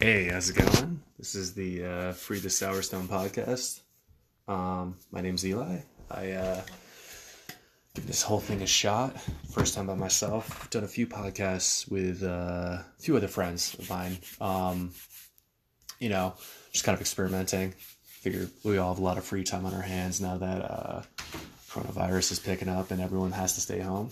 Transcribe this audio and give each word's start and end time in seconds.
Hey, 0.00 0.28
how's 0.28 0.48
it 0.48 0.54
going? 0.54 1.02
This 1.18 1.34
is 1.34 1.54
the 1.54 1.84
uh, 1.84 2.12
Free 2.12 2.38
the 2.38 2.50
Sour 2.50 2.82
Stone 2.82 3.08
podcast. 3.08 3.80
Um, 4.46 4.96
my 5.10 5.20
name's 5.20 5.44
Eli. 5.44 5.80
I 6.08 6.30
uh, 6.30 6.62
give 7.94 8.06
this 8.06 8.22
whole 8.22 8.38
thing 8.38 8.62
a 8.62 8.66
shot. 8.66 9.20
First 9.50 9.74
time 9.74 9.88
by 9.88 9.96
myself. 9.96 10.56
I've 10.62 10.70
done 10.70 10.84
a 10.84 10.88
few 10.88 11.08
podcasts 11.08 11.90
with 11.90 12.22
uh, 12.22 12.78
a 12.78 12.84
few 13.00 13.16
other 13.16 13.26
friends 13.26 13.74
of 13.74 13.90
mine. 13.90 14.18
Um, 14.40 14.92
you 15.98 16.10
know, 16.10 16.34
just 16.70 16.84
kind 16.84 16.94
of 16.94 17.00
experimenting. 17.00 17.74
Figure 18.04 18.46
we 18.62 18.78
all 18.78 18.94
have 18.94 19.02
a 19.02 19.04
lot 19.04 19.18
of 19.18 19.24
free 19.24 19.42
time 19.42 19.66
on 19.66 19.74
our 19.74 19.82
hands 19.82 20.20
now 20.20 20.36
that 20.36 20.62
uh, 20.62 21.02
coronavirus 21.70 22.30
is 22.30 22.38
picking 22.38 22.68
up 22.68 22.92
and 22.92 23.00
everyone 23.00 23.32
has 23.32 23.54
to 23.54 23.60
stay 23.60 23.80
home. 23.80 24.10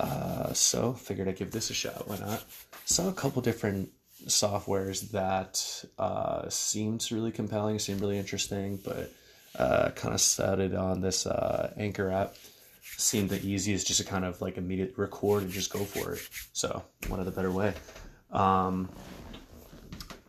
Uh, 0.00 0.52
so 0.52 0.94
figured 0.94 1.28
I'd 1.28 1.36
give 1.36 1.52
this 1.52 1.70
a 1.70 1.74
shot. 1.74 2.08
Why 2.08 2.18
not? 2.18 2.42
Saw 2.86 3.08
a 3.08 3.12
couple 3.12 3.40
different 3.40 3.92
softwares 4.26 5.10
that 5.10 5.84
uh, 5.98 6.48
seemed 6.48 7.06
really 7.10 7.32
compelling, 7.32 7.78
seemed 7.78 8.00
really 8.00 8.18
interesting, 8.18 8.78
but 8.84 9.12
uh, 9.58 9.90
kind 9.90 10.14
of 10.14 10.20
started 10.20 10.74
on 10.74 11.00
this 11.00 11.26
uh, 11.26 11.72
Anchor 11.76 12.10
app. 12.10 12.34
Seemed 12.82 13.30
the 13.30 13.40
easiest, 13.46 13.86
just 13.86 14.00
to 14.00 14.06
kind 14.06 14.24
of 14.24 14.42
like 14.42 14.58
immediate 14.58 14.94
record 14.96 15.44
and 15.44 15.52
just 15.52 15.72
go 15.72 15.84
for 15.84 16.14
it. 16.14 16.28
So 16.52 16.82
one 17.08 17.18
of 17.18 17.24
the 17.24 17.32
better 17.32 17.50
way. 17.50 17.72
Um, 18.30 18.90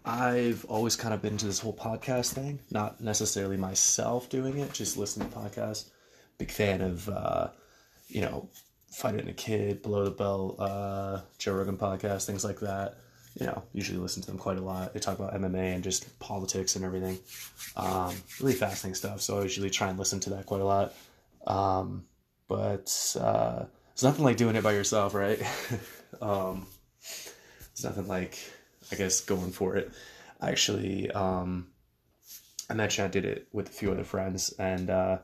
I've 0.05 0.63
always 0.66 0.96
kind 0.96 1.13
of 1.13 1.21
been 1.21 1.34
into 1.34 1.48
this 1.48 1.60
whole 1.60 1.76
podcast 1.76 2.34
thing, 2.34 2.60
not 2.71 3.02
necessarily 3.02 3.58
myself 3.58 4.30
doing 4.30 4.58
it, 4.60 4.73
just 4.73 4.98
listening 4.98 5.30
to 5.30 5.38
podcasts. 5.38 5.90
Big 6.38 6.49
fan 6.49 6.82
of, 6.82 7.10
uh, 7.10 7.49
you 8.08 8.21
know, 8.21 8.49
Fight 8.91 9.16
Fighting 9.16 9.30
a 9.30 9.34
Kid, 9.34 9.82
Below 9.82 10.05
the 10.05 10.12
Belt, 10.12 10.55
uh, 10.60 11.21
Joe 11.38 11.54
Rogan 11.54 11.77
podcast, 11.77 12.26
things 12.26 12.44
like 12.44 12.62
that 12.62 12.98
you 13.40 13.45
know, 13.45 13.63
usually 13.73 13.98
listen 13.98 14.21
to 14.21 14.27
them 14.27 14.38
quite 14.38 14.58
a 14.58 14.62
lot. 14.62 14.94
They 14.94 14.99
talk 14.99 15.17
about 15.17 15.34
MMA 15.34 15.76
and 15.76 15.84
just 15.84 16.20
politics 16.20 16.76
and 16.76 16.84
everything. 16.84 17.20
Um, 17.77 18.15
really 18.40 18.54
fascinating 18.54 18.96
stuff. 18.96 19.21
So 19.21 19.40
I 19.40 19.43
usually 19.43 19.70
try 19.70 19.90
and 19.90 19.98
listen 19.98 20.20
to 20.21 20.32
that 20.32 20.46
quite 20.46 20.62
a 20.62 20.65
lot. 20.65 20.93
Um, 21.48 22.05
but 22.48 23.15
uh, 23.20 23.65
it's 23.93 24.04
nothing 24.04 24.26
like 24.26 24.37
doing 24.37 24.55
it 24.55 24.63
by 24.63 24.74
yourself, 24.74 25.13
right? 25.13 25.41
um, 26.21 26.68
it's 27.71 27.84
nothing 27.84 28.07
like, 28.07 28.37
I 28.91 28.96
guess, 28.96 29.21
going 29.21 29.52
for 29.52 29.77
it. 29.77 29.91
I 30.41 30.49
actually, 30.49 31.09
um, 31.12 31.68
I 32.70 32.74
mentioned 32.74 33.05
I 33.05 33.12
did 33.12 33.26
it 33.26 33.48
with 33.54 33.70
a 33.70 33.71
few 33.71 33.91
other 33.91 34.04
friends, 34.04 34.54
and 34.59 34.90
uh, 34.90 35.20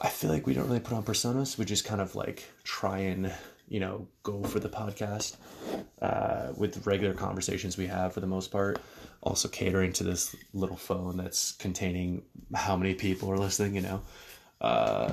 I 0.00 0.08
feel 0.08 0.30
like 0.30 0.46
we 0.46 0.54
don't 0.54 0.66
really 0.66 0.80
put 0.80 0.94
on 0.94 1.04
personas. 1.04 1.58
We 1.58 1.64
just 1.64 1.84
kind 1.84 2.00
of 2.00 2.16
like 2.16 2.44
try 2.64 2.98
and 2.98 3.32
you 3.74 3.80
know, 3.80 4.06
go 4.22 4.40
for 4.44 4.60
the 4.60 4.68
podcast 4.68 5.34
uh, 6.00 6.52
with 6.56 6.86
regular 6.86 7.12
conversations 7.12 7.76
we 7.76 7.88
have 7.88 8.14
for 8.14 8.20
the 8.20 8.26
most 8.26 8.52
part. 8.52 8.80
Also 9.20 9.48
catering 9.48 9.92
to 9.94 10.04
this 10.04 10.36
little 10.52 10.76
phone 10.76 11.16
that's 11.16 11.50
containing 11.50 12.22
how 12.54 12.76
many 12.76 12.94
people 12.94 13.28
are 13.32 13.36
listening, 13.36 13.74
you 13.74 13.80
know. 13.80 14.00
Uh, 14.60 15.12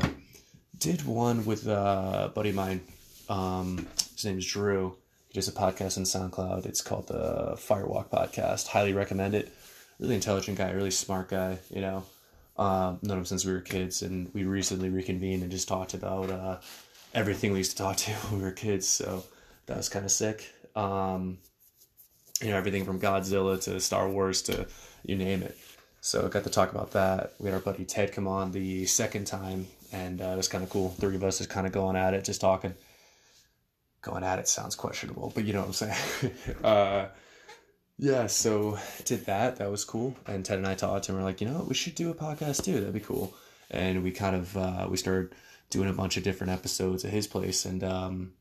did 0.78 1.04
one 1.08 1.44
with 1.44 1.66
a 1.66 2.32
buddy 2.36 2.50
of 2.50 2.56
mine. 2.56 2.82
Um, 3.30 3.88
his 4.14 4.26
name 4.26 4.38
is 4.38 4.46
Drew. 4.46 4.96
He 5.30 5.34
does 5.34 5.48
a 5.48 5.54
podcast 5.54 5.98
on 5.98 6.04
SoundCloud. 6.04 6.68
It's 6.68 6.82
called 6.82 7.08
the 7.08 7.54
Firewalk 7.56 8.12
Podcast. 8.12 8.68
Highly 8.68 8.94
recommend 8.94 9.34
it. 9.34 9.52
Really 9.98 10.14
intelligent 10.14 10.60
guy, 10.60 10.70
really 10.70 10.92
smart 10.92 11.30
guy, 11.30 11.58
you 11.74 11.82
know. 11.82 12.04
Um, 12.58 13.00
known 13.02 13.18
him 13.18 13.26
since 13.26 13.44
we 13.44 13.54
were 13.54 13.62
kids, 13.62 14.04
and 14.04 14.32
we 14.36 14.44
recently 14.44 14.90
reconvened 14.90 15.42
and 15.42 15.52
just 15.52 15.68
talked 15.68 15.96
about 15.96 16.30
uh, 16.30 16.58
everything 17.14 17.52
we 17.52 17.60
used 17.60 17.72
to 17.72 17.78
talk 17.78 17.98
to 17.98 18.12
when 18.30 18.40
we 18.40 18.46
were 18.46 18.52
kids. 18.52 18.88
So 18.88 19.24
that 19.66 19.78
was 19.78 19.90
kind 19.90 20.06
of 20.06 20.12
sick. 20.12 20.52
Um, 20.76 21.38
you 22.42 22.50
know, 22.50 22.58
everything 22.58 22.86
from 22.86 23.00
Godzilla 23.00 23.62
to 23.64 23.80
Star 23.80 24.10
Wars 24.10 24.42
to 24.44 24.68
you 25.04 25.16
name 25.16 25.44
it. 25.44 25.58
So 26.02 26.26
I 26.26 26.30
got 26.30 26.44
to 26.46 26.50
talk 26.50 26.72
about 26.72 26.92
that. 26.92 27.34
We 27.40 27.46
had 27.46 27.56
our 27.56 27.62
buddy 27.62 27.86
Ted 27.86 28.12
come 28.12 28.28
on 28.28 28.52
the 28.52 28.86
second 28.88 29.26
time, 29.26 29.68
and 29.92 30.20
uh, 30.20 30.26
it 30.26 30.38
was 30.38 30.48
kind 30.48 30.64
of 30.64 30.70
cool. 30.70 30.90
Three 30.90 31.16
of 31.16 31.24
us 31.24 31.38
just 31.38 31.50
kind 31.50 31.68
of 31.68 31.74
going 31.74 31.96
at 31.96 32.16
it, 32.16 32.26
just 32.26 32.42
talking. 32.42 32.74
Going 34.02 34.24
at 34.24 34.40
it 34.40 34.48
sounds 34.48 34.76
questionable, 34.76 35.32
but 35.36 35.44
you 35.46 35.54
know 35.54 35.60
what 35.60 35.68
I'm 35.68 35.74
saying. 35.74 36.34
uh, 36.64 37.08
yeah, 38.00 38.26
so 38.26 38.80
did 39.06 39.28
that. 39.28 39.58
That 39.58 39.70
was 39.70 39.86
cool. 39.86 40.16
And 40.26 40.44
Ted 40.44 40.58
and 40.58 40.68
I 40.68 40.74
talked, 40.74 41.08
and 41.08 41.18
we're 41.18 41.24
like, 41.24 41.40
you 41.40 41.48
know, 41.48 41.66
we 41.68 41.76
should 41.76 41.94
do 41.94 42.10
a 42.10 42.16
podcast 42.16 42.64
too. 42.64 42.80
That'd 42.80 42.94
be 42.94 43.00
cool. 43.00 43.36
And 43.70 44.04
we 44.04 44.10
kind 44.10 44.36
of 44.36 44.58
uh, 44.58 44.88
we 44.90 44.98
started 44.98 45.36
doing 45.72 45.90
a 45.90 45.94
bunch 45.94 46.18
of 46.18 46.24
different 46.24 46.54
episodes 46.54 47.04
at 47.04 47.12
his 47.12 47.26
place 47.26 47.66
and 47.66 47.84
um, 47.84 48.34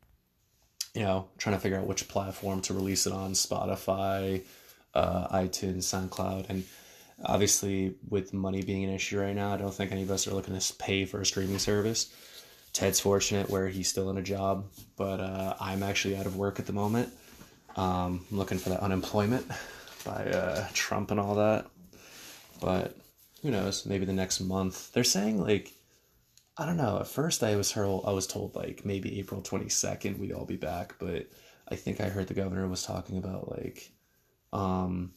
you 0.95 1.03
know 1.03 1.29
trying 1.39 1.57
to 1.57 1.61
figure 1.61 1.79
out 1.79 1.87
which 1.87 2.09
platform 2.09 2.61
to 2.61 2.75
release 2.75 3.07
it 3.07 3.13
on 3.13 3.33
spotify 3.33 4.45
uh, 4.93 5.29
itunes 5.39 5.85
soundcloud. 5.85 6.51
And 6.51 6.65
obviously 7.25 7.95
with 8.09 8.35
money 8.35 8.63
being 8.63 8.85
an 8.85 8.91
issue 8.91 9.21
right 9.21 9.35
now 9.35 9.53
i 9.55 9.57
don't 9.57 9.73
think 9.73 9.93
any 9.93 10.03
of 10.03 10.11
us 10.11 10.27
are 10.27 10.35
looking 10.35 10.59
to 10.59 10.75
pay 10.75 11.07
for 11.07 11.21
a 11.21 11.27
streaming 11.27 11.59
service. 11.59 12.13
Ted's 12.73 13.01
fortunate 13.01 13.51
where 13.51 13.69
he's 13.69 13.89
still 13.89 14.11
in 14.11 14.19
a 14.19 14.23
job 14.23 14.67
but 14.97 15.21
uh, 15.21 15.55
i'm 15.61 15.83
actually 15.83 16.17
out 16.17 16.27
of 16.27 16.37
work 16.37 16.59
at 16.59 16.67
the 16.67 16.73
moment. 16.73 17.13
Um, 17.77 18.27
i'm 18.31 18.39
looking 18.39 18.59
for 18.59 18.71
that 18.71 18.81
unemployment 18.81 19.47
by 20.05 20.25
uh, 20.27 20.67
trump 20.73 21.11
and 21.11 21.21
all 21.21 21.37
that. 21.37 21.67
But 22.61 22.97
who 23.43 23.51
knows? 23.51 23.87
Maybe 23.87 24.05
the 24.05 24.13
next 24.13 24.41
month. 24.41 24.93
They're 24.93 25.05
saying 25.05 25.41
like 25.41 25.73
I 26.61 26.67
don't 26.67 26.77
know. 26.77 26.99
At 27.01 27.07
first, 27.07 27.43
I 27.43 27.57
was 27.57 27.73
heard, 27.73 28.03
I 28.05 28.11
was 28.11 28.27
told 28.27 28.55
like 28.55 28.85
maybe 28.85 29.19
April 29.19 29.41
twenty 29.41 29.71
second 29.71 30.19
we'd 30.19 30.33
all 30.33 30.45
be 30.45 30.59
back, 30.59 30.95
but 30.99 31.27
I 31.67 31.75
think 31.75 32.03
I 32.03 32.11
heard 32.11 32.27
the 32.27 32.35
governor 32.35 32.69
was 32.69 32.83
talking 32.83 33.17
about 33.17 33.51
like, 33.51 33.91
um, 34.53 35.13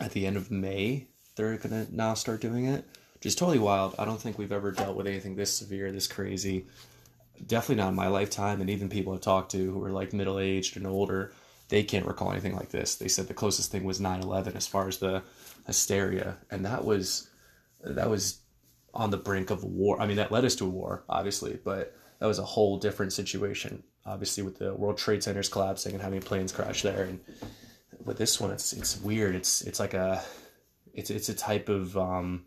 at 0.00 0.10
the 0.10 0.26
end 0.26 0.36
of 0.36 0.50
May 0.50 1.06
they're 1.36 1.56
gonna 1.56 1.86
now 1.92 2.14
start 2.14 2.40
doing 2.40 2.64
it, 2.64 2.84
which 3.14 3.26
is 3.26 3.36
totally 3.36 3.60
wild. 3.60 3.94
I 3.96 4.04
don't 4.04 4.20
think 4.20 4.38
we've 4.38 4.50
ever 4.50 4.72
dealt 4.72 4.96
with 4.96 5.06
anything 5.06 5.36
this 5.36 5.56
severe, 5.56 5.92
this 5.92 6.08
crazy. 6.08 6.66
Definitely 7.46 7.76
not 7.76 7.90
in 7.90 7.94
my 7.94 8.08
lifetime, 8.08 8.60
and 8.60 8.68
even 8.70 8.88
people 8.88 9.12
I've 9.12 9.20
talked 9.20 9.52
to 9.52 9.72
who 9.72 9.84
are 9.84 9.92
like 9.92 10.12
middle 10.12 10.40
aged 10.40 10.76
and 10.76 10.84
older, 10.84 11.32
they 11.68 11.84
can't 11.84 12.06
recall 12.06 12.32
anything 12.32 12.56
like 12.56 12.70
this. 12.70 12.96
They 12.96 13.06
said 13.06 13.28
the 13.28 13.34
closest 13.34 13.70
thing 13.70 13.84
was 13.84 14.00
9-11 14.00 14.56
as 14.56 14.66
far 14.66 14.88
as 14.88 14.98
the 14.98 15.22
hysteria, 15.68 16.38
and 16.50 16.66
that 16.66 16.84
was 16.84 17.30
that 17.84 18.10
was 18.10 18.39
on 18.94 19.10
the 19.10 19.16
brink 19.16 19.50
of 19.50 19.64
war. 19.64 20.00
I 20.00 20.06
mean, 20.06 20.16
that 20.16 20.32
led 20.32 20.44
us 20.44 20.56
to 20.56 20.66
a 20.66 20.68
war, 20.68 21.04
obviously, 21.08 21.58
but 21.62 21.94
that 22.18 22.26
was 22.26 22.38
a 22.38 22.44
whole 22.44 22.78
different 22.78 23.12
situation. 23.12 23.82
Obviously, 24.04 24.42
with 24.42 24.58
the 24.58 24.74
World 24.74 24.98
Trade 24.98 25.22
Centers 25.22 25.48
collapsing 25.48 25.92
and 25.92 26.02
having 26.02 26.20
planes 26.20 26.52
crash 26.52 26.82
there, 26.82 27.04
and 27.04 27.20
with 28.04 28.18
this 28.18 28.40
one, 28.40 28.50
it's 28.50 28.72
it's 28.72 29.00
weird. 29.00 29.34
It's 29.34 29.62
it's 29.62 29.78
like 29.78 29.94
a 29.94 30.22
it's 30.94 31.10
it's 31.10 31.28
a 31.28 31.34
type 31.34 31.68
of 31.68 31.96
um, 31.96 32.44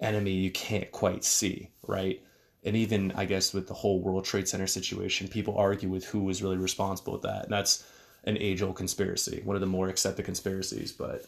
enemy 0.00 0.32
you 0.32 0.50
can't 0.50 0.90
quite 0.92 1.24
see, 1.24 1.70
right? 1.86 2.22
And 2.64 2.76
even 2.76 3.12
I 3.12 3.24
guess 3.24 3.52
with 3.52 3.66
the 3.66 3.74
whole 3.74 4.00
World 4.00 4.24
Trade 4.24 4.46
Center 4.46 4.66
situation, 4.66 5.26
people 5.26 5.56
argue 5.56 5.88
with 5.88 6.04
who 6.04 6.20
was 6.20 6.42
really 6.42 6.58
responsible 6.58 7.14
with 7.14 7.22
that, 7.22 7.44
and 7.44 7.52
that's 7.52 7.84
an 8.24 8.36
age 8.38 8.62
old 8.62 8.76
conspiracy, 8.76 9.40
one 9.44 9.56
of 9.56 9.60
the 9.60 9.66
more 9.66 9.88
accepted 9.88 10.24
conspiracies, 10.24 10.92
but. 10.92 11.24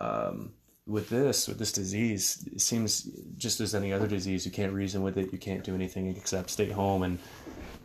Um, 0.00 0.54
with 0.86 1.08
this 1.08 1.46
with 1.46 1.58
this 1.58 1.70
disease 1.70 2.48
it 2.52 2.60
seems 2.60 3.02
just 3.36 3.60
as 3.60 3.72
any 3.72 3.92
other 3.92 4.08
disease 4.08 4.44
you 4.44 4.50
can't 4.50 4.72
reason 4.72 5.02
with 5.02 5.16
it 5.16 5.32
you 5.32 5.38
can't 5.38 5.62
do 5.62 5.76
anything 5.76 6.08
except 6.08 6.50
stay 6.50 6.70
home 6.70 7.04
and 7.04 7.18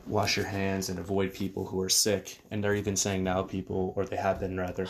wash 0.07 0.37
your 0.37 0.45
hands 0.45 0.89
and 0.89 0.99
avoid 0.99 1.33
people 1.33 1.65
who 1.65 1.81
are 1.81 1.89
sick. 1.89 2.39
And 2.49 2.63
they're 2.63 2.75
even 2.75 2.95
saying 2.95 3.23
now 3.23 3.43
people 3.43 3.93
or 3.95 4.05
they 4.05 4.15
have 4.15 4.39
been 4.39 4.57
rather 4.57 4.87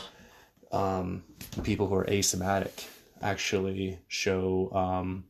um, 0.72 1.24
people 1.64 1.88
who 1.88 1.96
are 1.96 2.06
asymptomatic 2.06 2.88
actually 3.22 4.00
show 4.08 4.72
um, 4.74 5.26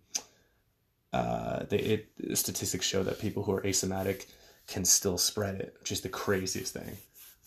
uh, 1.14 1.64
they, 1.70 1.78
it, 1.78 2.38
statistics 2.38 2.86
show 2.86 3.04
that 3.04 3.20
people 3.20 3.44
who 3.44 3.54
are 3.54 3.62
asymptomatic 3.62 4.26
can 4.68 4.84
still 4.84 5.18
spread 5.18 5.56
it 5.56 5.76
which 5.80 5.92
is 5.94 6.02
the 6.02 6.10
craziest 6.10 6.74
thing 6.74 6.98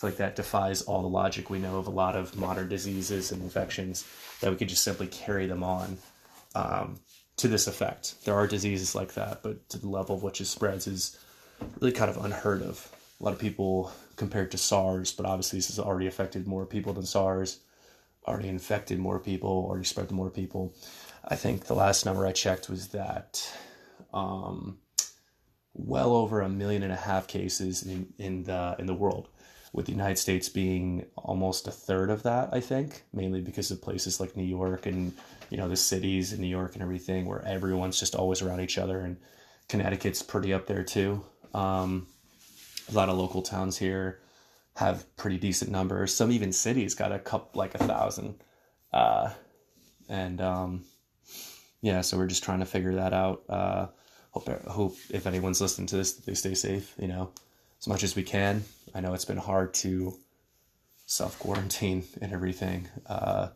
like 0.03 0.17
that 0.17 0.37
defies 0.37 0.83
all 0.83 1.03
the 1.03 1.09
logic 1.09 1.51
we 1.51 1.59
know 1.59 1.79
of 1.79 1.87
a 1.87 1.91
lot 1.91 2.17
of 2.17 2.37
modern 2.37 2.69
diseases 2.69 3.33
and 3.33 3.43
infections 3.43 4.07
that 4.41 4.51
we 4.51 4.57
could 4.57 4.69
just 4.69 4.83
simply 4.83 5.07
carry 5.07 5.47
them 5.47 5.63
on 5.63 5.99
um, 6.55 6.99
to 7.37 7.49
this 7.49 7.67
effect. 7.67 8.25
There 8.25 8.35
are 8.35 8.47
diseases 8.47 8.95
like 8.95 9.15
that, 9.15 9.43
but 9.43 9.69
to 9.71 9.79
the 9.79 9.89
level 9.89 10.17
of 10.17 10.23
which 10.23 10.41
it 10.41 10.47
spreads 10.47 10.87
is 10.87 11.19
really 11.81 11.93
kind 11.93 12.11
of 12.11 12.25
unheard 12.25 12.63
of. 12.63 12.91
A 13.21 13.25
lot 13.25 13.35
of 13.35 13.39
people 13.39 13.93
compared 14.17 14.51
to 14.53 14.59
SARS, 14.59 15.13
but 15.13 15.27
obviously 15.27 15.59
this 15.59 15.69
has 15.69 15.79
already 15.79 16.07
affected 16.07 16.47
more 16.47 16.65
people 16.67 16.93
than 16.93 17.05
SARS, 17.05 17.61
already 18.27 18.49
infected 18.49 18.99
more 18.99 19.19
people, 19.19 19.67
already 19.69 19.85
spread 19.85 20.09
to 20.09 20.15
more 20.15 20.31
people. 20.31 20.75
I 21.25 21.37
think 21.37 21.67
the 21.67 21.75
last 21.75 22.07
number 22.07 22.27
I 22.27 22.33
checked 22.33 22.71
was 22.71 22.89
that 22.89 23.47
um, 24.15 24.79
well 25.75 26.15
over 26.15 26.41
a 26.41 26.49
million 26.49 26.83
and 26.83 26.93
a 26.93 26.97
half 26.97 27.27
cases 27.27 27.83
in, 27.83 28.13
in 28.19 28.45
the 28.45 28.77
in 28.79 28.87
the 28.87 28.95
world 28.95 29.29
with 29.73 29.87
the 29.87 29.93
United 29.93 30.19
States 30.19 30.49
being 30.49 31.07
almost 31.17 31.69
a 31.69 31.71
third 31.71 32.11
of 32.11 32.23
that, 32.25 32.49
I 32.53 32.61
think, 32.61 33.05
mainly 33.13 33.41
because 33.41 33.71
of 33.71 33.81
places 33.81 34.19
like 34.19 34.37
New 34.37 34.45
York 34.45 34.87
and, 34.87 35.13
you 35.49 35.57
know, 35.57 35.69
the 35.69 35.77
cities 35.77 36.33
in 36.33 36.41
New 36.41 36.49
York 36.49 36.75
and 36.75 36.83
everything 36.83 37.27
where 37.27 37.45
everyone's 37.47 38.01
just 38.01 38.15
always 38.17 38.43
around 38.43 38.61
each 38.61 38.79
other. 38.79 39.01
And 39.01 39.17
Connecticut's 39.69 40.23
pretty 40.23 40.53
up 40.53 40.67
there 40.67 40.83
too. 40.83 41.25
Um, 41.55 42.09
a 42.91 42.95
lot 42.95 43.09
of 43.09 43.17
local 43.17 43.43
towns 43.43 43.79
here. 43.79 44.21
have 44.77 45.05
pretty 45.17 45.39
decent 45.39 45.71
numbers. 45.71 46.15
Some 46.15 46.33
even 46.33 46.53
cities 46.53 46.95
got 46.95 47.13
a 47.13 47.19
cup 47.19 47.55
like 47.55 47.75
a 47.75 47.79
thousand. 47.79 48.35
Uh, 48.93 49.31
and 50.09 50.41
um, 50.41 50.85
yeah, 51.83 52.01
so 52.01 52.17
we're 52.17 52.27
just 52.27 52.43
trying 52.43 52.61
to 52.61 52.67
figure 52.67 52.95
that 52.95 53.13
out. 53.13 53.43
Uh, 53.49 53.87
hope 54.31 54.49
hope 54.67 54.97
if 55.11 55.27
anyone's 55.27 55.61
listening 55.61 55.87
to 55.89 55.97
this, 55.97 56.15
they 56.15 56.35
stay 56.35 56.55
safe. 56.55 56.95
You 56.99 57.09
know, 57.09 57.31
as 57.81 57.89
much 57.89 58.03
as 58.03 58.15
we 58.15 58.23
can. 58.23 58.65
I 58.95 59.01
know 59.01 59.15
it's 59.15 59.25
been 59.25 59.37
hard 59.37 59.75
to 59.75 60.15
self 61.07 61.39
quarantine 61.39 62.05
and 62.21 62.33
everything. 62.33 62.89
Uh, 63.07 63.49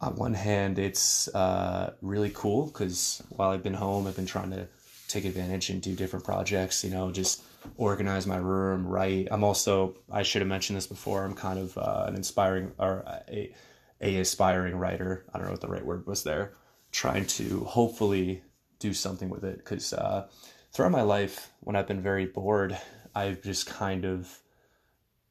on 0.00 0.16
one 0.16 0.34
hand, 0.34 0.78
it's 0.78 1.28
uh, 1.34 1.94
really 2.02 2.30
cool 2.34 2.66
because 2.66 3.22
while 3.30 3.50
I've 3.50 3.62
been 3.62 3.74
home, 3.74 4.06
I've 4.06 4.16
been 4.16 4.26
trying 4.26 4.50
to 4.50 4.68
take 5.08 5.24
advantage 5.24 5.70
and 5.70 5.80
do 5.80 5.94
different 5.94 6.24
projects. 6.24 6.84
You 6.84 6.90
know, 6.90 7.10
just 7.10 7.42
organize 7.76 8.26
my 8.26 8.36
room, 8.36 8.86
write. 8.86 9.28
I'm 9.30 9.44
also 9.44 9.96
I 10.10 10.22
should 10.22 10.42
have 10.42 10.48
mentioned 10.48 10.76
this 10.76 10.86
before. 10.86 11.24
I'm 11.24 11.34
kind 11.34 11.58
of 11.58 11.76
uh, 11.78 12.04
an 12.06 12.14
inspiring 12.14 12.72
or 12.78 13.04
a 13.28 13.54
a 14.00 14.18
aspiring 14.18 14.76
writer. 14.76 15.24
I 15.32 15.38
don't 15.38 15.46
know 15.46 15.52
what 15.52 15.62
the 15.62 15.68
right 15.68 15.84
word 15.84 16.06
was 16.06 16.22
there. 16.22 16.52
Trying 16.92 17.26
to 17.26 17.64
hopefully 17.64 18.42
do 18.78 18.92
something 18.92 19.30
with 19.30 19.44
it 19.44 19.56
because 19.56 19.92
uh, 19.92 20.28
throughout 20.72 20.92
my 20.92 21.02
life, 21.02 21.50
when 21.60 21.76
I've 21.76 21.88
been 21.88 22.02
very 22.02 22.26
bored, 22.26 22.78
I've 23.16 23.42
just 23.42 23.66
kind 23.66 24.04
of 24.04 24.38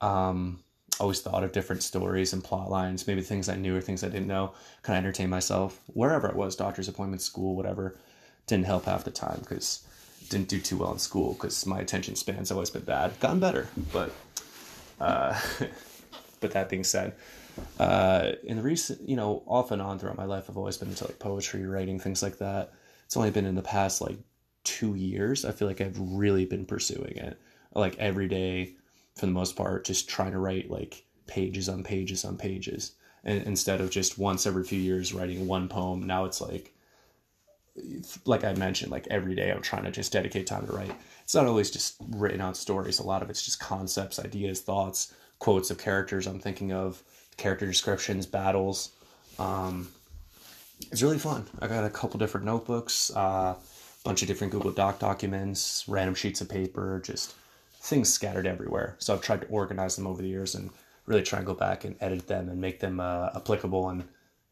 um, 0.01 0.63
always 0.99 1.21
thought 1.21 1.43
of 1.43 1.51
different 1.51 1.83
stories 1.83 2.33
and 2.33 2.43
plot 2.43 2.69
lines, 2.69 3.07
maybe 3.07 3.21
things 3.21 3.47
I 3.47 3.55
knew 3.55 3.77
or 3.77 3.81
things 3.81 4.03
I 4.03 4.09
didn't 4.09 4.27
know, 4.27 4.53
kind 4.81 4.97
of 4.97 5.03
entertain 5.03 5.29
myself 5.29 5.79
wherever 5.93 6.27
it 6.27 6.35
was, 6.35 6.55
doctor's 6.55 6.87
appointment, 6.87 7.21
school, 7.21 7.55
whatever. 7.55 7.95
Didn't 8.47 8.65
help 8.65 8.85
half 8.85 9.03
the 9.03 9.11
time 9.11 9.39
because 9.39 9.85
didn't 10.29 10.47
do 10.47 10.59
too 10.59 10.77
well 10.77 10.91
in 10.91 10.99
school 10.99 11.33
because 11.33 11.65
my 11.65 11.79
attention 11.79 12.15
span's 12.15 12.51
always 12.51 12.69
been 12.69 12.83
bad. 12.83 13.19
Gotten 13.19 13.39
better, 13.39 13.67
but 13.93 14.11
uh, 14.99 15.39
but 16.39 16.51
that 16.51 16.69
being 16.69 16.83
said, 16.83 17.13
uh, 17.79 18.31
in 18.43 18.57
the 18.57 18.63
recent, 18.63 19.07
you 19.07 19.15
know, 19.15 19.43
off 19.45 19.71
and 19.71 19.81
on 19.81 19.99
throughout 19.99 20.17
my 20.17 20.25
life, 20.25 20.45
I've 20.49 20.57
always 20.57 20.77
been 20.77 20.89
into 20.89 21.05
like 21.05 21.19
poetry, 21.19 21.65
writing, 21.65 21.99
things 21.99 22.23
like 22.23 22.37
that. 22.39 22.73
It's 23.05 23.17
only 23.17 23.31
been 23.31 23.45
in 23.45 23.55
the 23.55 23.61
past 23.61 24.01
like 24.01 24.17
two 24.63 24.95
years. 24.95 25.45
I 25.45 25.51
feel 25.51 25.67
like 25.67 25.81
I've 25.81 25.99
really 25.99 26.45
been 26.45 26.65
pursuing 26.65 27.17
it, 27.17 27.39
like 27.75 27.97
every 27.99 28.27
day, 28.27 28.73
for 29.15 29.25
the 29.25 29.31
most 29.31 29.55
part, 29.55 29.85
just 29.85 30.09
trying 30.09 30.31
to 30.31 30.39
write 30.39 30.69
like 30.69 31.03
pages 31.27 31.69
on 31.69 31.83
pages 31.83 32.25
on 32.25 32.37
pages, 32.37 32.93
and 33.23 33.43
instead 33.43 33.81
of 33.81 33.89
just 33.89 34.17
once 34.17 34.45
every 34.45 34.63
few 34.63 34.79
years 34.79 35.13
writing 35.13 35.47
one 35.47 35.67
poem. 35.67 36.05
Now 36.05 36.25
it's 36.25 36.41
like 36.41 36.73
like 38.25 38.43
I 38.43 38.53
mentioned, 38.53 38.91
like 38.91 39.07
every 39.09 39.35
day 39.35 39.51
I'm 39.51 39.61
trying 39.61 39.83
to 39.83 39.91
just 39.91 40.11
dedicate 40.11 40.47
time 40.47 40.65
to 40.65 40.73
write. 40.73 40.95
It's 41.23 41.35
not 41.35 41.45
always 41.45 41.71
just 41.71 41.95
written 42.09 42.41
out 42.41 42.55
stories. 42.55 42.99
A 42.99 43.03
lot 43.03 43.21
of 43.21 43.29
it's 43.29 43.43
just 43.43 43.59
concepts, 43.59 44.19
ideas, 44.19 44.61
thoughts, 44.61 45.13
quotes 45.39 45.71
of 45.71 45.77
characters 45.77 46.27
I'm 46.27 46.39
thinking 46.39 46.71
of, 46.71 47.01
character 47.37 47.65
descriptions, 47.65 48.25
battles. 48.25 48.91
Um, 49.39 49.89
it's 50.91 51.01
really 51.01 51.17
fun. 51.17 51.45
I 51.59 51.67
got 51.67 51.83
a 51.83 51.89
couple 51.89 52.19
different 52.19 52.45
notebooks, 52.45 53.11
a 53.13 53.19
uh, 53.19 53.55
bunch 54.03 54.21
of 54.21 54.27
different 54.27 54.53
Google 54.53 54.71
Doc 54.71 54.99
documents, 54.99 55.83
random 55.87 56.15
sheets 56.15 56.41
of 56.41 56.49
paper, 56.49 57.01
just 57.03 57.33
things 57.85 58.11
scattered 58.11 58.47
everywhere. 58.47 58.95
So 58.99 59.13
I've 59.13 59.21
tried 59.21 59.41
to 59.41 59.47
organize 59.47 59.95
them 59.95 60.07
over 60.07 60.21
the 60.21 60.27
years 60.27 60.55
and 60.55 60.71
really 61.05 61.21
try 61.21 61.39
and 61.39 61.45
go 61.45 61.53
back 61.53 61.85
and 61.85 61.95
edit 62.01 62.27
them 62.27 62.49
and 62.49 62.59
make 62.59 62.79
them 62.79 62.99
uh, 62.99 63.29
applicable. 63.35 63.89
And 63.89 64.05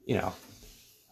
you 0.06 0.18
know, 0.18 0.34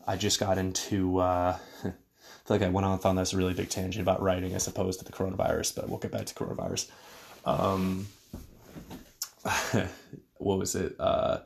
I 0.08 0.16
just 0.16 0.40
got 0.40 0.58
into. 0.58 1.20
Uh, 1.20 1.58
I 1.84 2.48
feel 2.48 2.58
like 2.58 2.62
I 2.62 2.70
went 2.70 2.86
off 2.86 3.06
on 3.06 3.16
this 3.16 3.34
really 3.34 3.54
big 3.54 3.70
tangent 3.70 4.02
about 4.02 4.22
writing 4.22 4.54
as 4.54 4.68
opposed 4.68 5.00
to 5.00 5.06
the 5.06 5.12
coronavirus, 5.12 5.76
but 5.76 5.88
we'll 5.88 6.00
get 6.00 6.12
back 6.12 6.26
to 6.26 6.34
coronavirus. 6.34 6.90
Um, 7.46 8.08
what 10.38 10.58
was 10.58 10.74
it? 10.76 10.96
Uh, 11.00 11.40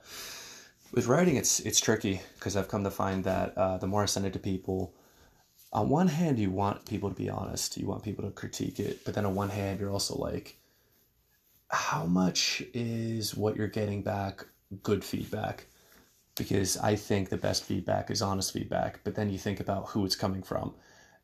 with 0.94 1.08
writing, 1.08 1.36
it's 1.36 1.60
it's 1.62 1.82
tricky 1.82 2.22
because 2.36 2.56
I've 2.56 2.70
come 2.70 2.84
to 2.86 2.92
find 2.92 3.24
that 3.26 3.58
uh, 3.58 3.78
the 3.78 3.88
more 3.88 4.04
I 4.04 4.06
send 4.06 4.26
it 4.26 4.34
to 4.34 4.40
people, 4.40 4.94
on 5.74 5.90
one 5.90 6.08
hand, 6.08 6.40
you 6.40 6.50
want 6.50 6.86
people 6.86 7.10
to 7.10 7.16
be 7.16 7.30
honest, 7.30 7.76
you 7.78 7.86
want 7.86 8.04
people 8.04 8.24
to 8.24 8.32
critique 8.32 8.80
it, 8.80 9.04
but 9.04 9.14
then 9.14 9.26
on 9.26 9.36
one 9.36 9.50
hand, 9.50 9.80
you're 9.80 9.92
also 9.92 10.16
like, 10.16 10.58
how 11.70 12.06
much 12.06 12.64
is 12.74 13.36
what 13.36 13.56
you're 13.56 13.68
getting 13.68 14.02
back 14.02 14.46
good 14.84 15.04
feedback? 15.04 15.66
Because 16.36 16.78
I 16.78 16.96
think 16.96 17.30
the 17.30 17.38
best 17.38 17.64
feedback 17.64 18.12
is 18.12 18.22
honest 18.22 18.52
feedback, 18.52 19.00
but 19.04 19.16
then 19.16 19.30
you 19.30 19.38
think 19.38 19.60
about 19.60 19.88
who 19.90 20.06
it's 20.06 20.16
coming 20.16 20.44
from, 20.44 20.74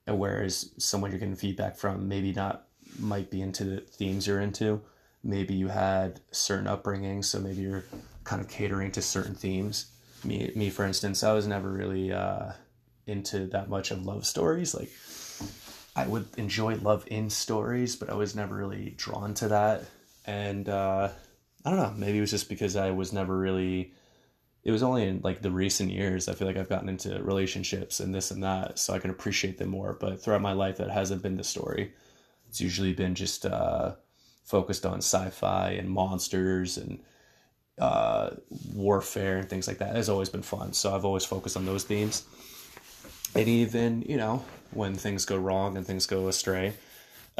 and 0.08 0.18
whereas 0.18 0.72
someone 0.78 1.12
you're 1.12 1.20
getting 1.20 1.36
feedback 1.36 1.76
from 1.76 2.08
maybe 2.08 2.32
not 2.34 2.68
might 3.00 3.30
be 3.30 3.42
into 3.42 3.64
the 3.64 3.82
themes 3.82 4.28
you're 4.28 4.42
into, 4.42 4.82
maybe 5.24 5.54
you 5.54 5.68
had 5.68 6.20
certain 6.32 6.68
upbringing, 6.68 7.24
so 7.24 7.40
maybe 7.40 7.62
you're 7.62 7.84
kind 8.24 8.42
of 8.42 8.48
catering 8.48 8.92
to 8.92 9.02
certain 9.02 9.36
themes. 9.36 9.92
Me, 10.24 10.52
me, 10.56 10.70
for 10.70 10.86
instance, 10.86 11.24
I 11.24 11.34
was 11.34 11.48
never 11.48 11.72
really 11.72 12.12
uh, 12.12 12.52
into 13.08 13.48
that 13.48 13.70
much 13.70 13.92
of 13.92 14.06
love 14.06 14.26
stories. 14.26 14.76
Like, 14.76 14.92
I 15.96 16.08
would 16.08 16.28
enjoy 16.38 16.76
love 16.76 17.04
in 17.08 17.30
stories, 17.30 17.96
but 17.96 18.10
I 18.10 18.14
was 18.14 18.36
never 18.36 18.56
really 18.56 18.94
drawn 18.98 19.34
to 19.36 19.48
that. 19.50 19.84
And 20.32 20.70
uh, 20.70 21.10
I 21.66 21.70
don't 21.70 21.80
know, 21.80 21.94
maybe 21.98 22.18
it 22.18 22.22
was 22.22 22.32
just 22.32 22.48
because 22.48 22.78
I 22.78 22.92
was 22.92 23.12
never 23.12 23.38
really. 23.38 23.94
It 24.64 24.72
was 24.72 24.84
only 24.84 25.08
in 25.08 25.22
like 25.24 25.42
the 25.42 25.50
recent 25.50 25.92
years 25.92 26.30
I 26.30 26.34
feel 26.34 26.48
like 26.48 26.56
I've 26.56 26.70
gotten 26.70 26.88
into 26.88 27.22
relationships 27.24 28.00
and 28.00 28.14
this 28.14 28.30
and 28.32 28.44
that, 28.44 28.78
so 28.78 28.94
I 28.94 29.00
can 29.00 29.10
appreciate 29.10 29.58
them 29.58 29.70
more. 29.70 29.94
But 30.00 30.22
throughout 30.22 30.42
my 30.42 30.54
life, 30.54 30.78
that 30.78 30.92
hasn't 30.92 31.24
been 31.24 31.36
the 31.36 31.44
story. 31.44 31.94
It's 32.48 32.62
usually 32.62 32.94
been 32.94 33.16
just 33.16 33.46
uh, 33.46 33.96
focused 34.44 34.86
on 34.86 35.00
sci-fi 35.00 35.72
and 35.72 35.90
monsters 35.90 36.78
and 36.78 37.00
uh, 37.80 38.32
warfare 38.74 39.38
and 39.38 39.50
things 39.50 39.68
like 39.68 39.80
that. 39.80 39.96
has 39.96 40.10
always 40.10 40.30
been 40.30 40.44
fun. 40.44 40.74
So 40.74 40.94
I've 40.94 41.06
always 41.06 41.26
focused 41.26 41.58
on 41.58 41.66
those 41.66 41.84
themes. 41.84 42.24
And 43.34 43.48
even, 43.48 44.04
you 44.04 44.18
know, 44.18 44.46
when 44.72 44.94
things 44.94 45.26
go 45.26 45.38
wrong 45.38 45.76
and 45.76 45.88
things 45.88 46.06
go 46.06 46.28
astray, 46.28 46.74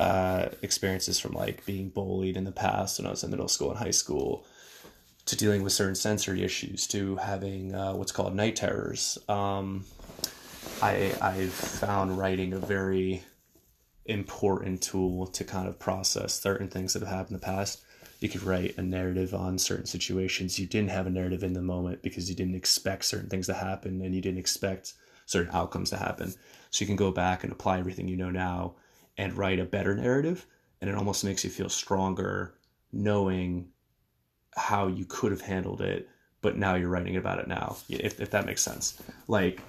uh, 0.02 0.50
experiences 0.64 1.20
from 1.20 1.34
like 1.34 1.64
being 1.66 1.90
bullied 1.90 2.36
in 2.36 2.44
the 2.44 2.52
past 2.52 2.98
when 2.98 3.06
I 3.06 3.12
was 3.12 3.24
in 3.24 3.30
middle 3.30 3.48
school 3.48 3.70
and 3.70 3.78
high 3.78 3.92
school, 3.92 4.48
to 5.28 5.36
dealing 5.36 5.62
with 5.62 5.74
certain 5.74 5.94
sensory 5.94 6.44
issues, 6.44 6.88
to 6.88 7.18
having 7.18 7.76
uh, 7.76 7.94
what's 7.94 8.12
called 8.12 8.34
night 8.34 8.56
terrors. 8.56 9.20
Um, 9.30 9.86
I 10.82 11.14
I've 11.22 11.54
found 11.54 12.18
writing 12.18 12.54
a 12.54 12.58
very 12.58 13.24
important 14.06 14.82
tool 14.82 15.28
to 15.28 15.44
kind 15.44 15.68
of 15.68 15.78
process 15.78 16.34
certain 16.34 16.68
things 16.68 16.94
that 16.94 17.04
have 17.04 17.10
happened 17.10 17.36
in 17.36 17.40
the 17.40 17.46
past. 17.46 17.84
You 18.22 18.30
could 18.30 18.42
write 18.42 18.80
a 18.80 18.82
narrative 18.82 19.36
on 19.36 19.60
certain 19.60 19.86
situations. 19.86 20.58
You 20.58 20.66
didn't 20.66 20.90
have 20.90 21.06
a 21.06 21.12
narrative 21.12 21.44
in 21.44 21.54
the 21.54 21.62
moment 21.62 22.02
because 22.02 22.28
you 22.28 22.36
didn't 22.36 22.56
expect 22.56 23.06
certain 23.06 23.30
things 23.30 23.46
to 23.46 23.54
happen 23.54 24.02
and 24.02 24.16
you 24.16 24.22
didn't 24.22 24.40
expect 24.40 24.94
certain 25.28 25.54
outcomes 25.54 25.92
to 25.92 25.98
happen. 25.98 26.34
So 26.72 26.82
you 26.82 26.88
can 26.88 26.96
go 26.96 27.12
back 27.12 27.44
and 27.44 27.54
apply 27.54 27.78
everything 27.78 28.08
you 28.08 28.18
know 28.18 28.32
now 28.32 28.74
and 29.18 29.38
write 29.38 29.60
a 29.60 29.66
better 29.66 29.96
narrative. 29.96 30.46
And 30.80 30.90
it 30.90 30.96
almost 30.96 31.24
makes 31.24 31.44
you 31.44 31.50
feel 31.50 31.70
stronger 31.70 32.56
knowing 32.92 33.70
how 34.56 34.88
you 34.88 35.06
could 35.06 35.32
have 35.32 35.42
handled 35.42 35.82
it, 35.82 36.10
but 36.42 36.58
now 36.58 36.76
you're 36.76 36.90
writing 36.90 37.18
about 37.18 37.40
it 37.40 37.48
now, 37.48 37.78
if, 37.90 38.20
if 38.20 38.32
that 38.32 38.46
makes 38.46 38.62
sense. 38.62 39.02
Like 39.28 39.62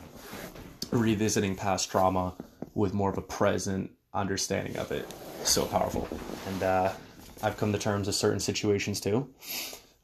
revisiting 0.91 1.55
past 1.55 1.91
trauma 1.91 2.35
with 2.75 2.95
more 2.95 3.11
of 3.11 3.19
a 3.19 3.23
present 3.23 3.91
understanding 4.15 4.77
of 4.77 4.91
it 4.93 5.07
so 5.45 5.67
powerful. 5.67 6.09
And 6.49 6.63
uh, 6.63 6.93
I've 7.43 7.57
come 7.57 7.73
to 7.73 7.79
terms 7.79 8.07
with 8.07 8.17
certain 8.17 8.41
situations 8.41 9.01
too. 9.01 9.29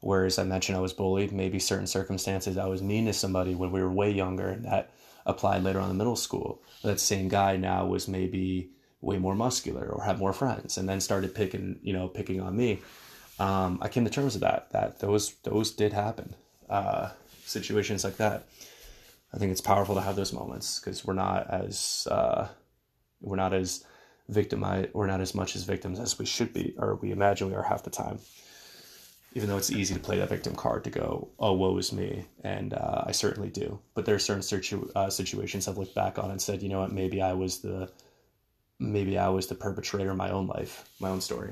Whereas 0.01 0.39
I 0.39 0.43
mentioned 0.43 0.77
I 0.77 0.81
was 0.81 0.93
bullied, 0.93 1.33
maybe 1.33 1.59
certain 1.59 1.87
circumstances 1.87 2.57
I 2.57 2.65
was 2.67 2.81
mean 2.81 3.05
to 3.05 3.13
somebody 3.13 3.53
when 3.53 3.71
we 3.71 3.81
were 3.81 3.91
way 3.91 4.11
younger, 4.11 4.47
and 4.47 4.63
that 4.65 4.91
applied 5.25 5.63
later 5.63 5.79
on 5.79 5.89
in 5.89 5.97
middle 5.97 6.15
school. 6.15 6.61
That 6.83 7.01
same 7.01 7.27
guy 7.27 7.57
now 7.57 7.85
was 7.85 8.07
maybe 8.07 8.69
way 9.01 9.17
more 9.17 9.35
muscular 9.35 9.87
or 9.87 10.03
have 10.03 10.19
more 10.19 10.33
friends, 10.33 10.77
and 10.77 10.87
then 10.87 10.99
started 10.99 11.33
picking, 11.35 11.79
you 11.81 11.93
know, 11.93 12.07
picking 12.07 12.41
on 12.41 12.55
me. 12.55 12.79
Um, 13.39 13.79
I 13.81 13.87
came 13.87 14.03
to 14.03 14.11
terms 14.11 14.33
with 14.33 14.41
that. 14.41 14.71
That 14.71 14.99
those 14.99 15.35
those 15.43 15.71
did 15.71 15.93
happen. 15.93 16.35
Uh, 16.69 17.09
situations 17.45 18.03
like 18.03 18.17
that. 18.17 18.47
I 19.33 19.37
think 19.37 19.51
it's 19.51 19.61
powerful 19.61 19.95
to 19.95 20.01
have 20.01 20.15
those 20.15 20.33
moments 20.33 20.79
because 20.79 21.05
we're 21.05 21.13
not 21.13 21.49
as 21.49 22.07
uh, 22.09 22.47
we're 23.21 23.35
not 23.35 23.53
as 23.53 23.83
victimized 24.27 24.89
we're 24.93 25.07
not 25.07 25.21
as 25.21 25.33
much 25.33 25.55
as 25.55 25.63
victims 25.63 25.99
as 25.99 26.19
we 26.19 26.25
should 26.25 26.53
be 26.53 26.75
or 26.77 26.95
we 26.95 27.11
imagine 27.11 27.47
we 27.49 27.55
are 27.55 27.63
half 27.63 27.83
the 27.83 27.89
time 27.89 28.19
even 29.33 29.49
though 29.49 29.57
it's 29.57 29.71
easy 29.71 29.93
to 29.93 29.99
play 29.99 30.19
that 30.19 30.29
victim 30.29 30.55
card 30.55 30.83
to 30.83 30.91
go 30.91 31.27
oh 31.39 31.53
woe 31.53 31.75
is 31.77 31.91
me 31.91 32.25
and 32.43 32.73
uh, 32.73 33.03
i 33.07 33.11
certainly 33.11 33.49
do 33.49 33.79
but 33.95 34.05
there 34.05 34.13
are 34.13 34.19
certain 34.19 34.43
situ- 34.43 34.89
uh, 34.95 35.09
situations 35.09 35.67
i've 35.67 35.79
looked 35.79 35.95
back 35.95 36.19
on 36.19 36.29
and 36.29 36.39
said 36.39 36.61
you 36.61 36.69
know 36.69 36.79
what 36.79 36.91
maybe 36.91 37.23
i 37.23 37.33
was 37.33 37.59
the 37.59 37.89
maybe 38.79 39.17
i 39.17 39.29
was 39.29 39.47
the 39.47 39.55
perpetrator 39.55 40.11
in 40.11 40.17
my 40.17 40.29
own 40.29 40.47
life 40.47 40.89
my 40.99 41.09
own 41.09 41.21
story 41.21 41.51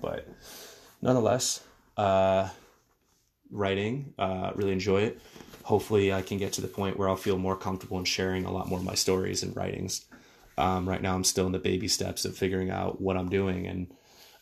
but 0.00 0.28
nonetheless 1.02 1.62
uh, 1.96 2.48
writing 3.50 4.12
uh, 4.18 4.52
really 4.54 4.72
enjoy 4.72 5.02
it 5.02 5.20
hopefully 5.64 6.12
i 6.12 6.22
can 6.22 6.38
get 6.38 6.52
to 6.52 6.60
the 6.60 6.68
point 6.68 6.96
where 6.96 7.08
i'll 7.08 7.16
feel 7.16 7.38
more 7.38 7.56
comfortable 7.56 7.98
in 7.98 8.04
sharing 8.04 8.44
a 8.44 8.52
lot 8.52 8.68
more 8.68 8.78
of 8.78 8.84
my 8.84 8.94
stories 8.94 9.42
and 9.42 9.56
writings 9.56 10.06
um, 10.58 10.88
right 10.88 11.00
now, 11.00 11.14
I'm 11.14 11.22
still 11.22 11.46
in 11.46 11.52
the 11.52 11.60
baby 11.60 11.86
steps 11.86 12.24
of 12.24 12.36
figuring 12.36 12.68
out 12.68 13.00
what 13.00 13.16
I'm 13.16 13.28
doing 13.28 13.68
and 13.68 13.94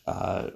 uh, 0.07 0.49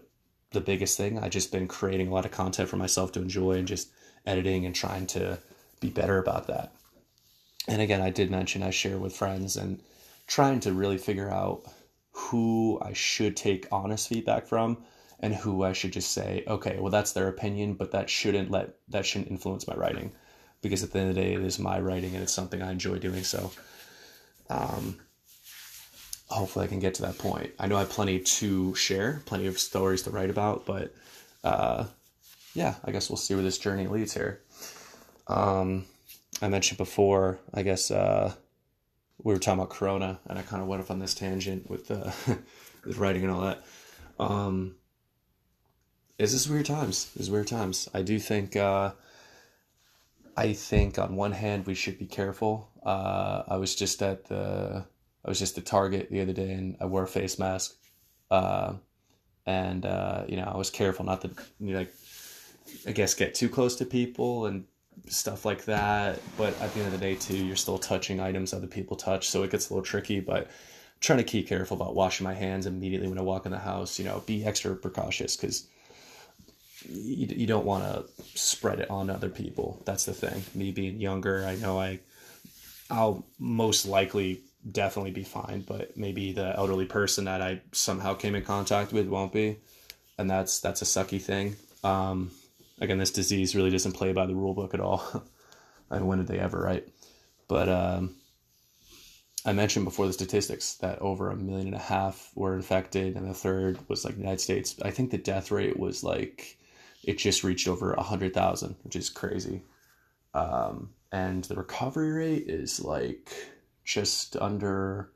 the 0.50 0.60
biggest 0.60 0.98
thing. 0.98 1.20
I've 1.20 1.30
just 1.30 1.52
been 1.52 1.68
creating 1.68 2.08
a 2.08 2.14
lot 2.14 2.26
of 2.26 2.32
content 2.32 2.68
for 2.68 2.78
myself 2.78 3.12
to 3.12 3.22
enjoy 3.22 3.54
and 3.54 3.68
just 3.68 3.92
editing 4.26 4.66
and 4.66 4.74
trying 4.74 5.06
to 5.08 5.38
be 5.80 5.90
better 5.90 6.18
about 6.18 6.48
that. 6.48 6.74
And 7.68 7.80
again, 7.80 8.02
I 8.02 8.10
did 8.10 8.32
mention 8.32 8.64
I 8.64 8.72
share 8.72 8.98
with 8.98 9.16
friends 9.16 9.56
and 9.56 9.80
trying 10.28 10.60
to 10.62 10.74
really 10.74 10.98
figure 10.98 11.30
out 11.30 11.64
who 12.12 12.80
I 12.82 12.94
should 12.94 13.36
take 13.36 13.68
honest 13.72 14.10
feedback 14.10 14.48
from 14.48 14.84
and 15.20 15.36
who 15.36 15.64
I 15.64 15.74
should 15.74 15.94
just 15.94 16.12
say, 16.12 16.44
okay, 16.48 16.78
well 16.80 16.92
that's 16.92 17.14
their 17.14 17.28
opinion, 17.28 17.76
but 17.76 17.92
that 17.92 18.10
shouldn't 18.10 18.52
let 18.52 18.76
that 18.90 19.06
shouldn't 19.06 19.32
influence 19.32 19.68
my 19.68 19.76
writing 19.76 20.12
because 20.62 20.84
at 20.84 20.92
the 20.92 21.00
end 21.00 21.10
of 21.10 21.16
the 21.16 21.22
day 21.22 21.34
it 21.34 21.42
is 21.42 21.60
my 21.60 21.80
writing 21.80 22.14
and 22.14 22.24
it's 22.24 22.34
something 22.34 22.62
I 22.62 22.72
enjoy 22.72 22.98
doing. 22.98 23.24
So 23.24 23.52
um, 24.50 24.98
hopefully 26.30 26.66
I 26.66 26.68
can 26.68 26.80
get 26.80 26.96
to 26.96 27.02
that 27.04 27.18
point. 27.18 27.52
I 27.60 27.68
know 27.68 27.78
I 27.78 27.80
have 27.80 27.90
plenty 27.90 28.20
to 28.20 28.76
share, 28.76 29.22
plenty 29.26 29.48
of 29.48 29.60
stories 29.60 30.04
to 30.04 30.10
write 30.10 30.30
about, 30.30 30.66
but 30.66 30.94
uh, 31.44 31.86
yeah, 32.54 32.76
I 32.84 32.92
guess 32.92 33.10
we'll 33.10 33.18
see 33.18 33.34
where 33.34 33.44
this 33.44 33.58
journey 33.58 33.88
leads 33.88 34.14
here. 34.14 34.42
Um, 35.28 35.86
I 36.42 36.48
mentioned 36.48 36.78
before, 36.78 37.40
I 37.54 37.64
guess 37.64 37.92
uh, 37.92 38.34
we 39.24 39.34
were 39.34 39.40
talking 39.40 39.60
about 39.60 39.70
Corona, 39.70 40.20
and 40.28 40.40
I 40.40 40.42
kind 40.42 40.62
of 40.62 40.68
went 40.68 40.82
off 40.82 40.92
on 40.92 41.00
this 41.00 41.14
tangent 41.14 41.70
with 41.70 41.92
uh, 41.92 42.12
with 42.86 42.98
writing 42.98 43.24
and 43.24 43.32
all 43.32 43.42
that. 43.42 43.64
Um, 44.20 44.76
is 46.18 46.34
this 46.34 46.48
weird 46.48 46.66
times? 46.66 47.12
Is 47.18 47.30
weird 47.30 47.48
times. 47.48 47.90
I 47.94 48.02
do 48.02 48.20
think. 48.20 48.56
Uh, 48.56 48.92
I 50.38 50.54
think 50.54 50.98
on 50.98 51.16
one 51.16 51.34
hand 51.34 51.66
we 51.66 51.76
should 51.76 52.00
be 52.00 52.06
careful. 52.06 52.70
Uh, 52.84 53.44
I 53.48 53.58
was 53.58 53.76
just 53.76 54.02
at 54.02 54.26
the 54.26 54.86
I 55.24 55.30
was 55.30 55.40
just 55.40 55.58
at 55.58 55.66
Target 55.66 56.10
the 56.10 56.22
other 56.22 56.34
day 56.34 56.52
and 56.52 56.78
I 56.80 56.86
wore 56.86 57.04
a 57.04 57.08
face 57.08 57.38
mask, 57.38 57.76
uh, 58.30 58.74
and 59.46 59.86
uh, 59.86 60.24
you 60.28 60.38
know 60.38 60.50
I 60.52 60.58
was 60.58 60.70
careful 60.70 61.06
not 61.06 61.22
to 61.22 61.32
you 61.60 61.74
know, 61.74 61.80
like 61.80 61.94
I 62.88 62.92
guess 62.92 63.14
get 63.14 63.36
too 63.36 63.50
close 63.50 63.76
to 63.78 63.86
people 63.86 64.46
and 64.46 64.66
stuff 65.08 65.46
like 65.46 65.66
that. 65.66 66.20
But 66.38 66.60
at 66.62 66.74
the 66.74 66.80
end 66.80 66.94
of 66.94 67.00
the 67.00 67.06
day, 67.06 67.16
too, 67.16 67.38
you're 67.38 67.56
still 67.56 67.78
touching 67.78 68.20
items 68.20 68.54
other 68.54 68.68
people 68.68 68.96
touch, 68.96 69.30
so 69.30 69.44
it 69.44 69.52
gets 69.52 69.70
a 69.70 69.74
little 69.74 69.86
tricky. 69.86 70.20
But 70.20 70.50
trying 71.00 71.18
to 71.18 71.24
keep 71.24 71.48
careful 71.48 71.76
about 71.76 71.96
washing 71.96 72.24
my 72.24 72.34
hands 72.34 72.66
immediately 72.66 73.08
when 73.08 73.18
I 73.18 73.24
walk 73.24 73.46
in 73.46 73.52
the 73.52 73.60
house. 73.60 74.00
You 74.00 74.06
know, 74.06 74.24
be 74.26 74.46
extra 74.46 74.76
precautious 74.76 75.36
because 75.36 75.68
you, 76.88 77.28
you 77.28 77.48
don't 77.48 77.66
want 77.66 77.84
to 77.84 78.06
spread 78.38 78.80
it 78.80 78.90
on 78.90 79.10
other 79.10 79.30
people. 79.30 79.82
That's 79.86 80.06
the 80.06 80.14
thing. 80.14 80.44
Me 80.56 80.72
being 80.72 81.00
younger, 81.00 81.46
I 81.46 81.56
know 81.56 81.80
I 81.80 82.00
I'll 82.90 83.26
most 83.40 83.86
likely 83.86 84.42
definitely 84.70 85.12
be 85.12 85.24
fine, 85.24 85.62
but 85.62 85.98
maybe 85.98 86.34
the 86.34 86.56
elderly 86.56 86.86
person 86.86 87.26
that 87.26 87.42
I 87.42 87.62
somehow 87.72 88.14
came 88.14 88.36
in 88.36 88.44
contact 88.44 88.92
with 88.94 89.08
won't 89.08 89.34
be, 89.34 89.58
and 90.18 90.30
that's 90.30 90.60
that's 90.60 90.82
a 90.82 90.86
sucky 90.86 91.22
thing. 91.22 91.56
Um, 91.84 92.32
again, 92.82 92.98
this 92.98 93.12
disease 93.12 93.56
really 93.56 93.70
doesn't 93.70 93.94
play 93.94 94.12
by 94.12 94.26
the 94.26 94.36
rule 94.36 94.54
book 94.54 94.74
at 94.74 94.82
all. 94.82 95.24
I 95.92 95.98
mean, 95.98 96.08
when 96.08 96.18
did 96.18 96.28
they 96.28 96.40
ever, 96.40 96.60
right? 96.60 96.88
But 97.48 97.70
um, 97.70 98.16
I 99.46 99.54
mentioned 99.54 99.86
before 99.86 100.08
the 100.08 100.14
statistics 100.14 100.76
that 100.76 101.00
over 101.00 101.30
a 101.30 101.36
million 101.36 101.68
and 101.68 101.76
a 101.76 101.80
half 101.80 102.32
were 102.36 102.56
infected, 102.56 103.16
and 103.16 103.30
the 103.30 103.34
third 103.34 103.78
was 103.88 104.04
like 104.04 104.16
the 104.16 104.22
United 104.22 104.42
States. 104.42 104.76
I 104.82 104.92
think 104.92 105.12
the 105.12 105.18
death 105.18 105.52
rate 105.52 105.80
was 105.80 106.04
like 106.04 106.58
it 107.04 107.18
just 107.18 107.44
reached 107.44 107.68
over 107.68 107.94
a 107.94 108.04
hundred 108.04 108.34
thousand, 108.34 108.76
which 108.84 108.96
is 108.96 109.10
crazy. 109.10 109.64
Um, 110.34 110.92
and 111.12 111.44
the 111.46 111.56
recovery 111.56 112.12
rate 112.12 112.48
is 112.48 112.80
like 112.80 113.32
just 113.84 114.36
under. 114.38 115.12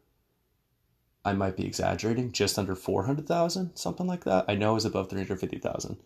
I 1.23 1.33
might 1.33 1.57
be 1.57 1.65
exaggerating, 1.65 2.31
just 2.31 2.59
under 2.59 2.75
four 2.75 3.05
hundred 3.05 3.27
thousand, 3.27 3.75
something 3.75 4.05
like 4.05 4.25
that. 4.25 4.45
I 4.47 4.55
know 4.55 4.73
was 4.73 4.85
above 4.85 5.09
three 5.09 5.21
hundred 5.21 5.39
fifty 5.39 5.57
thousand. 5.57 5.97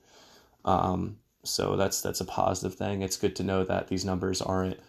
Um, 0.63 1.17
so 1.43 1.75
that's 1.75 2.01
that's 2.01 2.21
a 2.21 2.25
positive 2.25 2.75
thing. 2.75 3.01
It's 3.01 3.17
good 3.17 3.35
to 3.37 3.43
know 3.43 3.63
that 3.63 3.87
these 3.87 4.05
numbers 4.05 4.41
aren't 4.41 4.79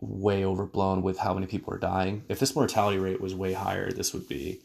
way 0.00 0.44
overblown 0.44 1.02
with 1.02 1.18
how 1.18 1.34
many 1.34 1.46
people 1.46 1.72
are 1.74 1.78
dying. 1.78 2.24
If 2.28 2.38
this 2.38 2.56
mortality 2.56 2.98
rate 2.98 3.20
was 3.20 3.34
way 3.34 3.52
higher, 3.52 3.92
this 3.92 4.12
would 4.12 4.28
be 4.28 4.60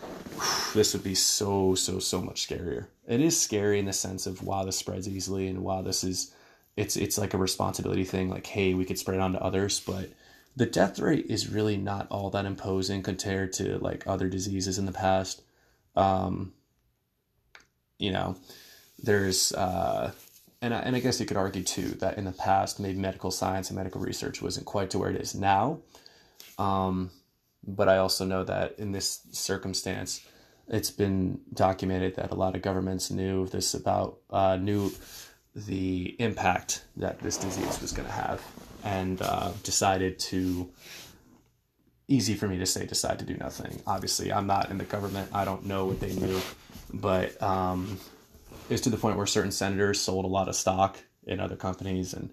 this 0.74 0.92
would 0.92 1.04
be 1.04 1.14
so 1.14 1.74
so 1.74 1.98
so 1.98 2.20
much 2.20 2.46
scarier. 2.46 2.86
It 3.06 3.20
is 3.20 3.40
scary 3.40 3.78
in 3.78 3.86
the 3.86 3.92
sense 3.92 4.26
of 4.26 4.42
wow, 4.42 4.64
this 4.64 4.76
spreads 4.76 5.08
easily 5.08 5.48
and 5.48 5.62
wow, 5.62 5.82
this 5.82 6.04
is 6.04 6.32
it's 6.76 6.96
it's 6.96 7.18
like 7.18 7.34
a 7.34 7.38
responsibility 7.38 8.04
thing. 8.04 8.28
Like 8.28 8.46
hey, 8.46 8.74
we 8.74 8.84
could 8.84 8.98
spread 8.98 9.16
it 9.16 9.22
on 9.22 9.32
to 9.32 9.42
others, 9.42 9.80
but 9.80 10.10
the 10.56 10.66
death 10.66 10.98
rate 10.98 11.26
is 11.28 11.50
really 11.50 11.76
not 11.76 12.08
all 12.10 12.30
that 12.30 12.46
imposing 12.46 13.02
compared 13.02 13.52
to 13.54 13.78
like 13.78 14.06
other 14.06 14.28
diseases 14.28 14.78
in 14.78 14.86
the 14.86 14.92
past. 14.92 15.42
Um, 15.94 16.52
you 17.98 18.10
know, 18.10 18.36
there's 18.98 19.52
uh, 19.52 20.12
and 20.62 20.74
I, 20.74 20.78
and 20.80 20.96
I 20.96 21.00
guess 21.00 21.20
you 21.20 21.26
could 21.26 21.36
argue 21.36 21.62
too 21.62 21.90
that 22.00 22.18
in 22.18 22.24
the 22.24 22.32
past 22.32 22.80
maybe 22.80 22.98
medical 22.98 23.30
science 23.30 23.68
and 23.68 23.76
medical 23.76 24.00
research 24.00 24.40
wasn't 24.40 24.66
quite 24.66 24.90
to 24.90 24.98
where 24.98 25.10
it 25.10 25.20
is 25.20 25.34
now. 25.34 25.80
Um, 26.58 27.10
but 27.66 27.88
I 27.88 27.98
also 27.98 28.24
know 28.24 28.44
that 28.44 28.78
in 28.78 28.92
this 28.92 29.20
circumstance, 29.32 30.24
it's 30.68 30.90
been 30.90 31.40
documented 31.52 32.16
that 32.16 32.30
a 32.30 32.34
lot 32.34 32.54
of 32.54 32.62
governments 32.62 33.10
knew 33.10 33.46
this 33.46 33.74
about 33.74 34.18
uh, 34.30 34.56
knew 34.56 34.92
the 35.54 36.16
impact 36.18 36.84
that 36.96 37.18
this 37.20 37.36
disease 37.36 37.80
was 37.80 37.92
going 37.92 38.06
to 38.06 38.14
have 38.14 38.42
and 38.84 39.20
uh, 39.22 39.52
decided 39.62 40.18
to 40.18 40.70
easy 42.08 42.34
for 42.34 42.46
me 42.46 42.58
to 42.58 42.66
say 42.66 42.86
decide 42.86 43.18
to 43.18 43.24
do 43.24 43.36
nothing. 43.36 43.82
Obviously 43.86 44.32
i'm 44.32 44.46
not 44.46 44.70
in 44.70 44.78
the 44.78 44.84
government. 44.84 45.28
I 45.32 45.44
don't 45.44 45.66
know 45.66 45.86
what 45.86 46.00
they 46.00 46.14
knew. 46.14 46.40
But 46.92 47.40
um, 47.42 47.98
it's 48.68 48.82
to 48.82 48.90
the 48.90 48.96
point 48.96 49.16
where 49.16 49.26
certain 49.26 49.52
senators 49.52 50.00
sold 50.00 50.24
a 50.24 50.28
lot 50.28 50.48
of 50.48 50.56
stock 50.56 50.98
in 51.26 51.40
other 51.40 51.56
companies 51.56 52.14
and 52.14 52.30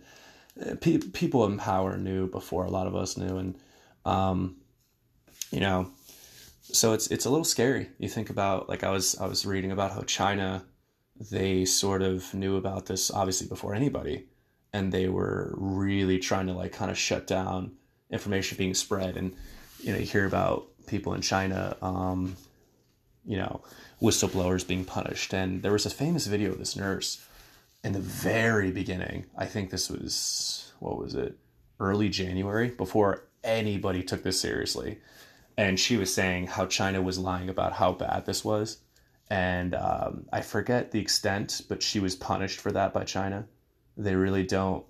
uh, 0.61 0.75
pe- 0.79 0.97
people 0.97 1.45
in 1.45 1.57
power 1.57 1.97
knew 1.97 2.27
before 2.27 2.63
a 2.65 2.69
lot 2.69 2.87
of 2.87 2.95
us 2.95 3.17
knew 3.17 3.37
and 3.37 3.55
um, 4.05 4.57
you 5.51 5.59
know 5.59 5.89
so 6.63 6.93
it's 6.93 7.07
it's 7.07 7.25
a 7.25 7.29
little 7.29 7.45
scary. 7.45 7.89
You 7.99 8.09
think 8.09 8.29
about 8.29 8.69
like 8.69 8.83
i 8.83 8.89
was 8.89 9.17
i 9.19 9.27
was 9.27 9.45
reading 9.45 9.71
about 9.71 9.91
how 9.91 10.01
china 10.01 10.63
they 11.31 11.65
sort 11.65 12.01
of 12.01 12.33
knew 12.33 12.57
about 12.57 12.87
this 12.87 13.11
obviously 13.11 13.47
before 13.47 13.75
anybody 13.75 14.25
and 14.73 14.91
they 14.91 15.07
were 15.07 15.53
really 15.55 16.17
trying 16.17 16.47
to 16.47 16.53
like 16.53 16.71
kind 16.71 16.89
of 16.89 16.97
shut 16.97 17.27
down 17.27 17.73
information 18.11 18.57
being 18.57 18.73
spread 18.73 19.15
and 19.15 19.35
you 19.79 19.91
know 19.91 19.99
you 19.99 20.05
hear 20.05 20.25
about 20.25 20.67
people 20.87 21.13
in 21.13 21.21
china 21.21 21.77
um, 21.81 22.35
you 23.25 23.37
know 23.37 23.61
whistleblowers 24.01 24.67
being 24.67 24.85
punished. 24.85 25.33
And 25.33 25.61
there 25.61 25.71
was 25.71 25.85
a 25.85 25.89
famous 25.89 26.27
video 26.27 26.51
of 26.51 26.59
this 26.59 26.75
nurse 26.75 27.25
in 27.83 27.93
the 27.93 27.99
very 27.99 28.71
beginning. 28.71 29.25
I 29.37 29.45
think 29.45 29.69
this 29.69 29.89
was, 29.89 30.71
what 30.79 30.97
was 30.97 31.15
it, 31.15 31.37
early 31.79 32.09
January, 32.09 32.69
before 32.69 33.25
anybody 33.43 34.03
took 34.03 34.23
this 34.23 34.39
seriously. 34.39 34.99
And 35.57 35.79
she 35.79 35.97
was 35.97 36.13
saying 36.13 36.47
how 36.47 36.65
China 36.65 37.01
was 37.01 37.19
lying 37.19 37.49
about 37.49 37.73
how 37.73 37.91
bad 37.91 38.25
this 38.25 38.43
was. 38.43 38.77
And 39.29 39.75
um, 39.75 40.25
I 40.31 40.41
forget 40.41 40.91
the 40.91 40.99
extent, 40.99 41.61
but 41.69 41.81
she 41.81 41.99
was 41.99 42.15
punished 42.15 42.59
for 42.59 42.71
that 42.71 42.93
by 42.93 43.03
China. 43.03 43.45
They 43.97 44.15
really 44.15 44.43
don't 44.43 44.85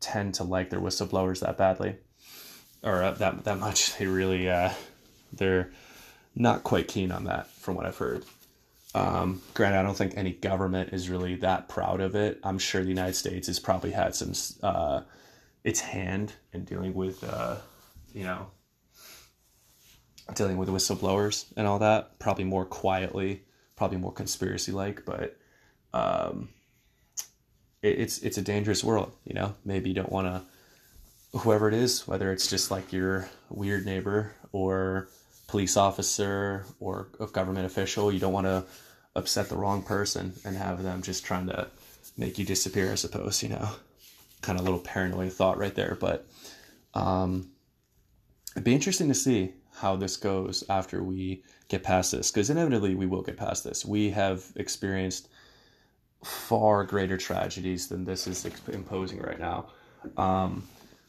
tend 0.00 0.34
to 0.34 0.44
like 0.44 0.70
their 0.70 0.80
whistleblowers 0.80 1.40
that 1.40 1.56
badly 1.56 1.96
or 2.84 3.02
uh, 3.02 3.12
that 3.12 3.44
that 3.44 3.58
much. 3.58 3.96
They 3.96 4.06
really 4.06 4.48
uh, 4.48 4.70
they're 5.32 5.70
not 6.36 6.62
quite 6.62 6.88
keen 6.88 7.10
on 7.10 7.24
that, 7.24 7.48
from 7.48 7.74
what 7.74 7.86
I've 7.86 7.96
heard. 7.96 8.24
Um, 8.94 9.42
granted, 9.54 9.78
I 9.78 9.82
don't 9.82 9.96
think 9.96 10.16
any 10.16 10.32
government 10.32 10.92
is 10.92 11.10
really 11.10 11.34
that 11.36 11.68
proud 11.68 12.00
of 12.00 12.14
it. 12.14 12.38
I'm 12.44 12.58
sure 12.58 12.82
the 12.82 12.88
United 12.88 13.14
States 13.14 13.48
has 13.48 13.58
probably 13.58 13.90
had 13.90 14.14
some 14.14 14.32
uh, 14.62 15.02
its 15.64 15.80
hand 15.80 16.32
in 16.52 16.64
dealing 16.64 16.94
with, 16.94 17.24
uh, 17.24 17.56
you 18.12 18.22
know, 18.22 18.46
dealing 20.34 20.58
with 20.58 20.68
whistleblowers 20.68 21.46
and 21.56 21.66
all 21.66 21.80
that. 21.80 22.20
Probably 22.20 22.44
more 22.44 22.64
quietly, 22.64 23.42
probably 23.74 23.98
more 23.98 24.12
conspiracy 24.12 24.70
like, 24.70 25.04
but 25.04 25.36
um, 25.92 26.50
it, 27.82 27.98
it's 27.98 28.18
it's 28.18 28.38
a 28.38 28.42
dangerous 28.42 28.84
world. 28.84 29.12
You 29.24 29.34
know, 29.34 29.54
maybe 29.64 29.88
you 29.88 29.94
don't 29.96 30.12
want 30.12 30.28
to, 30.28 31.38
whoever 31.38 31.66
it 31.66 31.74
is, 31.74 32.06
whether 32.06 32.30
it's 32.30 32.46
just 32.46 32.70
like 32.70 32.92
your 32.92 33.28
weird 33.50 33.86
neighbor 33.86 34.36
or 34.52 35.08
police 35.48 35.76
officer 35.76 36.64
or 36.78 37.08
a 37.18 37.26
government 37.26 37.66
official. 37.66 38.12
You 38.12 38.20
don't 38.20 38.32
want 38.32 38.46
to 38.46 38.64
upset 39.16 39.48
the 39.48 39.56
wrong 39.56 39.82
person 39.82 40.34
and 40.44 40.56
have 40.56 40.82
them 40.82 41.02
just 41.02 41.24
trying 41.24 41.46
to 41.46 41.68
make 42.16 42.38
you 42.38 42.44
disappear, 42.44 42.92
I 42.92 42.96
suppose, 42.96 43.42
you 43.42 43.48
know. 43.48 43.68
Kind 44.42 44.58
of 44.58 44.62
a 44.62 44.70
little 44.70 44.80
paranoid 44.84 45.32
thought 45.32 45.58
right 45.58 45.74
there. 45.74 45.96
But 45.98 46.26
um, 46.92 47.50
it'd 48.52 48.64
be 48.64 48.74
interesting 48.74 49.08
to 49.08 49.14
see 49.14 49.52
how 49.76 49.96
this 49.96 50.16
goes 50.16 50.64
after 50.68 51.02
we 51.02 51.42
get 51.68 51.82
past 51.82 52.12
this, 52.12 52.30
because 52.30 52.50
inevitably 52.50 52.94
we 52.94 53.06
will 53.06 53.22
get 53.22 53.36
past 53.36 53.64
this. 53.64 53.84
We 53.84 54.10
have 54.10 54.44
experienced 54.56 55.28
far 56.22 56.84
greater 56.84 57.16
tragedies 57.16 57.88
than 57.88 58.04
this 58.04 58.26
is 58.26 58.46
imposing 58.68 59.20
right 59.20 59.40
now. 59.40 59.66
Um, 60.16 60.64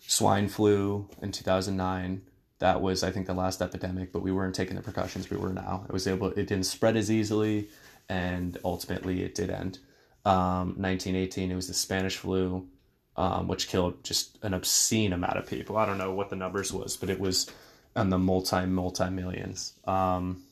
swine 0.08 0.48
flu 0.48 1.08
in 1.22 1.32
2009 1.32 2.22
that 2.60 2.82
was 2.82 3.04
i 3.04 3.12
think 3.12 3.26
the 3.26 3.34
last 3.34 3.62
epidemic 3.62 4.12
but 4.12 4.22
we 4.22 4.32
weren't 4.32 4.54
taking 4.54 4.76
the 4.76 4.82
precautions 4.82 5.30
we 5.30 5.38
were 5.38 5.52
now 5.52 5.84
it 5.88 5.92
was 5.92 6.08
able 6.08 6.28
it 6.28 6.48
didn't 6.48 6.66
spread 6.66 6.96
as 6.96 7.10
easily 7.10 7.68
and 8.10 8.58
ultimately 8.64 9.24
it 9.24 9.36
did 9.36 9.50
end. 9.50 9.80
Um, 10.26 10.76
1918, 10.78 11.52
it 11.52 11.56
was 11.56 11.68
the 11.68 11.74
Spanish 11.74 12.18
flu, 12.18 12.68
um, 13.16 13.48
which 13.48 13.68
killed 13.68 14.04
just 14.04 14.38
an 14.42 14.54
obscene 14.54 15.14
amount 15.14 15.38
of 15.38 15.48
people. 15.48 15.78
I 15.78 15.86
don't 15.86 15.98
know 15.98 16.14
what 16.14 16.30
the 16.30 16.36
numbers 16.36 16.74
was, 16.74 16.98
but 16.98 17.10
it 17.10 17.20
was 17.20 17.50
in 17.96 18.10
the 18.10 18.18
multi 18.18 18.66
multi 18.66 19.10
millions. 19.10 19.74
Um, 19.86 20.44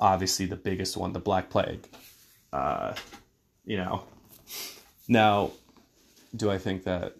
obviously, 0.00 0.46
the 0.46 0.56
biggest 0.56 0.96
one, 0.96 1.12
the 1.12 1.20
Black 1.20 1.48
Plague. 1.48 1.86
Uh, 2.52 2.94
you 3.64 3.76
know, 3.76 4.02
now, 5.08 5.52
do 6.34 6.50
I 6.50 6.58
think 6.58 6.84
that 6.84 7.16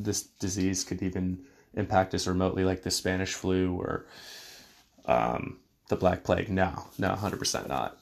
this 0.00 0.22
disease 0.22 0.84
could 0.84 1.02
even 1.02 1.44
impact 1.74 2.14
us 2.14 2.26
remotely, 2.26 2.64
like 2.64 2.82
the 2.82 2.90
Spanish 2.90 3.34
flu 3.34 3.76
or 3.76 4.06
um, 5.04 5.58
the 5.88 5.96
Black 5.96 6.24
Plague? 6.24 6.48
No, 6.48 6.86
no, 6.98 7.14
hundred 7.14 7.38
percent 7.38 7.68
not. 7.68 7.98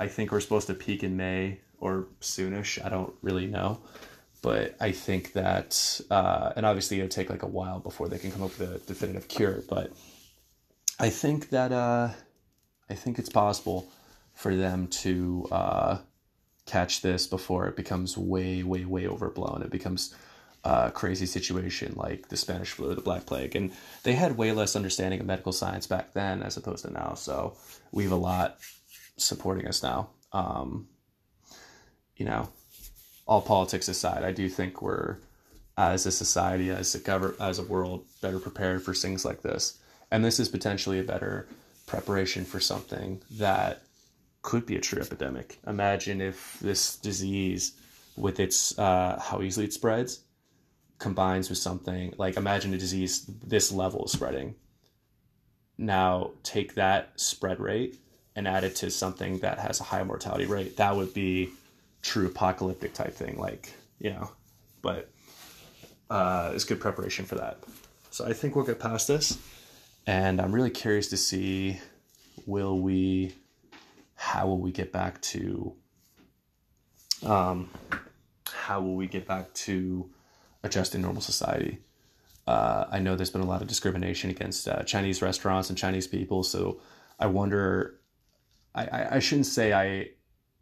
I 0.00 0.08
think 0.08 0.32
we're 0.32 0.40
supposed 0.40 0.66
to 0.68 0.74
peak 0.74 1.04
in 1.04 1.18
May 1.18 1.60
or 1.78 2.06
soonish. 2.22 2.82
I 2.82 2.88
don't 2.88 3.12
really 3.20 3.46
know, 3.46 3.80
but 4.40 4.74
I 4.80 4.92
think 4.92 5.34
that, 5.34 6.00
uh, 6.10 6.54
and 6.56 6.64
obviously 6.64 6.96
it'll 6.96 7.10
take 7.10 7.28
like 7.28 7.42
a 7.42 7.46
while 7.46 7.80
before 7.80 8.08
they 8.08 8.18
can 8.18 8.32
come 8.32 8.42
up 8.42 8.58
with 8.58 8.76
a 8.76 8.78
definitive 8.86 9.28
cure. 9.28 9.62
But 9.68 9.92
I 10.98 11.10
think 11.10 11.50
that 11.50 11.70
uh, 11.70 12.08
I 12.88 12.94
think 12.94 13.18
it's 13.18 13.28
possible 13.28 13.92
for 14.32 14.56
them 14.56 14.86
to 14.88 15.46
uh, 15.52 15.98
catch 16.64 17.02
this 17.02 17.26
before 17.26 17.68
it 17.68 17.76
becomes 17.76 18.16
way, 18.16 18.62
way, 18.62 18.86
way 18.86 19.06
overblown. 19.06 19.60
It 19.62 19.70
becomes 19.70 20.14
a 20.64 20.90
crazy 20.90 21.26
situation 21.26 21.92
like 21.96 22.28
the 22.28 22.38
Spanish 22.38 22.70
flu 22.70 22.94
the 22.94 23.02
Black 23.02 23.26
Plague. 23.26 23.54
And 23.54 23.70
they 24.02 24.14
had 24.14 24.38
way 24.38 24.52
less 24.52 24.76
understanding 24.76 25.20
of 25.20 25.26
medical 25.26 25.52
science 25.52 25.86
back 25.86 26.14
then 26.14 26.42
as 26.42 26.56
opposed 26.56 26.86
to 26.86 26.90
now. 26.90 27.14
So 27.14 27.56
we 27.92 28.04
have 28.04 28.12
a 28.12 28.16
lot 28.16 28.58
supporting 29.22 29.66
us 29.66 29.82
now. 29.82 30.10
Um, 30.32 30.88
you 32.16 32.24
know, 32.26 32.48
all 33.26 33.40
politics 33.40 33.88
aside, 33.88 34.24
I 34.24 34.32
do 34.32 34.48
think 34.48 34.82
we're, 34.82 35.16
as 35.76 36.06
a 36.06 36.12
society, 36.12 36.70
as 36.70 36.94
a 36.94 36.98
government, 36.98 37.40
as 37.40 37.58
a 37.58 37.64
world, 37.64 38.04
better 38.20 38.38
prepared 38.38 38.82
for 38.82 38.94
things 38.94 39.24
like 39.24 39.42
this. 39.42 39.78
And 40.10 40.24
this 40.24 40.40
is 40.40 40.48
potentially 40.48 40.98
a 40.98 41.04
better 41.04 41.46
preparation 41.86 42.44
for 42.44 42.60
something 42.60 43.22
that 43.32 43.82
could 44.42 44.66
be 44.66 44.76
a 44.76 44.80
true 44.80 45.00
epidemic. 45.00 45.58
Imagine 45.66 46.20
if 46.20 46.58
this 46.60 46.96
disease, 46.96 47.72
with 48.16 48.40
its 48.40 48.78
uh, 48.78 49.20
how 49.20 49.42
easily 49.42 49.66
it 49.66 49.72
spreads, 49.72 50.20
combines 50.98 51.48
with 51.48 51.58
something 51.58 52.14
like 52.18 52.36
imagine 52.36 52.74
a 52.74 52.78
disease 52.78 53.24
this 53.46 53.72
level 53.72 54.04
of 54.04 54.10
spreading. 54.10 54.54
Now 55.78 56.32
take 56.42 56.74
that 56.74 57.12
spread 57.16 57.58
rate 57.58 57.98
and 58.36 58.46
add 58.46 58.64
it 58.64 58.76
to 58.76 58.90
something 58.90 59.38
that 59.38 59.58
has 59.58 59.80
a 59.80 59.84
high 59.84 60.02
mortality 60.02 60.46
rate. 60.46 60.76
That 60.76 60.96
would 60.96 61.12
be 61.14 61.50
true 62.02 62.26
apocalyptic 62.26 62.94
type 62.94 63.14
thing, 63.14 63.38
like 63.38 63.72
you 63.98 64.10
know. 64.10 64.30
But 64.82 65.10
uh, 66.08 66.52
it's 66.54 66.64
good 66.64 66.80
preparation 66.80 67.24
for 67.24 67.36
that. 67.36 67.58
So 68.10 68.26
I 68.26 68.32
think 68.32 68.56
we'll 68.56 68.64
get 68.64 68.80
past 68.80 69.08
this, 69.08 69.38
and 70.06 70.40
I'm 70.40 70.52
really 70.52 70.70
curious 70.70 71.08
to 71.08 71.16
see 71.16 71.78
will 72.46 72.80
we 72.80 73.34
how 74.14 74.46
will 74.46 74.58
we 74.58 74.72
get 74.72 74.92
back 74.92 75.20
to 75.22 75.74
um, 77.24 77.70
how 78.46 78.80
will 78.80 78.94
we 78.94 79.06
get 79.06 79.26
back 79.26 79.52
to 79.54 80.10
adjusting 80.62 81.02
normal 81.02 81.22
society? 81.22 81.78
Uh, 82.46 82.86
I 82.90 82.98
know 82.98 83.16
there's 83.16 83.30
been 83.30 83.42
a 83.42 83.46
lot 83.46 83.62
of 83.62 83.68
discrimination 83.68 84.30
against 84.30 84.66
uh, 84.66 84.82
Chinese 84.82 85.22
restaurants 85.22 85.68
and 85.68 85.78
Chinese 85.78 86.06
people, 86.06 86.42
so 86.42 86.80
I 87.18 87.26
wonder. 87.26 87.99
I, 88.74 88.84
I, 88.84 89.16
I 89.16 89.18
shouldn't 89.18 89.46
say 89.46 89.72
I, 89.72 90.10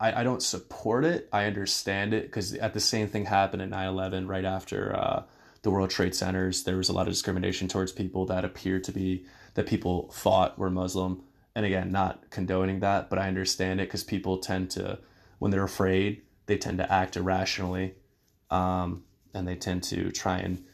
I, 0.00 0.20
I 0.20 0.24
don't 0.24 0.42
support 0.42 1.04
it. 1.04 1.28
I 1.32 1.44
understand 1.44 2.14
it 2.14 2.24
because 2.24 2.54
at 2.54 2.74
the 2.74 2.80
same 2.80 3.08
thing 3.08 3.26
happened 3.26 3.62
at 3.62 3.70
9-11 3.70 4.28
right 4.28 4.44
after 4.44 4.96
uh, 4.96 5.22
the 5.62 5.70
World 5.70 5.90
Trade 5.90 6.14
Centers. 6.14 6.64
There 6.64 6.76
was 6.76 6.88
a 6.88 6.92
lot 6.92 7.06
of 7.06 7.12
discrimination 7.12 7.68
towards 7.68 7.92
people 7.92 8.26
that 8.26 8.44
appeared 8.44 8.84
to 8.84 8.92
be 8.92 9.26
that 9.54 9.66
people 9.66 10.10
thought 10.12 10.58
were 10.58 10.70
Muslim 10.70 11.22
and 11.58 11.66
again, 11.66 11.90
not 11.90 12.30
condoning 12.30 12.78
that, 12.80 13.10
but 13.10 13.18
I 13.18 13.26
understand 13.26 13.80
it 13.80 13.88
because 13.88 14.04
people 14.04 14.38
tend 14.38 14.70
to, 14.70 15.00
when 15.40 15.50
they're 15.50 15.64
afraid, 15.64 16.22
they 16.46 16.56
tend 16.56 16.78
to 16.78 16.92
act 16.92 17.16
irrationally, 17.16 17.96
um, 18.48 19.02
and 19.34 19.48
they 19.48 19.56
tend 19.56 19.82
to 19.84 20.12
try 20.12 20.38
and 20.38 20.64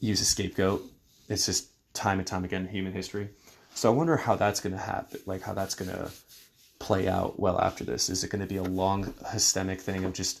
use 0.00 0.22
a 0.22 0.24
scapegoat. 0.24 0.84
It's 1.28 1.44
just 1.44 1.68
time 1.92 2.18
and 2.18 2.26
time 2.26 2.44
again 2.44 2.62
in 2.62 2.68
human 2.68 2.94
history. 2.94 3.28
So 3.74 3.92
I 3.92 3.94
wonder 3.94 4.16
how 4.16 4.36
that's 4.36 4.60
going 4.60 4.72
to 4.72 4.78
happen, 4.78 5.20
like 5.26 5.42
how 5.42 5.52
that's 5.52 5.74
going 5.74 5.90
to 5.90 6.10
play 6.82 7.06
out 7.06 7.38
well 7.38 7.60
after 7.60 7.84
this. 7.84 8.08
Is 8.08 8.24
it 8.24 8.30
going 8.30 8.40
to 8.40 8.46
be 8.46 8.56
a 8.56 8.62
long 8.64 9.14
systemic 9.30 9.80
thing 9.80 10.04
of 10.04 10.12
just 10.12 10.40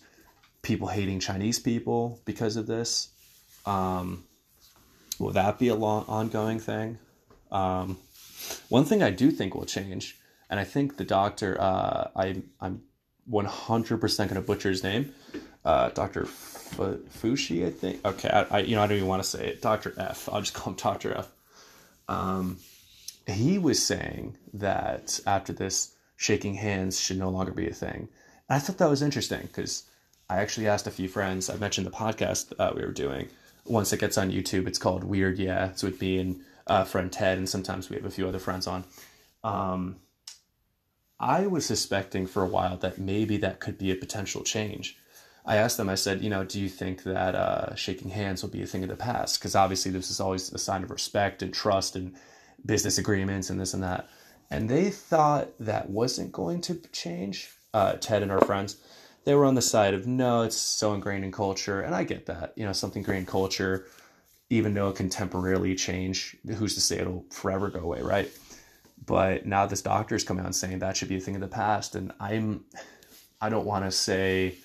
people 0.62 0.88
hating 0.88 1.20
Chinese 1.20 1.60
people 1.60 2.20
because 2.24 2.56
of 2.56 2.66
this? 2.66 3.10
Um, 3.64 4.24
will 5.20 5.30
that 5.30 5.60
be 5.60 5.68
a 5.68 5.76
long 5.76 6.04
ongoing 6.08 6.58
thing? 6.58 6.98
Um, 7.52 7.96
one 8.68 8.84
thing 8.84 9.04
I 9.04 9.10
do 9.10 9.30
think 9.30 9.54
will 9.54 9.66
change, 9.66 10.18
and 10.50 10.58
I 10.58 10.64
think 10.64 10.96
the 10.96 11.04
doctor, 11.04 11.56
uh, 11.60 12.08
I, 12.16 12.42
I'm 12.60 12.82
100% 13.30 14.16
going 14.16 14.34
to 14.34 14.40
butcher 14.40 14.70
his 14.70 14.82
name, 14.82 15.14
uh, 15.64 15.90
Dr. 15.90 16.24
F- 16.24 16.76
Fushi, 17.22 17.64
I 17.64 17.70
think. 17.70 18.04
Okay, 18.04 18.28
I, 18.28 18.42
I, 18.56 18.58
you 18.62 18.74
know, 18.74 18.82
I 18.82 18.88
don't 18.88 18.96
even 18.96 19.08
want 19.08 19.22
to 19.22 19.28
say 19.28 19.46
it. 19.46 19.62
Dr. 19.62 19.94
F. 19.96 20.28
I'll 20.32 20.40
just 20.40 20.54
call 20.54 20.72
him 20.72 20.76
Dr. 20.76 21.16
F. 21.16 21.28
Um, 22.08 22.58
he 23.28 23.58
was 23.58 23.80
saying 23.80 24.36
that 24.54 25.20
after 25.24 25.52
this, 25.52 25.94
shaking 26.22 26.54
hands 26.54 27.00
should 27.00 27.18
no 27.18 27.28
longer 27.28 27.50
be 27.50 27.68
a 27.68 27.74
thing. 27.74 28.08
And 28.48 28.56
I 28.56 28.58
thought 28.60 28.78
that 28.78 28.88
was 28.88 29.02
interesting 29.02 29.42
because 29.42 29.84
I 30.30 30.36
actually 30.36 30.68
asked 30.68 30.86
a 30.86 30.92
few 30.92 31.08
friends. 31.08 31.50
I 31.50 31.56
mentioned 31.56 31.86
the 31.86 31.90
podcast 31.90 32.52
uh, 32.60 32.72
we 32.76 32.82
were 32.82 32.92
doing. 32.92 33.28
Once 33.66 33.92
it 33.92 33.98
gets 33.98 34.16
on 34.16 34.30
YouTube, 34.30 34.68
it's 34.68 34.78
called 34.78 35.02
Weird 35.02 35.38
Yeah. 35.38 35.70
It's 35.70 35.82
with 35.82 36.00
me 36.00 36.18
and 36.18 36.40
uh, 36.68 36.84
friend 36.84 37.10
Ted, 37.10 37.38
and 37.38 37.48
sometimes 37.48 37.90
we 37.90 37.96
have 37.96 38.04
a 38.04 38.10
few 38.10 38.28
other 38.28 38.38
friends 38.38 38.68
on. 38.68 38.84
Um, 39.42 39.96
I 41.18 41.48
was 41.48 41.66
suspecting 41.66 42.26
for 42.28 42.42
a 42.44 42.48
while 42.48 42.76
that 42.78 42.98
maybe 42.98 43.36
that 43.38 43.58
could 43.58 43.76
be 43.76 43.90
a 43.90 43.96
potential 43.96 44.42
change. 44.42 44.96
I 45.44 45.56
asked 45.56 45.76
them, 45.76 45.88
I 45.88 45.96
said, 45.96 46.22
you 46.22 46.30
know, 46.30 46.44
do 46.44 46.60
you 46.60 46.68
think 46.68 47.02
that 47.02 47.34
uh, 47.34 47.74
shaking 47.74 48.10
hands 48.10 48.42
will 48.42 48.50
be 48.50 48.62
a 48.62 48.66
thing 48.66 48.84
of 48.84 48.88
the 48.88 48.96
past? 48.96 49.40
Because 49.40 49.56
obviously, 49.56 49.90
this 49.90 50.08
is 50.08 50.20
always 50.20 50.52
a 50.52 50.58
sign 50.58 50.84
of 50.84 50.90
respect 50.90 51.42
and 51.42 51.52
trust 51.52 51.96
and 51.96 52.14
business 52.64 52.96
agreements 52.96 53.50
and 53.50 53.60
this 53.60 53.74
and 53.74 53.82
that. 53.82 54.08
And 54.52 54.68
they 54.68 54.90
thought 54.90 55.48
that 55.58 55.90
wasn't 55.90 56.30
going 56.30 56.60
to 56.62 56.74
change. 56.92 57.50
Uh, 57.74 57.94
Ted 57.94 58.22
and 58.22 58.30
our 58.30 58.40
friends, 58.42 58.76
they 59.24 59.34
were 59.34 59.46
on 59.46 59.54
the 59.54 59.62
side 59.62 59.94
of 59.94 60.06
no, 60.06 60.42
it's 60.42 60.56
so 60.56 60.92
ingrained 60.92 61.24
in 61.24 61.32
culture. 61.32 61.80
And 61.80 61.94
I 61.94 62.04
get 62.04 62.26
that, 62.26 62.52
you 62.54 62.66
know, 62.66 62.72
something 62.72 63.00
ingrained 63.00 63.20
in 63.20 63.26
culture 63.26 63.86
even 64.52 64.74
though 64.74 64.90
it 64.90 64.96
can 64.96 65.08
temporarily 65.08 65.74
change, 65.74 66.36
who's 66.58 66.74
to 66.74 66.80
say 66.80 66.98
it'll 66.98 67.24
forever 67.30 67.70
go 67.70 67.80
away, 67.80 68.02
right? 68.02 68.30
But 69.06 69.46
now 69.46 69.64
this 69.64 69.80
doctor's 69.80 70.24
come 70.24 70.38
out 70.38 70.54
saying 70.54 70.80
that 70.80 70.94
should 70.94 71.08
be 71.08 71.16
a 71.16 71.20
thing 71.20 71.34
of 71.36 71.40
the 71.40 71.48
past, 71.48 71.94
and 71.94 72.12
I'm, 72.20 72.66
I 73.40 73.48
don't 73.48 73.64
want 73.64 73.86
to 73.86 73.90
say 73.90 74.56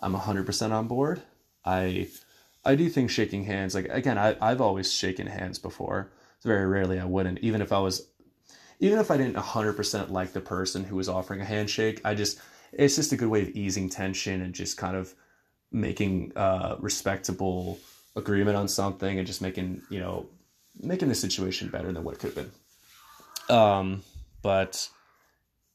I'm 0.00 0.12
hundred 0.12 0.44
percent 0.44 0.74
on 0.74 0.86
board. 0.86 1.22
I, 1.64 2.08
I 2.62 2.74
do 2.74 2.90
think 2.90 3.08
shaking 3.08 3.44
hands, 3.44 3.74
like 3.74 3.86
again, 3.88 4.18
I 4.18 4.36
I've 4.38 4.60
always 4.60 4.92
shaken 4.92 5.26
hands 5.26 5.58
before. 5.58 6.12
Very 6.42 6.66
rarely 6.66 7.00
I 7.00 7.06
wouldn't, 7.06 7.38
even 7.38 7.62
if 7.62 7.72
I 7.72 7.78
was, 7.78 8.06
even 8.82 8.98
if 8.98 9.12
I 9.12 9.16
didn't 9.16 9.36
hundred 9.36 9.74
percent 9.74 10.10
like 10.10 10.32
the 10.32 10.40
person 10.40 10.82
who 10.82 10.96
was 10.96 11.08
offering 11.08 11.40
a 11.40 11.44
handshake. 11.44 12.00
I 12.04 12.14
just, 12.16 12.38
it's 12.72 12.96
just 12.96 13.12
a 13.12 13.16
good 13.16 13.28
way 13.28 13.42
of 13.42 13.50
easing 13.50 13.88
tension 13.88 14.42
and 14.42 14.52
just 14.52 14.76
kind 14.76 14.96
of 14.96 15.14
making 15.70 16.32
uh, 16.36 16.76
respectable 16.80 17.78
agreement 18.16 18.56
on 18.56 18.66
something 18.66 19.18
and 19.18 19.26
just 19.26 19.40
making 19.40 19.80
you 19.88 20.00
know 20.00 20.26
making 20.80 21.08
the 21.08 21.14
situation 21.14 21.68
better 21.68 21.92
than 21.92 22.02
what 22.02 22.14
it 22.14 22.20
could 22.20 22.34
have 22.34 22.50
been. 23.48 23.56
Um, 23.56 24.02
but 24.42 24.88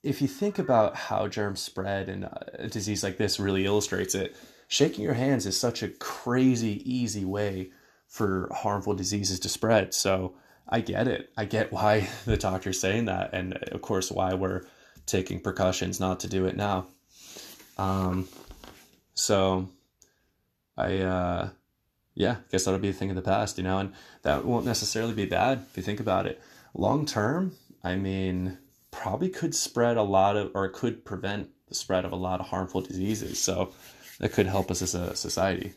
if 0.03 0.21
you 0.21 0.27
think 0.27 0.59
about 0.59 0.95
how 0.97 1.29
germs 1.29 1.61
spread 1.61 2.09
and 2.09 2.25
a 2.25 2.67
disease 2.67 3.03
like 3.03 3.17
this 3.17 3.39
really 3.39 3.65
illustrates 3.65 4.15
it, 4.15 4.35
shaking 4.67 5.05
your 5.05 5.13
hands 5.13 5.45
is 5.45 5.57
such 5.57 5.81
a 5.81 5.87
crazy 5.87 6.81
easy 6.83 7.23
way 7.23 7.71
for 8.09 8.49
harmful 8.53 8.93
diseases 8.93 9.39
to 9.39 9.49
spread. 9.49 9.93
So 9.93 10.35
I 10.69 10.81
get 10.81 11.07
it. 11.07 11.31
I 11.37 11.45
get 11.45 11.71
why 11.73 12.09
the 12.25 12.37
doctor's 12.37 12.79
saying 12.79 13.05
that, 13.05 13.31
and 13.33 13.53
of 13.53 13.81
course 13.81 14.11
why 14.11 14.33
we're 14.33 14.63
taking 15.05 15.39
precautions 15.39 15.99
not 15.99 16.19
to 16.21 16.27
do 16.27 16.45
it 16.45 16.55
now. 16.55 16.87
Um, 17.77 18.27
so 19.13 19.69
I 20.75 20.97
uh, 20.99 21.49
yeah, 22.17 22.37
guess 22.51 22.65
that'll 22.65 22.79
be 22.79 22.89
a 22.89 22.93
thing 22.93 23.11
of 23.11 23.15
the 23.15 23.21
past, 23.21 23.57
you 23.57 23.63
know, 23.63 23.77
and 23.77 23.93
that 24.23 24.43
won't 24.43 24.65
necessarily 24.65 25.13
be 25.13 25.25
bad 25.25 25.65
if 25.69 25.77
you 25.77 25.83
think 25.83 25.99
about 25.99 26.25
it. 26.25 26.41
Long 26.73 27.05
term, 27.05 27.53
I 27.83 27.95
mean, 27.95 28.57
probably 28.89 29.29
could 29.29 29.53
spread 29.53 29.97
a 29.97 30.03
lot 30.03 30.35
of, 30.35 30.51
or 30.55 30.67
could 30.69 31.05
prevent 31.05 31.49
the 31.67 31.75
spread 31.75 32.05
of 32.05 32.11
a 32.11 32.15
lot 32.15 32.39
of 32.39 32.47
harmful 32.47 32.81
diseases. 32.81 33.39
So 33.39 33.71
that 34.19 34.33
could 34.33 34.47
help 34.47 34.71
us 34.71 34.81
as 34.81 34.95
a 34.95 35.15
society. 35.15 35.73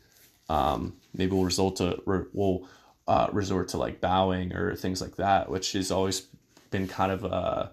Um, 0.49 0.95
maybe 1.15 1.33
we'll 1.33 1.45
result 1.45 1.77
to 1.77 2.03
we'll 2.07 2.67
uh, 3.11 3.29
resort 3.33 3.67
to 3.67 3.77
like 3.77 4.01
bowing 4.01 4.55
or 4.55 4.77
things 4.77 5.01
like 5.01 5.17
that, 5.17 5.51
which 5.51 5.73
has 5.73 5.91
always 5.91 6.29
been 6.71 6.87
kind 6.87 7.11
of 7.11 7.25
a 7.25 7.73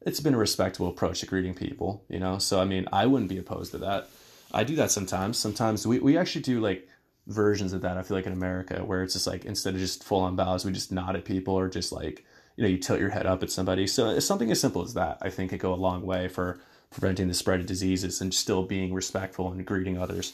it's 0.00 0.20
been 0.20 0.32
a 0.32 0.38
respectable 0.38 0.88
approach 0.88 1.20
to 1.20 1.26
greeting 1.26 1.52
people, 1.52 2.02
you 2.08 2.18
know. 2.18 2.38
So 2.38 2.58
I 2.58 2.64
mean, 2.64 2.88
I 2.90 3.04
wouldn't 3.04 3.28
be 3.28 3.36
opposed 3.36 3.72
to 3.72 3.78
that. 3.78 4.08
I 4.50 4.64
do 4.64 4.76
that 4.76 4.90
sometimes. 4.90 5.36
Sometimes 5.36 5.86
we 5.86 5.98
we 5.98 6.16
actually 6.16 6.40
do 6.40 6.58
like 6.60 6.88
versions 7.26 7.74
of 7.74 7.82
that. 7.82 7.98
I 7.98 8.02
feel 8.02 8.16
like 8.16 8.24
in 8.24 8.32
America 8.32 8.82
where 8.82 9.02
it's 9.02 9.12
just 9.12 9.26
like 9.26 9.44
instead 9.44 9.74
of 9.74 9.80
just 9.80 10.04
full 10.04 10.20
on 10.20 10.36
bows, 10.36 10.64
we 10.64 10.72
just 10.72 10.90
nod 10.90 11.16
at 11.16 11.26
people 11.26 11.52
or 11.52 11.68
just 11.68 11.92
like 11.92 12.24
you 12.56 12.62
know 12.62 12.70
you 12.70 12.78
tilt 12.78 12.98
your 12.98 13.10
head 13.10 13.26
up 13.26 13.42
at 13.42 13.50
somebody. 13.50 13.86
So 13.86 14.08
it's 14.08 14.24
something 14.24 14.50
as 14.50 14.58
simple 14.58 14.80
as 14.80 14.94
that. 14.94 15.18
I 15.20 15.28
think 15.28 15.50
could 15.50 15.60
go 15.60 15.74
a 15.74 15.76
long 15.76 16.00
way 16.00 16.28
for 16.28 16.60
preventing 16.88 17.28
the 17.28 17.34
spread 17.34 17.60
of 17.60 17.66
diseases 17.66 18.22
and 18.22 18.32
still 18.32 18.62
being 18.62 18.94
respectful 18.94 19.52
and 19.52 19.66
greeting 19.66 19.98
others. 19.98 20.32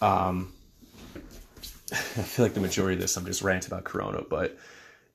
Um, 0.00 0.54
I 1.92 1.96
feel 1.96 2.44
like 2.44 2.54
the 2.54 2.60
majority 2.60 2.94
of 2.94 3.00
this 3.00 3.16
I'm 3.16 3.26
just 3.26 3.42
ranting 3.42 3.72
about 3.72 3.84
Corona, 3.84 4.22
but 4.28 4.56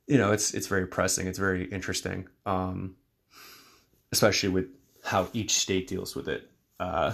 you 0.07 0.17
know 0.17 0.31
it's 0.31 0.53
it's 0.53 0.67
very 0.67 0.87
pressing. 0.87 1.27
It's 1.27 1.39
very 1.39 1.65
interesting. 1.65 2.27
Um, 2.45 2.95
especially 4.11 4.49
with 4.49 4.67
how 5.03 5.27
each 5.33 5.53
state 5.53 5.87
deals 5.87 6.15
with 6.15 6.27
it. 6.27 6.49
Uh, 6.79 7.13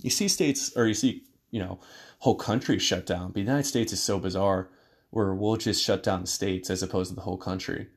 you 0.00 0.10
see 0.10 0.28
states, 0.28 0.76
or 0.76 0.86
you 0.86 0.94
see, 0.94 1.24
you 1.50 1.60
know, 1.60 1.80
whole 2.18 2.34
countries 2.34 2.82
shut 2.82 3.06
down. 3.06 3.28
But 3.28 3.34
the 3.34 3.40
United 3.40 3.66
States 3.66 3.92
is 3.92 4.02
so 4.02 4.18
bizarre 4.18 4.68
where 5.10 5.34
we'll 5.34 5.56
just 5.56 5.82
shut 5.82 6.02
down 6.02 6.22
the 6.22 6.26
states 6.26 6.70
as 6.70 6.82
opposed 6.82 7.10
to 7.10 7.14
the 7.14 7.20
whole 7.20 7.36
country. 7.36 7.88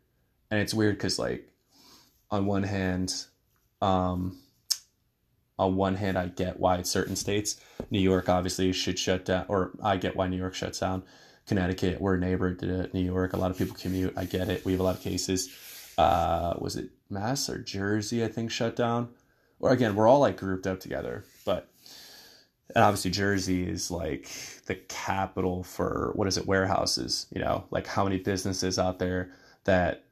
And 0.52 0.60
it's 0.60 0.74
weird 0.74 0.98
because, 0.98 1.18
like, 1.18 1.50
on 2.30 2.46
one 2.46 2.64
hand, 2.64 3.14
um, 3.82 4.38
on 5.58 5.76
one 5.76 5.96
hand, 5.96 6.18
I 6.18 6.28
get 6.28 6.60
why 6.60 6.82
certain 6.82 7.16
states, 7.16 7.60
New 7.90 8.00
York 8.00 8.30
obviously 8.30 8.72
should 8.74 9.00
shut 9.00 9.26
down, 9.26 9.46
or 9.48 9.72
I 9.82 9.98
get 9.98 10.16
why 10.16 10.28
New 10.28 10.38
York 10.38 10.54
shuts 10.54 10.80
down. 10.80 11.04
Connecticut, 11.48 12.02
we're 12.02 12.16
a 12.16 12.20
neighbor 12.20 12.54
to 12.54 12.90
New 12.94 13.06
York. 13.06 13.34
A 13.34 13.38
lot 13.38 13.52
of 13.52 13.58
people 13.58 13.76
commute. 13.76 14.14
I 14.18 14.26
get 14.26 14.50
it. 14.50 14.66
We 14.66 14.72
have 14.72 14.82
a 14.82 14.84
lot 14.84 14.96
of 14.96 15.02
cases. 15.02 15.50
Uh, 15.98 16.56
was 16.58 16.76
it 16.76 16.90
Mass 17.10 17.50
or 17.50 17.60
Jersey, 17.60 18.24
I 18.24 18.28
think, 18.28 18.52
shut 18.52 18.76
down. 18.76 19.10
Or 19.60 19.72
again, 19.72 19.96
we're 19.96 20.08
all 20.08 20.20
like 20.20 20.38
grouped 20.38 20.68
up 20.68 20.80
together, 20.80 21.24
but 21.46 21.70
and 22.74 22.84
obviously 22.84 23.12
Jersey 23.12 23.68
is 23.68 23.92
like 23.92 24.30
the 24.66 24.76
capital 24.76 25.64
for 25.64 26.12
what 26.16 26.28
is 26.28 26.38
it 26.38 26.48
warehouses 26.48 27.28
you 27.32 27.40
know 27.40 27.66
like 27.70 27.86
how 27.86 28.04
many 28.04 28.18
businesses 28.18 28.80
out 28.80 28.98
there 28.98 29.32
that 29.66 30.06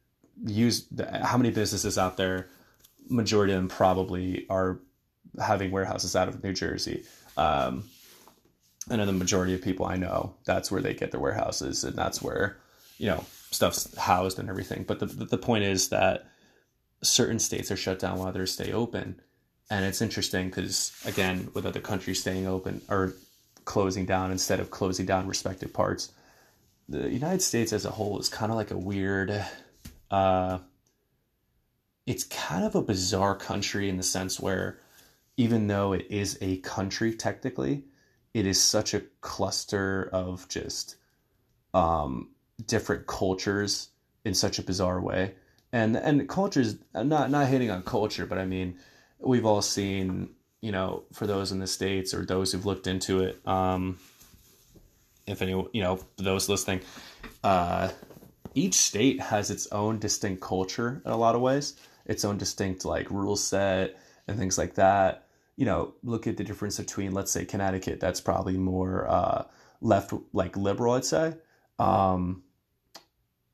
use 0.45 0.87
how 1.23 1.37
many 1.37 1.49
businesses 1.49 1.97
out 1.97 2.15
there 2.15 2.49
majority 3.09 3.53
of 3.53 3.59
them 3.59 3.67
probably 3.67 4.45
are 4.49 4.79
having 5.41 5.71
warehouses 5.71 6.15
out 6.15 6.27
of 6.27 6.43
New 6.43 6.53
Jersey 6.53 7.03
um, 7.37 7.83
and 8.89 8.99
then 8.99 9.07
the 9.07 9.13
majority 9.13 9.53
of 9.53 9.61
people 9.61 9.85
I 9.85 9.95
know 9.95 10.35
that's 10.45 10.71
where 10.71 10.81
they 10.81 10.93
get 10.93 11.11
their 11.11 11.21
warehouses 11.21 11.83
and 11.83 11.95
that's 11.95 12.21
where 12.21 12.57
you 12.97 13.07
know 13.07 13.25
stuff's 13.51 13.95
housed 13.97 14.39
and 14.39 14.49
everything 14.49 14.83
but 14.83 14.99
the, 14.99 15.05
the 15.05 15.37
point 15.37 15.63
is 15.63 15.89
that 15.89 16.25
certain 17.03 17.39
states 17.39 17.71
are 17.71 17.75
shut 17.75 17.99
down 17.99 18.17
while 18.17 18.27
others 18.27 18.51
stay 18.51 18.71
open. 18.71 19.19
And 19.69 19.85
it's 19.85 20.01
interesting 20.01 20.49
because, 20.49 20.91
again, 21.05 21.49
with 21.53 21.65
other 21.65 21.79
countries 21.79 22.21
staying 22.21 22.47
open 22.47 22.81
or 22.89 23.13
closing 23.65 24.05
down 24.05 24.31
instead 24.31 24.59
of 24.59 24.71
closing 24.71 25.05
down 25.05 25.27
respective 25.27 25.73
parts, 25.73 26.11
the 26.89 27.09
United 27.09 27.41
States 27.41 27.71
as 27.73 27.85
a 27.85 27.91
whole 27.91 28.19
is 28.19 28.29
kind 28.29 28.51
of 28.51 28.57
like 28.57 28.71
a 28.71 28.77
weird, 28.77 29.45
uh, 30.11 30.59
it's 32.05 32.25
kind 32.25 32.65
of 32.65 32.75
a 32.75 32.81
bizarre 32.81 33.35
country 33.35 33.89
in 33.89 33.97
the 33.97 34.03
sense 34.03 34.39
where 34.39 34.77
even 35.37 35.67
though 35.67 35.93
it 35.93 36.05
is 36.09 36.37
a 36.41 36.57
country 36.57 37.13
technically, 37.13 37.83
it 38.33 38.45
is 38.45 38.61
such 38.61 38.93
a 38.93 39.03
cluster 39.21 40.09
of 40.13 40.47
just 40.47 40.95
um, 41.73 42.29
different 42.65 43.07
cultures 43.07 43.89
in 44.25 44.33
such 44.33 44.59
a 44.59 44.63
bizarre 44.63 45.01
way 45.01 45.33
and 45.73 45.97
and 45.97 46.29
culture's 46.29 46.77
not 46.93 47.29
not 47.29 47.47
hitting 47.47 47.69
on 47.69 47.81
culture, 47.81 48.25
but 48.25 48.37
I 48.37 48.45
mean, 48.45 48.77
we've 49.19 49.45
all 49.45 49.61
seen 49.61 50.29
you 50.61 50.71
know 50.71 51.03
for 51.11 51.27
those 51.27 51.51
in 51.51 51.59
the 51.59 51.67
states 51.67 52.13
or 52.13 52.23
those 52.23 52.53
who've 52.53 52.65
looked 52.65 52.87
into 52.87 53.21
it. 53.21 53.45
Um, 53.45 53.97
if 55.25 55.41
any, 55.41 55.51
you 55.73 55.81
know, 55.81 55.99
those 56.17 56.47
listening, 56.47 56.81
uh, 57.43 57.89
each 58.53 58.75
state 58.75 59.19
has 59.19 59.49
its 59.49 59.67
own 59.71 59.97
distinct 59.97 60.41
culture 60.41 61.01
in 61.05 61.11
a 61.11 61.17
lot 61.17 61.33
of 61.33 61.41
ways, 61.41 61.75
its 62.05 62.23
own 62.23 62.37
distinct 62.37 62.85
like 62.85 63.09
rule 63.09 63.35
set 63.35 63.97
and 64.27 64.37
things 64.37 64.57
like 64.57 64.75
that. 64.75 65.22
You 65.55 65.65
know, 65.65 65.93
look 66.03 66.25
at 66.27 66.37
the 66.37 66.43
difference 66.43 66.77
between, 66.79 67.13
let's 67.13 67.31
say, 67.31 67.45
Connecticut. 67.45 67.99
That's 67.99 68.19
probably 68.21 68.57
more 68.57 69.07
uh, 69.07 69.45
left, 69.81 70.13
like 70.33 70.57
liberal, 70.57 70.93
I'd 70.93 71.05
say. 71.05 71.35
Um, 71.79 72.43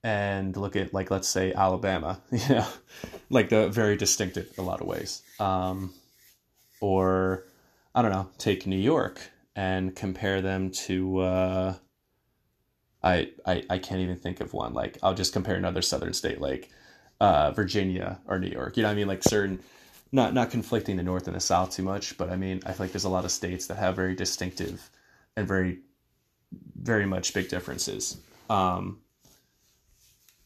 and 0.03 0.55
look 0.55 0.75
at 0.75 0.93
like 0.93 1.12
let's 1.12 1.27
say 1.27 1.53
Alabama, 1.53 2.21
you 2.31 2.55
know, 2.55 2.67
like 3.29 3.49
the 3.49 3.69
very 3.69 3.97
distinctive 3.97 4.51
in 4.57 4.63
a 4.63 4.67
lot 4.67 4.81
of 4.81 4.88
ways. 4.88 5.21
Um, 5.39 5.93
or 6.79 7.45
I 7.93 8.01
don't 8.01 8.12
know, 8.12 8.29
take 8.38 8.65
New 8.65 8.77
York 8.77 9.19
and 9.55 9.95
compare 9.95 10.41
them 10.41 10.71
to 10.71 11.19
uh, 11.19 11.73
I, 13.03 13.31
I 13.45 13.63
I 13.69 13.77
can't 13.77 14.01
even 14.01 14.17
think 14.17 14.39
of 14.39 14.53
one. 14.53 14.73
Like 14.73 14.97
I'll 15.03 15.13
just 15.13 15.33
compare 15.33 15.55
another 15.55 15.81
southern 15.81 16.13
state 16.13 16.39
like 16.39 16.69
uh, 17.19 17.51
Virginia 17.51 18.19
or 18.27 18.39
New 18.39 18.49
York. 18.49 18.77
You 18.77 18.83
know, 18.83 18.89
what 18.89 18.93
I 18.93 18.95
mean 18.95 19.07
like 19.07 19.23
certain 19.23 19.59
not 20.12 20.34
not 20.34 20.52
conflicting 20.52 20.98
the 20.98 21.04
north 21.04 21.28
and 21.28 21.36
the 21.36 21.39
south 21.39 21.72
too 21.72 21.84
much, 21.84 22.17
but 22.17 22.30
I 22.30 22.36
mean 22.36 22.62
I 22.65 22.74
feel 22.74 22.86
like 22.86 22.91
there's 22.91 23.04
a 23.04 23.10
lot 23.10 23.26
of 23.26 23.32
states 23.32 23.67
that 23.67 23.78
have 23.78 23.95
very 23.95 24.15
distinctive 24.15 24.89
and 25.36 25.48
very 25.48 25.80
very 26.76 27.06
much 27.06 27.34
big 27.34 27.50
differences. 27.50 28.17
Um, 28.50 29.00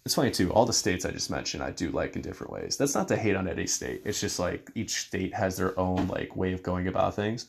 it's 0.06 0.16
funny 0.16 0.32
too. 0.32 0.52
All 0.52 0.66
the 0.66 0.74
states 0.74 1.06
I 1.06 1.12
just 1.12 1.30
mentioned, 1.30 1.64
I 1.64 1.72
do 1.72 1.90
like 1.90 2.16
in 2.16 2.22
different 2.22 2.52
ways. 2.52 2.76
That's 2.76 2.94
not 2.94 3.08
to 3.08 3.16
hate 3.16 3.38
on 3.38 3.48
any 3.48 3.68
state. 3.68 4.02
It's 4.04 4.20
just 4.20 4.38
like 4.38 4.70
each 4.76 4.92
state 4.92 5.34
has 5.34 5.56
their 5.56 5.80
own 5.80 6.08
like 6.08 6.36
way 6.36 6.52
of 6.52 6.62
going 6.62 6.88
about 6.88 7.16
things, 7.16 7.48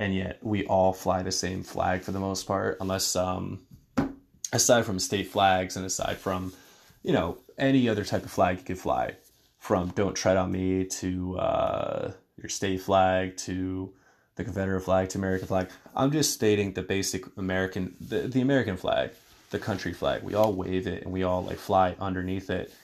and 0.00 0.14
yet 0.14 0.38
we 0.42 0.66
all 0.66 0.92
fly 0.92 1.22
the 1.22 1.32
same 1.32 1.62
flag 1.62 2.02
for 2.02 2.10
the 2.10 2.18
most 2.18 2.46
part, 2.48 2.78
unless 2.80 3.14
um, 3.14 3.60
aside 4.52 4.84
from 4.84 4.98
state 4.98 5.28
flags 5.28 5.76
and 5.76 5.86
aside 5.86 6.16
from, 6.16 6.52
you 7.02 7.12
know, 7.12 7.38
any 7.58 7.88
other 7.88 8.04
type 8.04 8.24
of 8.24 8.30
flag 8.30 8.58
you 8.58 8.64
could 8.64 8.78
fly, 8.78 9.14
from 9.64 9.88
"Don't 9.94 10.14
Tread 10.14 10.36
on 10.36 10.52
Me" 10.52 10.84
to 10.84 11.38
uh, 11.38 12.12
your 12.36 12.50
state 12.50 12.82
flag 12.82 13.38
to 13.38 13.94
the 14.36 14.44
Confederate 14.44 14.82
flag 14.82 15.08
to 15.10 15.18
American 15.18 15.48
flag. 15.48 15.68
I'm 15.96 16.12
just 16.12 16.34
stating 16.34 16.74
the 16.74 16.82
basic 16.82 17.24
American, 17.38 17.94
the, 17.98 18.28
the 18.28 18.42
American 18.42 18.76
flag 18.76 19.12
the 19.48 19.58
country 19.58 19.94
flag. 19.94 20.22
We 20.22 20.34
all 20.34 20.52
wave 20.52 20.86
it 20.86 21.04
and 21.04 21.12
we 21.12 21.22
all 21.22 21.44
like 21.44 21.56
fly 21.56 21.96
underneath 21.98 22.50
it. 22.50 22.74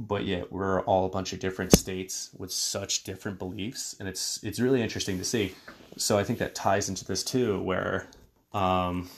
But 0.00 0.24
yet 0.24 0.50
we're 0.50 0.80
all 0.82 1.06
a 1.06 1.08
bunch 1.08 1.32
of 1.32 1.38
different 1.38 1.70
states 1.70 2.30
with 2.36 2.50
such 2.50 3.04
different 3.04 3.38
beliefs, 3.38 3.94
and 4.00 4.08
it's 4.08 4.42
it's 4.42 4.58
really 4.58 4.82
interesting 4.82 5.18
to 5.18 5.24
see. 5.24 5.54
So 5.96 6.18
I 6.18 6.24
think 6.24 6.40
that 6.40 6.56
ties 6.56 6.88
into 6.88 7.04
this 7.04 7.22
too, 7.22 7.60
where 7.60 8.08
um, 8.52 9.08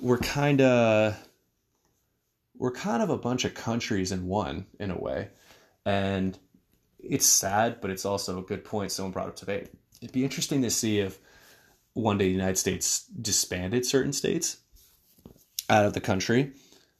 we're 0.00 0.16
kind 0.16 0.62
of 0.62 1.22
we're 2.56 2.70
kind 2.70 3.02
of 3.02 3.10
a 3.10 3.18
bunch 3.18 3.44
of 3.44 3.52
countries 3.52 4.10
in 4.10 4.26
one 4.26 4.64
in 4.78 4.90
a 4.90 4.98
way, 4.98 5.28
and 5.84 6.38
it's 6.98 7.26
sad, 7.26 7.80
but 7.80 7.90
it's 7.90 8.04
also 8.04 8.38
a 8.38 8.42
good 8.42 8.64
point 8.64 8.92
someone 8.92 9.12
brought 9.12 9.28
up 9.28 9.36
today. 9.36 9.68
It'd 10.00 10.12
be 10.12 10.24
interesting 10.24 10.62
to 10.62 10.70
see 10.70 11.00
if 11.00 11.18
one 11.94 12.18
day 12.18 12.26
the 12.26 12.32
United 12.32 12.58
States 12.58 13.06
disbanded 13.06 13.84
certain 13.84 14.12
states 14.12 14.58
out 15.68 15.84
of 15.84 15.92
the 15.92 16.00
country. 16.00 16.52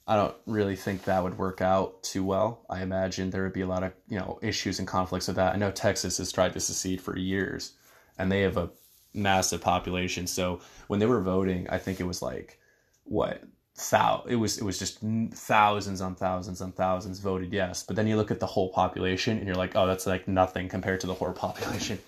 I 0.07 0.17
don't 0.17 0.35
really 0.47 0.77
think 0.77 1.05
that 1.05 1.23
would 1.23 1.39
work 1.39 1.61
out 1.61 2.03
too 2.03 2.25
well. 2.25 2.65
I 2.69 2.83
imagine 2.83 3.31
there 3.31 3.45
would 3.45 3.53
be 3.53 3.61
a 3.61 3.67
lot 3.67 3.85
of 3.85 3.93
you 4.09 4.19
know 4.19 4.39
issues 4.43 4.79
and 4.79 4.89
conflicts 4.89 5.29
with 5.29 5.37
that. 5.37 5.55
I 5.55 5.59
know 5.59 5.71
Texas 5.71 6.19
has 6.19 6.33
tried 6.33 6.53
to 6.55 6.61
secede 6.61 7.01
for 7.01 7.17
years, 7.17 7.75
and 8.19 8.31
they 8.31 8.41
have 8.41 8.57
a 8.57 8.71
massive 9.15 9.61
population. 9.61 10.27
So 10.27 10.61
when 10.89 11.01
they 11.01 11.07
were 11.07 11.21
voting, 11.21 11.69
I 11.71 11.79
think 11.79 12.01
it 12.01 12.07
was 12.07 12.23
like 12.23 12.59
what 13.05 13.43
thou 13.89 14.25
it 14.29 14.37
was 14.37 14.59
it 14.59 14.65
was 14.65 14.79
just 14.79 14.99
thousands 15.33 16.01
on 16.01 16.15
thousands 16.15 16.61
on 16.61 16.73
thousands 16.73 17.19
voted 17.19 17.53
yes. 17.53 17.83
But 17.83 17.97
then 17.97 18.07
you 18.07 18.17
look 18.17 18.31
at 18.31 18.41
the 18.41 18.47
whole 18.47 18.71
population, 18.71 19.39
and 19.39 19.47
you're 19.47 19.57
like, 19.57 19.77
oh, 19.77 19.87
that's 19.87 20.07
like 20.07 20.29
nothing 20.29 20.69
compared 20.69 21.01
to 21.01 21.07
the 21.07 21.15
whole 21.15 21.33
population. 21.47 21.99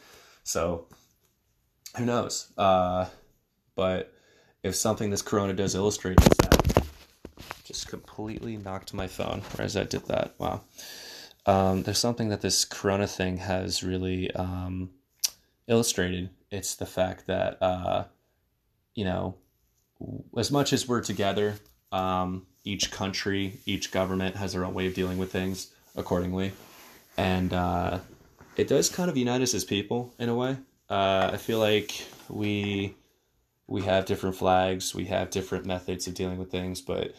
So 0.44 0.86
who 1.96 2.04
knows? 2.04 2.52
Uh, 2.56 3.06
but 3.74 4.12
if 4.62 4.74
something 4.74 5.10
this 5.10 5.22
Corona 5.22 5.52
does 5.52 5.74
illustrate 5.74 6.20
is 6.20 6.28
that 6.38 6.84
just 7.64 7.88
completely 7.88 8.56
knocked 8.56 8.92
my 8.92 9.06
phone 9.06 9.42
as 9.58 9.76
I 9.76 9.84
did 9.84 10.06
that. 10.06 10.34
Wow. 10.38 10.62
Um, 11.46 11.82
there's 11.82 11.98
something 11.98 12.28
that 12.28 12.40
this 12.40 12.64
Corona 12.64 13.06
thing 13.06 13.38
has 13.38 13.82
really 13.82 14.30
um, 14.32 14.90
illustrated. 15.66 16.30
It's 16.50 16.76
the 16.76 16.86
fact 16.86 17.26
that 17.26 17.60
uh, 17.62 18.04
you 18.94 19.04
know, 19.04 19.36
as 20.36 20.50
much 20.50 20.72
as 20.72 20.88
we're 20.88 21.00
together, 21.00 21.54
um, 21.90 22.46
each 22.64 22.90
country, 22.90 23.58
each 23.66 23.90
government 23.90 24.36
has 24.36 24.52
their 24.52 24.64
own 24.64 24.74
way 24.74 24.86
of 24.86 24.94
dealing 24.94 25.18
with 25.18 25.32
things 25.32 25.72
accordingly, 25.96 26.52
and 27.16 27.52
uh, 27.52 27.98
it 28.56 28.68
does 28.68 28.88
kind 28.88 29.10
of 29.10 29.16
unite 29.16 29.42
us 29.42 29.54
as 29.54 29.64
people 29.64 30.12
in 30.18 30.28
a 30.28 30.34
way. 30.34 30.56
Uh, 30.88 31.30
I 31.32 31.36
feel 31.36 31.58
like 31.58 32.04
we 32.28 32.94
we 33.66 33.82
have 33.82 34.04
different 34.04 34.36
flags, 34.36 34.94
we 34.94 35.06
have 35.06 35.30
different 35.30 35.66
methods 35.66 36.06
of 36.06 36.14
dealing 36.14 36.38
with 36.38 36.50
things, 36.50 36.80
but 36.80 37.04
it 37.04 37.16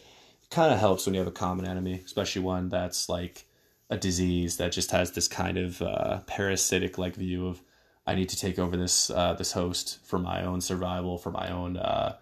kind 0.52 0.72
of 0.74 0.80
helps 0.80 1.06
when 1.06 1.16
you 1.16 1.20
have 1.20 1.28
a 1.28 1.32
common 1.32 1.66
enemy, 1.66 2.02
especially 2.06 2.42
one 2.42 2.70
that's 2.70 3.10
like 3.10 3.46
a 3.90 3.98
disease 3.98 4.58
that 4.58 4.72
just 4.72 4.92
has 4.92 5.12
this 5.12 5.28
kind 5.28 5.58
of 5.58 5.82
uh, 5.82 6.20
parasitic 6.28 6.98
like 6.98 7.16
view 7.16 7.48
of 7.48 7.62
I 8.06 8.16
need 8.16 8.30
to 8.30 8.38
take 8.38 8.60
over 8.60 8.76
this 8.76 9.10
uh, 9.10 9.34
this 9.34 9.54
host 9.54 10.00
for 10.06 10.20
my 10.20 10.44
own 10.44 10.62
survival, 10.62 11.18
for 11.18 11.32
my 11.32 11.50
own 11.50 11.78
uh, 11.78 12.18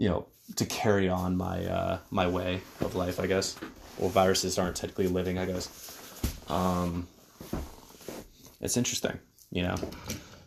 you 0.00 0.08
know 0.08 0.26
to 0.56 0.64
carry 0.64 1.08
on 1.08 1.36
my 1.36 1.64
uh, 1.66 1.98
my 2.10 2.26
way 2.26 2.62
of 2.80 2.94
life, 2.94 3.20
I 3.20 3.26
guess. 3.26 3.56
Well, 3.98 4.08
viruses 4.08 4.58
aren't 4.58 4.74
technically 4.74 5.06
living, 5.08 5.38
I 5.38 5.44
guess. 5.44 5.68
Um, 6.48 7.06
it's 8.62 8.78
interesting, 8.78 9.18
you 9.50 9.62
know. 9.62 9.74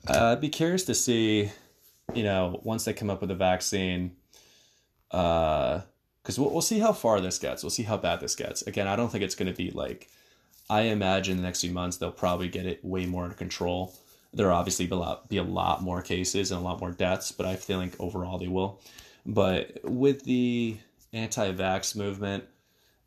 Uh, 0.09 0.31
I'd 0.31 0.41
be 0.41 0.49
curious 0.49 0.83
to 0.85 0.95
see, 0.95 1.51
you 2.15 2.23
know, 2.23 2.59
once 2.63 2.83
they 2.83 2.93
come 2.93 3.11
up 3.11 3.21
with 3.21 3.29
a 3.29 3.35
vaccine, 3.35 4.15
because 5.09 5.83
uh, 6.37 6.41
we'll, 6.41 6.49
we'll 6.49 6.61
see 6.61 6.79
how 6.79 6.91
far 6.91 7.21
this 7.21 7.37
gets. 7.37 7.61
We'll 7.63 7.69
see 7.69 7.83
how 7.83 7.97
bad 7.97 8.21
this 8.21 8.35
gets. 8.35 8.63
Again, 8.63 8.87
I 8.87 8.95
don't 8.95 9.09
think 9.09 9.23
it's 9.23 9.35
going 9.35 9.51
to 9.51 9.57
be 9.57 9.69
like. 9.71 10.09
I 10.69 10.83
imagine 10.83 11.37
the 11.37 11.43
next 11.43 11.61
few 11.61 11.71
months 11.71 11.97
they'll 11.97 12.11
probably 12.11 12.47
get 12.47 12.65
it 12.65 12.83
way 12.83 13.05
more 13.05 13.25
under 13.25 13.35
control. 13.35 13.93
There'll 14.33 14.55
obviously 14.55 14.87
be 14.87 14.95
a 14.95 14.97
lot, 14.97 15.29
be 15.29 15.37
a 15.37 15.43
lot 15.43 15.83
more 15.83 16.01
cases 16.01 16.51
and 16.51 16.59
a 16.59 16.63
lot 16.63 16.79
more 16.79 16.91
deaths, 16.91 17.31
but 17.31 17.45
I 17.45 17.55
feel 17.55 17.77
like 17.77 17.93
overall 17.99 18.39
they 18.39 18.47
will. 18.47 18.81
But 19.25 19.79
with 19.83 20.23
the 20.23 20.77
anti-vax 21.13 21.95
movement, 21.95 22.45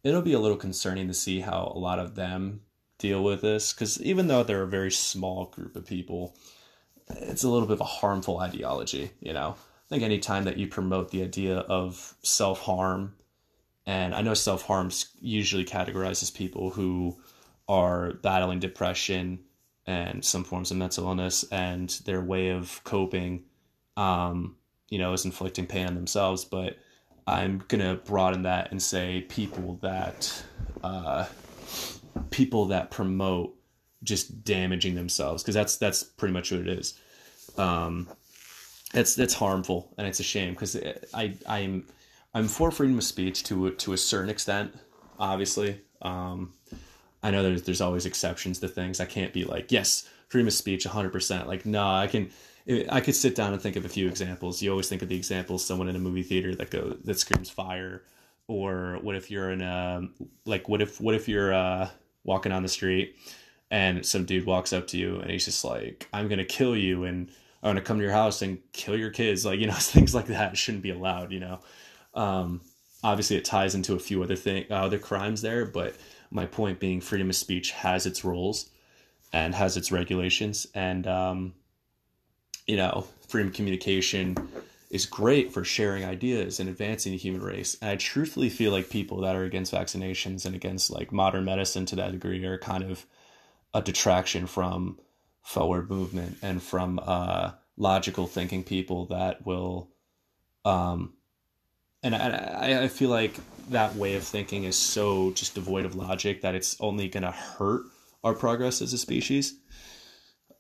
it'll 0.03 0.23
be 0.23 0.33
a 0.33 0.41
little 0.41 0.57
concerning 0.57 1.09
to 1.09 1.15
see 1.15 1.41
how 1.41 1.73
a 1.75 1.79
lot 1.79 1.99
of 1.99 2.15
them 2.15 2.63
deal 2.99 3.23
with 3.23 3.43
this 3.43 3.73
because 3.73 4.01
even 4.03 4.27
though 4.27 4.43
they're 4.43 4.63
a 4.63 4.69
very 4.69 4.91
small 4.91 5.47
group 5.47 5.77
of 5.77 5.87
people, 5.87 6.35
it's 7.09 7.45
a 7.45 7.49
little 7.49 7.67
bit 7.67 7.75
of 7.75 7.81
a 7.81 7.85
harmful 7.85 8.39
ideology. 8.39 9.11
You 9.21 9.33
know, 9.33 9.57
I 9.59 9.89
think 9.89 10.03
anytime 10.03 10.45
that 10.45 10.57
you 10.57 10.67
promote 10.67 11.11
the 11.11 11.23
idea 11.23 11.59
of 11.59 12.15
self 12.23 12.61
harm, 12.61 13.15
and 13.85 14.15
I 14.15 14.23
know 14.23 14.35
self 14.35 14.63
harm's 14.63 15.11
usually 15.21 15.65
categorizes 15.65 16.35
people 16.35 16.71
who 16.71 17.17
are 17.69 18.15
battling 18.15 18.61
depression 18.61 19.41
and 19.87 20.25
some 20.25 20.45
forms 20.45 20.71
of 20.71 20.77
mental 20.77 21.07
illness, 21.07 21.45
and 21.53 21.91
their 22.05 22.21
way 22.21 22.49
of 22.49 22.81
coping, 22.83 23.45
um, 23.97 24.57
you 24.89 24.99
know, 24.99 25.13
is 25.13 25.25
inflicting 25.25 25.67
pain 25.67 25.87
on 25.87 25.95
themselves. 25.95 26.45
But 26.45 26.79
I'm 27.27 27.65
gonna 27.69 27.97
broaden 27.97 28.43
that 28.43 28.71
and 28.71 28.83
say 28.83 29.23
people 29.29 29.79
that 29.83 30.45
uh, 30.83 31.27
people 32.31 32.67
that 32.67 32.91
promote 32.91 33.55
just 34.03 34.45
damaging 34.45 34.95
themselves 34.95 35.43
because 35.43 35.55
that's 35.55 35.77
that's 35.77 36.03
pretty 36.03 36.33
much 36.33 36.53
what 36.53 36.61
it 36.61 36.69
is. 36.69 36.99
Um, 37.59 38.09
it's 38.95 39.15
that's 39.15 39.35
harmful 39.35 39.93
and 39.99 40.07
it's 40.07 40.21
a 40.21 40.25
shame 40.25 40.55
because 40.55 40.77
I 41.13 41.35
I'm 41.47 41.87
I'm 42.35 42.49
for 42.49 42.71
freedom 42.71 42.99
of 42.99 43.05
speech 43.05 43.43
to 43.45 43.71
to 43.71 43.93
a 43.93 43.97
certain 43.97 44.31
extent. 44.31 44.75
Obviously, 45.19 45.81
um, 46.03 46.53
I 47.23 47.31
know 47.31 47.43
there's 47.43 47.63
there's 47.63 47.81
always 47.81 48.07
exceptions 48.07 48.61
to 48.61 48.69
things. 48.69 49.01
I 49.01 49.07
can't 49.07 49.33
be 49.33 49.45
like 49.45 49.73
yes 49.73 50.09
freedom 50.29 50.49
of 50.49 50.55
speech 50.55 50.87
100 50.87 51.11
percent. 51.11 51.49
Like 51.49 51.67
no, 51.67 51.87
I 51.87 52.07
can 52.07 52.31
I 52.69 53.01
could 53.01 53.15
sit 53.15 53.37
down 53.37 53.53
and 53.53 53.63
think 53.63 53.77
of 53.77 53.85
a 53.85 53.89
few 53.89 54.09
examples. 54.09 54.61
You 54.61 54.71
always 54.71 54.89
think 54.89 55.03
of 55.03 55.09
the 55.09 55.17
example 55.17 55.59
someone 55.59 55.89
in 55.89 55.95
a 55.95 56.01
movie 56.01 56.23
theater 56.23 56.55
that 56.57 56.71
go 56.71 56.97
that 57.05 57.19
screams 57.19 57.49
fire, 57.49 58.03
or 58.49 58.99
what 59.03 59.15
if 59.15 59.31
you're 59.31 59.51
in 59.51 59.61
a 59.61 60.09
like 60.45 60.69
what 60.69 60.83
if 60.83 61.01
what 61.01 61.15
if 61.15 61.29
you're 61.29 61.55
uh, 61.55 61.89
walking 62.25 62.53
on 62.53 62.63
the 62.63 62.69
street 62.69 63.17
and 63.71 64.05
some 64.05 64.25
dude 64.25 64.47
walks 64.47 64.73
up 64.73 64.87
to 64.89 64.99
you 64.99 65.19
and 65.21 65.31
he's 65.31 65.45
just 65.45 65.65
like 65.65 66.09
I'm 66.13 66.29
gonna 66.29 66.45
kill 66.45 66.77
you 66.77 67.05
and 67.05 67.31
I'm 67.63 67.71
gonna 67.71 67.83
come 67.83 67.99
to 67.99 68.03
your 68.03 68.13
house 68.13 68.43
and 68.43 68.59
kill 68.73 68.97
your 68.97 69.11
kids 69.11 69.45
like 69.45 69.61
you 69.61 69.67
know 69.67 69.73
things 69.79 70.15
like 70.15 70.27
that 70.27 70.57
shouldn't 70.57 70.83
be 70.83 70.91
allowed 70.91 71.33
you 71.33 71.41
know. 71.41 71.61
Um, 72.15 72.63
obviously, 73.05 73.37
it 73.37 73.45
ties 73.45 73.77
into 73.77 73.95
a 73.95 74.01
few 74.01 74.23
other 74.25 74.37
thing 74.37 74.67
uh, 74.71 74.75
other 74.75 74.99
crimes 74.99 75.41
there, 75.41 75.67
but 75.67 75.95
my 76.33 76.47
point 76.47 76.81
being 76.81 77.01
freedom 77.01 77.31
of 77.31 77.37
speech 77.37 77.71
has 77.71 78.07
its 78.07 78.25
rules 78.25 78.71
and 79.33 79.55
has 79.55 79.77
its 79.77 79.93
regulations 79.93 80.67
and 80.75 81.07
um, 81.07 81.53
you 82.67 82.77
know, 82.77 83.07
freedom 83.29 83.49
of 83.49 83.55
communication 83.55 84.37
is 84.91 85.07
great 85.07 85.53
for 85.53 85.65
sharing 85.65 86.05
ideas 86.05 86.61
and 86.61 86.69
advancing 86.69 87.13
the 87.13 87.19
human 87.19 87.43
race. 87.43 87.77
And 87.81 87.91
I 87.91 87.97
truthfully 87.97 88.49
feel 88.49 88.73
like 88.73 88.89
people 88.89 89.21
that 89.23 89.35
are 89.35 89.45
against 89.45 89.73
vaccinations 89.73 90.47
and 90.47 90.55
against 90.55 90.91
like 90.91 91.13
modern 91.13 91.45
medicine 91.45 91.87
to 91.87 91.97
that 91.97 92.13
degree 92.13 92.45
are 92.45 92.59
kind 92.59 92.85
of 92.85 93.05
a 93.75 93.83
detraction 93.83 94.47
from 94.47 94.99
forward 95.43 95.91
movement 95.91 96.39
and 96.43 96.63
from 96.63 97.01
uh, 97.03 97.53
logical 97.77 98.27
thinking 98.27 98.65
people 98.65 99.07
that 99.07 99.45
will 99.47 99.91
um 100.65 101.13
and 102.03 102.15
I, 102.15 102.85
I 102.85 102.89
feel 102.89 103.11
like 103.11 103.35
that 103.71 103.97
way 103.97 104.15
of 104.15 104.23
thinking 104.23 104.65
is 104.65 104.77
so 104.77 105.33
just 105.33 105.55
devoid 105.55 105.85
of 105.85 105.95
logic 105.95 106.43
that 106.43 106.55
it's 106.55 106.77
only 106.81 107.09
going 107.09 107.25
to 107.25 107.31
hurt 107.31 107.83
our 108.25 108.35
progress 108.35 108.81
as 108.81 108.93
a 108.93 108.99
species 108.99 109.59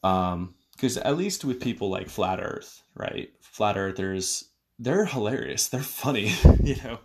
um 0.05 0.55
because 0.77 0.97
at 0.99 1.17
least 1.17 1.45
with 1.45 1.61
people 1.61 1.91
like 1.91 2.09
flat 2.09 2.41
earth 2.41 2.83
right? 2.95 3.31
Flat 3.41 3.77
earthers 3.77 4.45
they're 4.79 5.07
hilarious. 5.07 5.69
They're 5.69 5.81
funny 5.81 6.35
you 6.63 6.77
know? 6.85 6.99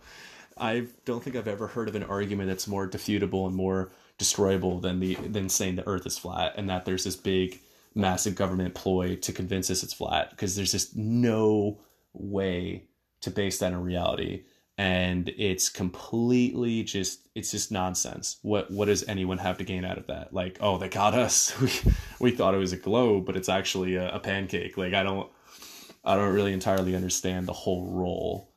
I 0.58 0.86
don't 1.06 1.22
think 1.22 1.34
i've 1.34 1.48
ever 1.48 1.66
heard 1.66 1.88
of 1.88 1.94
an 1.94 2.02
argument 2.04 2.48
that's 2.48 2.68
more 2.68 2.86
defutable 2.86 3.46
and 3.46 3.56
more 3.56 3.90
destroyable 4.18 4.80
than 4.80 5.00
the 5.00 5.14
than 5.14 5.48
saying 5.48 5.76
the 5.76 5.88
earth 5.88 6.06
is 6.06 6.18
flat 6.18 6.54
and 6.56 6.68
that 6.68 6.84
there's 6.84 7.04
this 7.04 7.16
big 7.16 7.60
massive 7.94 8.34
government 8.34 8.74
ploy 8.74 9.16
to 9.16 9.32
convince 9.32 9.70
us 9.70 9.82
it's 9.82 9.92
flat 9.92 10.30
because 10.30 10.54
there's 10.54 10.72
just 10.72 10.96
no 10.96 11.80
way 12.12 12.84
to 13.22 13.30
base 13.30 13.58
that 13.58 13.72
in 13.72 13.82
reality 13.82 14.44
and 14.82 15.28
it's 15.38 15.68
completely 15.68 16.82
just 16.82 17.28
it's 17.36 17.52
just 17.52 17.70
nonsense. 17.70 18.38
What 18.42 18.68
what 18.68 18.86
does 18.86 19.04
anyone 19.06 19.38
have 19.38 19.58
to 19.58 19.64
gain 19.64 19.84
out 19.84 19.96
of 19.96 20.08
that? 20.08 20.34
Like 20.34 20.58
oh 20.60 20.76
they 20.76 20.88
got 20.88 21.14
us. 21.14 21.54
We, 21.60 21.70
we 22.18 22.30
thought 22.32 22.54
it 22.54 22.58
was 22.58 22.72
a 22.72 22.76
globe 22.76 23.24
but 23.24 23.36
it's 23.36 23.48
actually 23.48 23.94
a, 23.94 24.12
a 24.12 24.18
pancake. 24.18 24.76
Like 24.76 24.92
i 24.92 25.04
don't 25.04 25.30
i 26.04 26.16
don't 26.16 26.34
really 26.34 26.52
entirely 26.52 26.96
understand 26.96 27.46
the 27.46 27.52
whole 27.52 27.86
role. 27.92 28.48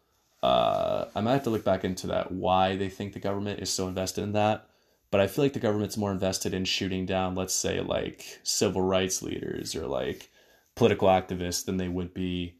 Uh, 0.41 1.05
i 1.15 1.21
might 1.21 1.33
have 1.33 1.43
to 1.43 1.51
look 1.51 1.63
back 1.63 1.83
into 1.83 2.07
that 2.07 2.31
why 2.31 2.75
they 2.75 2.89
think 2.89 3.13
the 3.13 3.19
government 3.19 3.59
is 3.59 3.69
so 3.69 3.88
invested 3.88 4.23
in 4.23 4.33
that 4.33 4.67
but 5.09 5.19
i 5.19 5.25
feel 5.25 5.43
like 5.43 5.53
the 5.53 5.59
government's 5.67 5.97
more 5.97 6.11
invested 6.11 6.53
in 6.53 6.63
shooting 6.63 7.03
down 7.03 7.33
let's 7.33 7.55
say 7.55 7.81
like 7.81 8.39
civil 8.43 8.83
rights 8.83 9.23
leaders 9.23 9.75
or 9.75 9.88
like 9.88 10.29
political 10.75 11.07
activists 11.07 11.65
than 11.65 11.77
they 11.77 11.88
would 11.88 12.13
be 12.13 12.59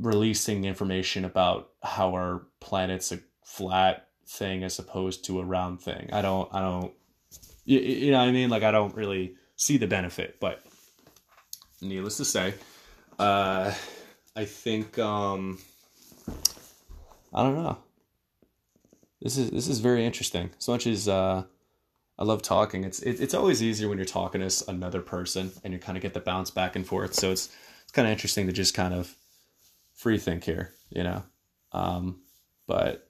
releasing 0.00 0.64
information 0.64 1.24
about 1.24 1.70
how 1.82 2.10
our 2.14 2.42
planet's 2.60 3.12
a 3.12 3.20
flat 3.44 4.08
thing 4.26 4.64
as 4.64 4.78
opposed 4.78 5.24
to 5.26 5.40
a 5.40 5.44
round 5.44 5.80
thing. 5.80 6.10
I 6.12 6.22
don't, 6.22 6.52
I 6.54 6.60
don't, 6.60 6.92
you, 7.64 7.80
you 7.80 8.10
know 8.10 8.18
what 8.18 8.28
I 8.28 8.32
mean? 8.32 8.50
Like, 8.50 8.62
I 8.62 8.70
don't 8.70 8.94
really 8.94 9.34
see 9.56 9.76
the 9.76 9.86
benefit, 9.86 10.38
but 10.40 10.64
needless 11.80 12.16
to 12.18 12.24
say, 12.24 12.54
uh, 13.18 13.72
I 14.36 14.44
think, 14.44 14.98
um, 14.98 15.58
I 17.34 17.42
don't 17.42 17.62
know. 17.62 17.78
This 19.20 19.36
is, 19.36 19.50
this 19.50 19.68
is 19.68 19.80
very 19.80 20.04
interesting. 20.04 20.50
As 20.58 20.68
much 20.68 20.86
as, 20.86 21.08
uh, 21.08 21.44
I 22.20 22.24
love 22.24 22.42
talking. 22.42 22.84
It's 22.84 23.00
it, 23.00 23.18
it's 23.18 23.32
always 23.32 23.62
easier 23.62 23.88
when 23.88 23.96
you're 23.96 24.04
talking 24.04 24.46
to 24.46 24.64
another 24.68 25.00
person 25.00 25.52
and 25.64 25.72
you 25.72 25.78
kind 25.78 25.96
of 25.96 26.02
get 26.02 26.12
the 26.12 26.20
bounce 26.20 26.50
back 26.50 26.76
and 26.76 26.86
forth. 26.86 27.14
So 27.14 27.32
it's 27.32 27.48
it's 27.82 27.92
kind 27.92 28.06
of 28.06 28.12
interesting 28.12 28.46
to 28.46 28.52
just 28.52 28.74
kind 28.74 28.92
of 28.92 29.16
free 30.00 30.16
think 30.16 30.44
here, 30.44 30.72
you 30.88 31.02
know. 31.02 31.22
Um, 31.72 32.22
but 32.66 33.08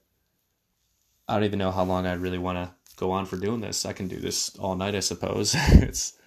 I 1.27 1.35
don't 1.35 1.45
even 1.45 1.59
know 1.59 1.71
how 1.71 1.85
long 1.85 2.05
I 2.05 2.13
really 2.13 2.37
want 2.37 2.57
to 2.57 2.75
go 2.97 3.11
on 3.11 3.25
for 3.25 3.37
doing 3.37 3.61
this. 3.61 3.85
I 3.85 3.93
can 3.93 4.09
do 4.09 4.19
this 4.19 4.55
all 4.57 4.75
night, 4.75 4.93
I 4.93 4.99
suppose. 4.99 5.55
it's 5.57 6.17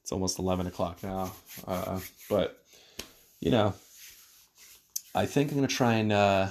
it's 0.00 0.12
almost 0.12 0.38
eleven 0.38 0.66
o'clock 0.66 1.02
now, 1.02 1.32
uh, 1.66 2.00
but 2.30 2.64
you 3.40 3.50
know, 3.50 3.74
I 5.14 5.26
think 5.26 5.50
I'm 5.50 5.58
gonna 5.58 5.68
try 5.68 5.94
and 5.94 6.10
uh, 6.10 6.48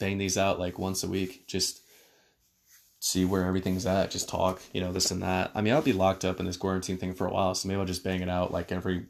bang 0.00 0.18
these 0.18 0.36
out 0.36 0.58
like 0.58 0.78
once 0.78 1.04
a 1.04 1.08
week. 1.08 1.46
Just 1.46 1.80
see 2.98 3.24
where 3.24 3.44
everything's 3.44 3.86
at. 3.86 4.10
Just 4.10 4.28
talk, 4.28 4.60
you 4.72 4.80
know, 4.80 4.92
this 4.92 5.12
and 5.12 5.22
that. 5.22 5.52
I 5.54 5.60
mean, 5.60 5.72
I'll 5.72 5.82
be 5.82 5.92
locked 5.92 6.24
up 6.24 6.40
in 6.40 6.46
this 6.46 6.56
quarantine 6.56 6.98
thing 6.98 7.14
for 7.14 7.28
a 7.28 7.32
while, 7.32 7.54
so 7.54 7.68
maybe 7.68 7.78
I'll 7.78 7.86
just 7.86 8.02
bang 8.02 8.22
it 8.22 8.28
out 8.28 8.52
like 8.52 8.72
every 8.72 9.06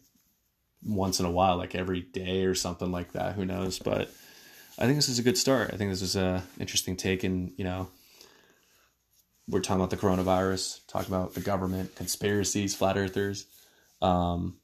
once 0.85 1.21
in 1.21 1.27
a 1.27 1.31
while, 1.31 1.57
like 1.57 1.75
every 1.75 2.01
day 2.01 2.45
or 2.45 2.55
something 2.55 2.91
like 2.91 3.13
that. 3.13 3.35
Who 3.35 3.45
knows? 3.45 3.79
But 3.79 4.11
I 4.79 4.85
think 4.85 4.97
this 4.97 5.09
is 5.09 5.19
a 5.19 5.23
good 5.23 5.39
start. 5.39 5.71
I 5.73 5.77
think 5.77 5.91
this 5.91 6.03
is 6.03 6.17
a 6.17 6.43
interesting 6.59 6.97
take, 6.97 7.25
and 7.25 7.53
you 7.57 7.65
know, 7.65 7.89
we're 9.49 9.61
talking 9.61 9.81
about 9.81 9.91
the 9.91 9.97
coronavirus, 9.97 10.87
talking 10.87 11.13
about 11.13 11.35
the 11.35 11.41
government, 11.41 11.97
conspiracies, 11.97 12.75
flat 12.75 12.97
earthers. 12.97 13.47
Um, 14.01 14.59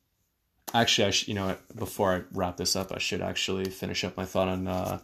actually, 0.73 1.09
I 1.09 1.11
sh- 1.11 1.29
you 1.29 1.35
know, 1.35 1.57
before 1.75 2.15
I 2.15 2.23
wrap 2.33 2.57
this 2.57 2.77
up, 2.77 2.93
I 2.93 2.99
should 2.99 3.23
actually 3.23 3.65
finish 3.71 4.05
up 4.05 4.17
my 4.17 4.25
thought 4.25 4.49
on 4.49 4.69
uh, 4.69 5.01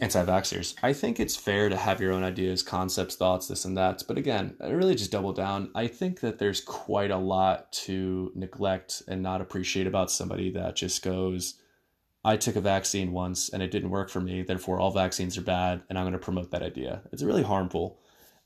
anti-vaxxers. 0.00 0.74
I 0.82 0.92
think 0.92 1.18
it's 1.18 1.36
fair 1.36 1.68
to 1.68 1.76
have 1.76 2.00
your 2.00 2.12
own 2.12 2.22
ideas, 2.22 2.62
concepts, 2.62 3.16
thoughts, 3.16 3.48
this 3.48 3.64
and 3.64 3.76
that. 3.76 4.02
But 4.06 4.18
again, 4.18 4.54
I 4.60 4.68
really 4.68 4.94
just 4.94 5.10
double 5.10 5.32
down. 5.32 5.70
I 5.74 5.86
think 5.86 6.20
that 6.20 6.38
there's 6.38 6.60
quite 6.60 7.10
a 7.10 7.16
lot 7.16 7.72
to 7.84 8.30
neglect 8.34 9.02
and 9.08 9.22
not 9.22 9.40
appreciate 9.40 9.86
about 9.86 10.10
somebody 10.10 10.50
that 10.50 10.76
just 10.76 11.02
goes, 11.02 11.54
I 12.24 12.36
took 12.36 12.56
a 12.56 12.60
vaccine 12.60 13.12
once 13.12 13.48
and 13.48 13.62
it 13.62 13.70
didn't 13.70 13.90
work 13.90 14.10
for 14.10 14.20
me, 14.20 14.42
therefore 14.42 14.80
all 14.80 14.90
vaccines 14.90 15.38
are 15.38 15.42
bad, 15.42 15.82
and 15.88 15.98
I'm 15.98 16.04
going 16.04 16.12
to 16.12 16.18
promote 16.18 16.50
that 16.50 16.62
idea. 16.62 17.02
It's 17.12 17.22
really 17.22 17.44
harmful. 17.44 17.98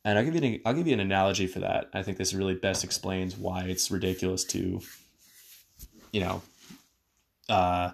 And 0.04 0.18
I'll 0.18 0.24
give 0.24 0.34
you 0.34 0.42
an, 0.42 0.60
I'll 0.64 0.74
give 0.74 0.86
you 0.86 0.94
an 0.94 1.00
analogy 1.00 1.46
for 1.46 1.60
that. 1.60 1.90
I 1.92 2.02
think 2.02 2.16
this 2.16 2.32
really 2.32 2.54
best 2.54 2.84
explains 2.84 3.36
why 3.36 3.64
it's 3.64 3.90
ridiculous 3.90 4.44
to, 4.44 4.80
you 6.12 6.20
know, 6.20 6.42
uh, 7.48 7.90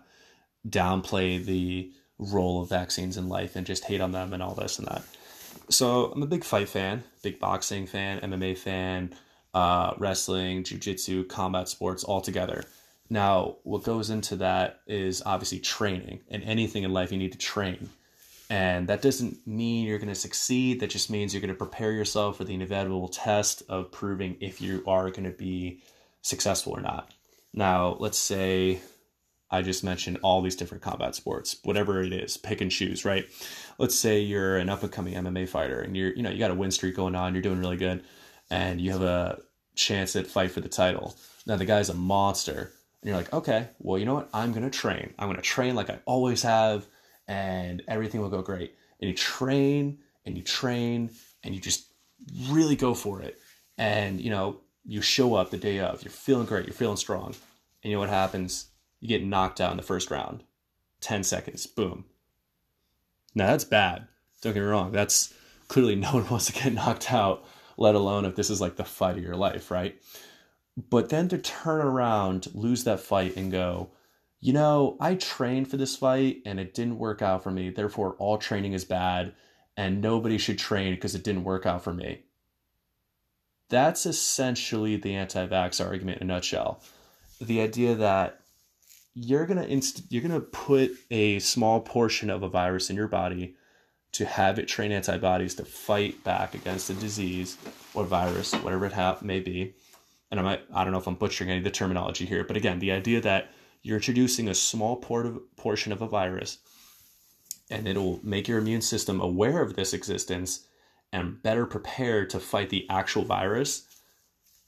downplay 0.69 1.45
the 1.45 1.91
role 2.19 2.63
of 2.63 2.69
vaccines 2.69 3.17
in 3.17 3.29
life 3.29 3.57
and 3.57 3.67
just 3.67 3.85
hate 3.85 4.01
on 4.01 4.13
them 4.13 4.33
and 4.33 4.43
all 4.43 4.55
this 4.55 4.79
and 4.79 4.89
that. 4.89 5.03
So 5.69 6.13
I'm 6.13 6.23
a 6.23 6.27
big 6.27 6.45
fight 6.45 6.69
fan, 6.69 7.05
big 7.23 7.39
boxing 7.39 7.87
fan, 7.87 8.21
MMA 8.21 8.57
fan, 8.57 9.15
uh, 9.55 9.95
wrestling, 9.99 10.63
jujitsu, 10.63 11.29
combat 11.29 11.69
sports 11.69 12.05
all 12.05 12.21
together. 12.21 12.65
Now, 13.09 13.57
what 13.63 13.85
goes 13.85 14.11
into 14.11 14.37
that 14.37 14.81
is 14.87 15.23
obviously 15.25 15.61
training, 15.61 16.21
and 16.29 16.43
anything 16.43 16.83
in 16.83 16.93
life 16.93 17.13
you 17.13 17.19
need 17.19 17.33
to 17.33 17.39
train. 17.39 17.89
And 18.49 18.89
that 18.89 19.03
doesn't 19.03 19.47
mean 19.47 19.87
you're 19.87 19.99
going 19.99 20.09
to 20.09 20.15
succeed. 20.15 20.81
That 20.81 20.91
just 20.91 21.11
means 21.11 21.33
you're 21.33 21.41
going 21.41 21.49
to 21.49 21.55
prepare 21.55 21.93
yourself 21.93 22.37
for 22.37 22.45
the 22.45 22.55
inevitable 22.55 23.09
test 23.09 23.63
of 23.69 23.91
proving 23.91 24.37
if 24.41 24.61
you 24.61 24.83
are 24.87 25.11
going 25.11 25.25
to 25.25 25.37
be 25.37 25.83
successful 26.23 26.73
or 26.73 26.81
not. 26.81 27.13
Now, 27.53 27.97
let's 27.99 28.19
say 28.19 28.81
I 29.51 29.63
just 29.63 29.85
mentioned 29.85 30.19
all 30.23 30.43
these 30.43 30.57
different 30.57 30.83
combat 30.83 31.15
sports, 31.15 31.57
whatever 31.63 32.03
it 32.03 32.13
is, 32.13 32.37
pick 32.37 32.61
and 32.61 32.71
choose, 32.71 33.05
right? 33.05 33.27
Let's 33.79 33.95
say 33.95 34.21
you're 34.21 34.57
an 34.57 34.69
up 34.69 34.83
and 34.83 34.91
coming 34.91 35.15
MMA 35.15 35.49
fighter 35.49 35.81
and 35.81 35.97
you're, 35.97 36.13
you 36.15 36.23
know, 36.23 36.31
you 36.31 36.39
got 36.39 36.51
a 36.51 36.55
win 36.55 36.71
streak 36.71 36.97
going 36.97 37.15
on, 37.15 37.33
you're 37.35 37.43
doing 37.43 37.61
really 37.61 37.77
good, 37.77 38.03
and 38.51 38.81
you 38.81 38.91
have 38.91 39.03
a 39.03 39.41
chance 39.77 40.17
at 40.17 40.27
fight 40.27 40.51
for 40.51 40.61
the 40.61 40.69
title. 40.69 41.17
Now 41.47 41.57
the 41.57 41.65
guy's 41.65 41.89
a 41.89 41.95
monster, 41.95 42.73
and 43.01 43.09
you're 43.09 43.17
like, 43.17 43.33
okay, 43.33 43.69
well, 43.79 43.99
you 43.99 44.05
know 44.05 44.15
what? 44.15 44.29
I'm 44.35 44.53
gonna 44.53 44.71
train. 44.71 45.15
I'm 45.19 45.29
gonna 45.29 45.43
train 45.43 45.77
like 45.77 45.91
I 45.91 46.01
always 46.07 46.43
have, 46.43 46.87
and 47.29 47.83
everything 47.87 48.21
will 48.21 48.31
go 48.31 48.43
great. 48.43 48.75
And 49.01 49.09
you 49.09 49.15
train 49.15 49.99
and 50.25 50.37
you 50.37 50.43
train 50.43 51.11
and 51.45 51.55
you 51.55 51.61
just 51.61 51.87
really 52.49 52.75
go 52.75 52.95
for 52.95 53.23
it. 53.23 53.39
And 53.79 54.21
you 54.21 54.31
know, 54.31 54.61
you 54.85 55.03
show 55.03 55.35
up 55.35 55.51
the 55.51 55.57
day 55.57 55.79
of, 55.81 56.03
you're 56.03 56.11
feeling 56.11 56.47
great, 56.47 56.67
you're 56.67 56.75
feeling 56.75 56.97
strong, 56.97 57.35
and 57.83 57.91
you 57.91 57.93
know 57.93 58.01
what 58.01 58.09
happens? 58.09 58.71
You 59.01 59.09
get 59.09 59.25
knocked 59.25 59.61
out 59.61 59.71
in 59.71 59.77
the 59.77 59.83
first 59.83 60.11
round. 60.11 60.45
10 61.01 61.25
seconds, 61.25 61.67
boom. 61.67 62.05
Now 63.35 63.49
that's 63.49 63.65
bad. 63.65 64.09
Don't 64.41 64.55
get 64.55 64.61
me 64.61 64.67
wrong. 64.67 64.93
That's 64.93 65.35
clearly 65.69 65.95
no 65.97 66.13
one 66.13 66.29
wants 66.29 66.47
to 66.47 66.53
get 66.53 66.73
knocked 66.73 67.13
out, 67.13 67.45
let 67.77 67.95
alone 67.95 68.25
if 68.25 68.37
this 68.37 68.51
is 68.51 68.61
like 68.61 68.77
the 68.77 68.85
fight 68.85 69.17
of 69.17 69.23
your 69.23 69.37
life, 69.37 69.71
right? 69.71 70.01
But 70.91 71.09
then 71.09 71.29
to 71.29 71.39
turn 71.39 71.81
around, 71.81 72.49
lose 72.55 72.85
that 72.85 73.01
fight, 73.01 73.37
and 73.37 73.51
go, 73.51 73.91
you 74.41 74.53
know, 74.53 74.97
I 75.01 75.15
trained 75.15 75.69
for 75.69 75.77
this 75.77 75.97
fight 75.97 76.43
and 76.45 76.61
it 76.61 76.75
didn't 76.75 76.99
work 76.99 77.23
out 77.23 77.43
for 77.43 77.51
me. 77.51 77.71
Therefore, 77.71 78.15
all 78.19 78.39
training 78.39 78.75
is 78.75 78.85
bad 78.85 79.35
and 79.77 80.01
nobody 80.01 80.39
should 80.39 80.59
train 80.59 80.95
because 80.95 81.15
it 81.15 81.25
didn't 81.25 81.45
work 81.45 81.67
out 81.67 81.83
for 81.83 81.93
me. 81.93 82.25
That's 83.69 84.07
essentially 84.07 84.97
the 84.97 85.15
anti 85.15 85.47
vax 85.47 85.85
argument 85.85 86.21
in 86.21 86.31
a 86.31 86.35
nutshell. 86.35 86.83
The 87.41 87.61
idea 87.61 87.95
that 87.97 88.41
you're 89.19 89.47
gonna 89.47 89.65
inst- 89.65 90.03
you're 90.11 90.23
gonna 90.23 90.41
put 90.41 90.93
a 91.11 91.39
small 91.39 91.81
portion 91.81 92.29
of 92.29 92.43
a 92.43 92.49
virus 92.49 92.91
in 92.91 92.97
your 92.97 93.09
body 93.09 93.57
to 94.13 94.27
have 94.27 94.59
it 94.59 94.69
train 94.69 94.93
antibodies 94.93 95.55
to 95.55 95.65
fight 95.65 96.23
back 96.23 96.55
against 96.55 96.91
a 96.91 96.95
disease 96.95 97.57
or 97.95 98.05
virus, 98.05 98.53
whatever 98.53 98.85
it 98.85 98.93
ha- 98.93 99.19
may 99.23 99.41
be. 99.41 99.75
And 100.31 100.39
I 100.39 100.43
might 100.43 100.63
I 100.73 100.85
don't 100.85 100.93
know 100.93 100.99
if 100.99 101.07
I'm 101.07 101.15
butchering 101.15 101.49
any 101.49 101.59
of 101.59 101.65
the 101.65 101.71
terminology 101.71 102.27
here, 102.27 102.45
but 102.45 102.59
again, 102.59 102.79
the 102.79 102.93
idea 102.93 103.23
that 103.23 103.51
you're 103.83 103.97
introducing 103.97 104.49
a 104.49 104.55
small 104.55 104.97
port 104.97 105.25
of, 105.25 105.57
portion 105.57 105.93
of 105.93 106.03
a 106.03 106.09
virus 106.09 106.59
and 107.71 107.89
it'll 107.89 108.21
make 108.23 108.47
your 108.47 108.59
immune 108.59 108.83
system 108.83 109.21
aware 109.21 109.63
of 109.63 109.77
this 109.77 109.95
existence 109.95 110.67
and 111.13 111.43
better 111.43 111.65
prepared 111.65 112.29
to 112.31 112.39
fight 112.39 112.69
the 112.69 112.87
actual 112.91 113.25
virus 113.25 113.86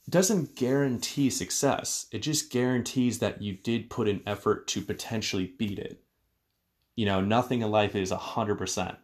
doesn't 0.09 0.55
guarantee 0.55 1.29
success. 1.29 2.07
It 2.11 2.19
just 2.19 2.51
guarantees 2.51 3.19
that 3.19 3.41
you 3.41 3.53
did 3.53 3.89
put 3.89 4.07
an 4.07 4.21
effort 4.25 4.67
to 4.69 4.81
potentially 4.81 5.53
beat 5.57 5.79
it. 5.79 6.01
You 6.95 7.05
know, 7.05 7.21
nothing 7.21 7.61
in 7.61 7.71
life 7.71 7.95
is 7.95 8.11
100%. 8.11 8.97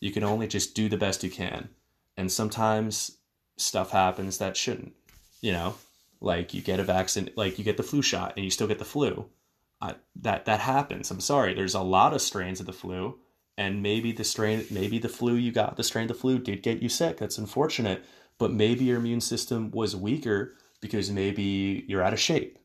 You 0.00 0.10
can 0.10 0.24
only 0.24 0.46
just 0.46 0.74
do 0.74 0.88
the 0.88 0.96
best 0.96 1.22
you 1.22 1.30
can. 1.30 1.68
And 2.16 2.30
sometimes 2.30 3.18
stuff 3.56 3.90
happens 3.90 4.38
that 4.38 4.56
shouldn't. 4.56 4.94
You 5.40 5.52
know, 5.52 5.74
like 6.20 6.54
you 6.54 6.60
get 6.60 6.80
a 6.80 6.84
vaccine, 6.84 7.30
like 7.36 7.58
you 7.58 7.64
get 7.64 7.76
the 7.76 7.82
flu 7.82 8.02
shot 8.02 8.34
and 8.36 8.44
you 8.44 8.50
still 8.50 8.68
get 8.68 8.78
the 8.78 8.84
flu. 8.84 9.26
I, 9.80 9.94
that 10.16 10.44
that 10.44 10.60
happens. 10.60 11.10
I'm 11.10 11.20
sorry. 11.20 11.54
There's 11.54 11.74
a 11.74 11.80
lot 11.80 12.14
of 12.14 12.22
strains 12.22 12.60
of 12.60 12.66
the 12.66 12.72
flu, 12.72 13.18
and 13.58 13.82
maybe 13.82 14.12
the 14.12 14.22
strain, 14.22 14.64
maybe 14.70 14.98
the 14.98 15.08
flu 15.08 15.34
you 15.34 15.50
got, 15.50 15.76
the 15.76 15.82
strain 15.82 16.04
of 16.04 16.08
the 16.08 16.20
flu 16.20 16.38
did 16.38 16.62
get 16.62 16.80
you 16.82 16.88
sick. 16.88 17.18
That's 17.18 17.38
unfortunate 17.38 18.04
but 18.42 18.52
maybe 18.52 18.86
your 18.86 18.96
immune 18.96 19.20
system 19.20 19.70
was 19.70 19.94
weaker 19.94 20.56
because 20.80 21.12
maybe 21.12 21.84
you're 21.86 22.02
out 22.02 22.12
of 22.12 22.18
shape. 22.18 22.58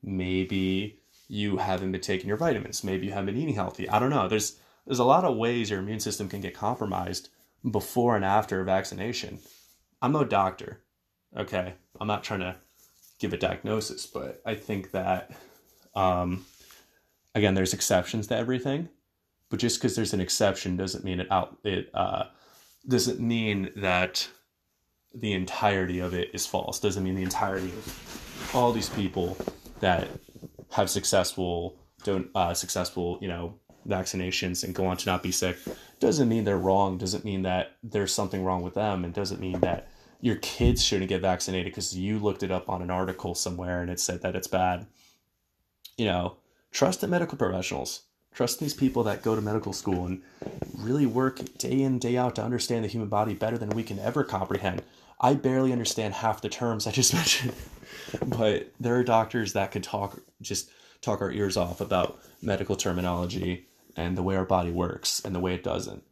Maybe 0.00 1.00
you 1.26 1.56
haven't 1.56 1.90
been 1.90 2.00
taking 2.00 2.28
your 2.28 2.36
vitamins. 2.36 2.84
Maybe 2.84 3.06
you 3.06 3.12
haven't 3.12 3.34
been 3.34 3.42
eating 3.42 3.56
healthy. 3.56 3.88
I 3.88 3.98
don't 3.98 4.10
know. 4.10 4.28
There's 4.28 4.60
there's 4.86 5.00
a 5.00 5.04
lot 5.04 5.24
of 5.24 5.36
ways 5.36 5.68
your 5.68 5.80
immune 5.80 5.98
system 5.98 6.28
can 6.28 6.40
get 6.40 6.54
compromised 6.54 7.30
before 7.68 8.14
and 8.14 8.24
after 8.24 8.60
a 8.60 8.64
vaccination. 8.64 9.40
I'm 10.00 10.12
no 10.12 10.22
doctor. 10.22 10.84
Okay. 11.36 11.74
I'm 12.00 12.06
not 12.06 12.22
trying 12.22 12.40
to 12.40 12.54
give 13.18 13.32
a 13.32 13.36
diagnosis, 13.36 14.06
but 14.06 14.40
I 14.46 14.54
think 14.54 14.92
that 14.92 15.32
um, 15.96 16.46
again, 17.34 17.54
there's 17.54 17.74
exceptions 17.74 18.28
to 18.28 18.36
everything. 18.36 18.90
But 19.50 19.58
just 19.58 19.80
because 19.80 19.96
there's 19.96 20.14
an 20.14 20.20
exception 20.20 20.76
doesn't 20.76 21.02
mean 21.02 21.18
it 21.18 21.32
out 21.32 21.58
it 21.64 21.90
uh, 21.94 22.26
doesn't 22.86 23.18
mean 23.18 23.72
that 23.74 24.28
the 25.20 25.32
entirety 25.32 25.98
of 26.00 26.14
it 26.14 26.30
is 26.32 26.46
false. 26.46 26.78
Doesn't 26.80 27.02
mean 27.02 27.14
the 27.14 27.22
entirety 27.22 27.68
of 27.68 28.50
all 28.54 28.72
these 28.72 28.88
people 28.90 29.36
that 29.80 30.08
have 30.70 30.90
successful 30.90 31.78
don't 32.04 32.28
uh, 32.34 32.54
successful 32.54 33.18
you 33.20 33.28
know 33.28 33.58
vaccinations 33.88 34.64
and 34.64 34.74
go 34.74 34.86
on 34.86 34.96
to 34.96 35.06
not 35.06 35.22
be 35.22 35.30
sick 35.30 35.56
doesn't 36.00 36.28
mean 36.28 36.44
they're 36.44 36.58
wrong. 36.58 36.98
Doesn't 36.98 37.24
mean 37.24 37.42
that 37.42 37.76
there's 37.82 38.12
something 38.12 38.44
wrong 38.44 38.62
with 38.62 38.74
them, 38.74 39.04
and 39.04 39.14
doesn't 39.14 39.40
mean 39.40 39.60
that 39.60 39.88
your 40.20 40.36
kids 40.36 40.82
shouldn't 40.82 41.08
get 41.08 41.20
vaccinated 41.20 41.72
because 41.72 41.96
you 41.96 42.18
looked 42.18 42.42
it 42.42 42.50
up 42.50 42.68
on 42.68 42.82
an 42.82 42.90
article 42.90 43.34
somewhere 43.34 43.82
and 43.82 43.90
it 43.90 44.00
said 44.00 44.22
that 44.22 44.34
it's 44.34 44.48
bad. 44.48 44.86
You 45.96 46.06
know, 46.06 46.36
trust 46.70 47.00
the 47.00 47.08
medical 47.08 47.38
professionals. 47.38 48.02
Trust 48.34 48.60
these 48.60 48.74
people 48.74 49.02
that 49.04 49.22
go 49.22 49.34
to 49.34 49.40
medical 49.40 49.72
school 49.72 50.04
and 50.04 50.20
really 50.76 51.06
work 51.06 51.40
day 51.56 51.80
in, 51.80 51.98
day 51.98 52.18
out 52.18 52.34
to 52.34 52.42
understand 52.42 52.84
the 52.84 52.88
human 52.88 53.08
body 53.08 53.32
better 53.32 53.56
than 53.56 53.70
we 53.70 53.82
can 53.82 53.98
ever 53.98 54.24
comprehend. 54.24 54.82
I 55.20 55.34
barely 55.34 55.72
understand 55.72 56.14
half 56.14 56.42
the 56.42 56.48
terms 56.48 56.86
I 56.86 56.90
just 56.90 57.14
mentioned, 57.20 57.54
but 58.26 58.72
there 58.80 58.96
are 58.96 59.04
doctors 59.04 59.54
that 59.54 59.70
could 59.70 59.82
talk 59.82 60.20
just 60.42 60.70
talk 61.00 61.20
our 61.20 61.30
ears 61.30 61.56
off 61.56 61.80
about 61.80 62.18
medical 62.42 62.76
terminology 62.76 63.66
and 63.96 64.16
the 64.16 64.22
way 64.22 64.36
our 64.36 64.44
body 64.44 64.70
works 64.70 65.22
and 65.24 65.34
the 65.34 65.40
way 65.40 65.54
it 65.54 65.62
doesn't. 65.62 66.02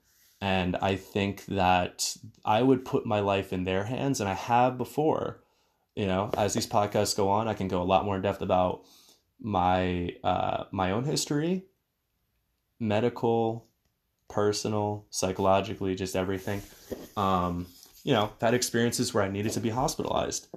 And 0.41 0.77
I 0.77 0.97
think 0.97 1.45
that 1.47 2.17
I 2.45 2.63
would 2.63 2.85
put 2.85 3.07
my 3.07 3.21
life 3.21 3.53
in 3.53 3.65
their 3.65 3.85
hands, 3.85 4.21
and 4.21 4.29
I 4.29 4.35
have 4.35 4.77
before. 4.79 5.41
You 5.95 6.07
know, 6.07 6.31
as 6.37 6.55
these 6.55 6.67
podcasts 6.67 7.17
go 7.17 7.29
on, 7.29 7.47
I 7.47 7.55
can 7.55 7.69
go 7.69 7.81
a 7.81 7.85
lot 7.85 8.05
more 8.05 8.17
in 8.17 8.23
depth 8.23 8.43
about 8.43 8.83
my 9.41 10.17
uh, 10.25 10.65
my 10.73 10.91
own 10.91 11.05
history, 11.05 11.65
medical, 12.81 13.67
personal, 14.29 15.07
psychologically, 15.11 15.95
just 15.95 16.17
everything. 16.17 16.63
Um, 17.17 17.67
you 18.05 18.13
know, 18.13 18.33
had 18.41 18.55
experiences 18.55 19.13
where 19.13 19.25
I 19.25 19.31
needed 19.31 19.53
to 19.53 19.61
be 19.61 19.71
hospitalized. 19.71 20.49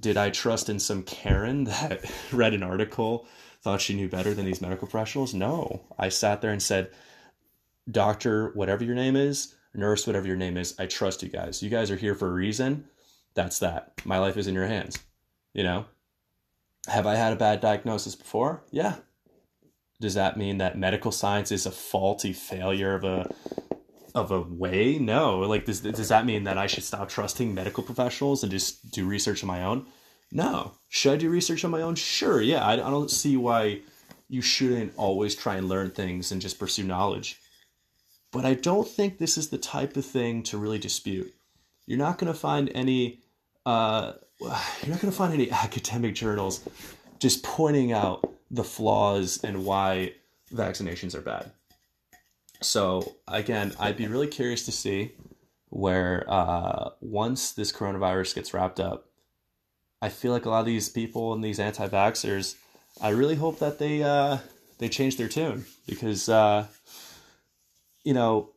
Did 0.00 0.16
I 0.16 0.30
trust 0.30 0.68
in 0.68 0.80
some 0.80 1.04
Karen 1.04 1.64
that 1.64 2.10
read 2.32 2.54
an 2.54 2.62
article, 2.62 3.28
thought 3.62 3.80
she 3.80 3.94
knew 3.94 4.08
better 4.08 4.34
than 4.34 4.46
these 4.46 4.62
medical 4.62 4.88
professionals? 4.88 5.34
No. 5.34 5.84
I 5.98 6.08
sat 6.08 6.40
there 6.40 6.50
and 6.50 6.62
said, 6.62 6.90
Doctor, 7.88 8.50
whatever 8.54 8.82
your 8.82 8.96
name 8.96 9.14
is, 9.14 9.54
nurse, 9.74 10.06
whatever 10.06 10.26
your 10.26 10.36
name 10.36 10.56
is, 10.56 10.74
I 10.78 10.86
trust 10.86 11.22
you 11.22 11.28
guys. 11.28 11.62
You 11.62 11.70
guys 11.70 11.90
are 11.90 11.96
here 11.96 12.16
for 12.16 12.28
a 12.28 12.32
reason. 12.32 12.86
That's 13.34 13.58
that. 13.60 13.92
My 14.04 14.18
life 14.18 14.36
is 14.36 14.46
in 14.46 14.54
your 14.54 14.66
hands. 14.66 14.98
You 15.52 15.62
know? 15.62 15.84
Have 16.88 17.06
I 17.06 17.14
had 17.14 17.32
a 17.32 17.36
bad 17.36 17.60
diagnosis 17.60 18.14
before? 18.14 18.62
Yeah. 18.70 18.96
Does 20.00 20.14
that 20.14 20.36
mean 20.36 20.58
that 20.58 20.78
medical 20.78 21.12
science 21.12 21.52
is 21.52 21.66
a 21.66 21.70
faulty 21.70 22.32
failure 22.32 22.94
of 22.94 23.04
a 23.04 23.30
of 24.16 24.30
a 24.30 24.40
way. 24.40 24.98
No, 24.98 25.40
like 25.40 25.66
does 25.66 25.80
does 25.82 26.08
that 26.08 26.24
mean 26.24 26.44
that 26.44 26.56
I 26.56 26.66
should 26.66 26.82
stop 26.82 27.08
trusting 27.08 27.54
medical 27.54 27.84
professionals 27.84 28.42
and 28.42 28.50
just 28.50 28.90
do 28.90 29.06
research 29.06 29.44
on 29.44 29.46
my 29.46 29.62
own? 29.62 29.86
No. 30.32 30.72
Should 30.88 31.12
I 31.12 31.16
do 31.16 31.30
research 31.30 31.64
on 31.64 31.70
my 31.70 31.82
own? 31.82 31.94
Sure. 31.94 32.40
Yeah, 32.40 32.64
I, 32.64 32.72
I 32.72 32.90
don't 32.90 33.10
see 33.10 33.36
why 33.36 33.82
you 34.28 34.40
shouldn't 34.40 34.94
always 34.96 35.36
try 35.36 35.56
and 35.56 35.68
learn 35.68 35.90
things 35.90 36.32
and 36.32 36.40
just 36.40 36.58
pursue 36.58 36.82
knowledge. 36.82 37.38
But 38.32 38.44
I 38.44 38.54
don't 38.54 38.88
think 38.88 39.18
this 39.18 39.38
is 39.38 39.50
the 39.50 39.58
type 39.58 39.96
of 39.96 40.04
thing 40.04 40.42
to 40.44 40.58
really 40.58 40.78
dispute. 40.78 41.32
You're 41.86 41.98
not 41.98 42.18
going 42.18 42.32
to 42.32 42.38
find 42.38 42.70
any. 42.74 43.20
Uh, 43.66 44.14
you're 44.40 44.90
not 44.90 45.00
going 45.00 45.12
to 45.12 45.16
find 45.16 45.34
any 45.34 45.50
academic 45.50 46.14
journals 46.14 46.62
just 47.18 47.42
pointing 47.42 47.92
out 47.92 48.32
the 48.50 48.64
flaws 48.64 49.40
and 49.44 49.64
why 49.64 50.14
vaccinations 50.52 51.14
are 51.14 51.20
bad. 51.20 51.50
So 52.60 53.16
again, 53.28 53.72
I'd 53.78 53.96
be 53.96 54.06
really 54.06 54.28
curious 54.28 54.64
to 54.66 54.72
see 54.72 55.12
where 55.68 56.24
uh, 56.28 56.90
once 57.00 57.52
this 57.52 57.72
coronavirus 57.72 58.34
gets 58.34 58.54
wrapped 58.54 58.80
up, 58.80 59.10
I 60.00 60.08
feel 60.08 60.32
like 60.32 60.46
a 60.46 60.50
lot 60.50 60.60
of 60.60 60.66
these 60.66 60.88
people 60.88 61.32
and 61.32 61.42
these 61.42 61.58
anti-vaxxers, 61.58 62.54
I 63.00 63.10
really 63.10 63.34
hope 63.34 63.58
that 63.58 63.78
they 63.78 64.02
uh, 64.02 64.38
they 64.78 64.88
change 64.88 65.16
their 65.16 65.28
tune 65.28 65.66
because 65.86 66.28
uh, 66.28 66.66
you 68.04 68.14
know 68.14 68.50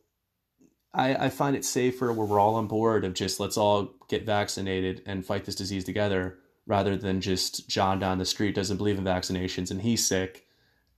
I, 0.92 1.26
I 1.26 1.28
find 1.28 1.56
it 1.56 1.64
safer 1.64 2.12
where 2.12 2.26
we're 2.26 2.40
all 2.40 2.56
on 2.56 2.66
board 2.66 3.04
of 3.04 3.14
just 3.14 3.40
let's 3.40 3.56
all 3.56 3.94
get 4.08 4.24
vaccinated 4.24 5.02
and 5.06 5.24
fight 5.24 5.44
this 5.44 5.54
disease 5.54 5.84
together 5.84 6.38
rather 6.66 6.96
than 6.96 7.20
just 7.20 7.68
John 7.68 7.98
down 7.98 8.18
the 8.18 8.24
street 8.24 8.54
doesn't 8.54 8.76
believe 8.76 8.98
in 8.98 9.04
vaccinations 9.04 9.70
and 9.70 9.82
he's 9.82 10.06
sick 10.06 10.46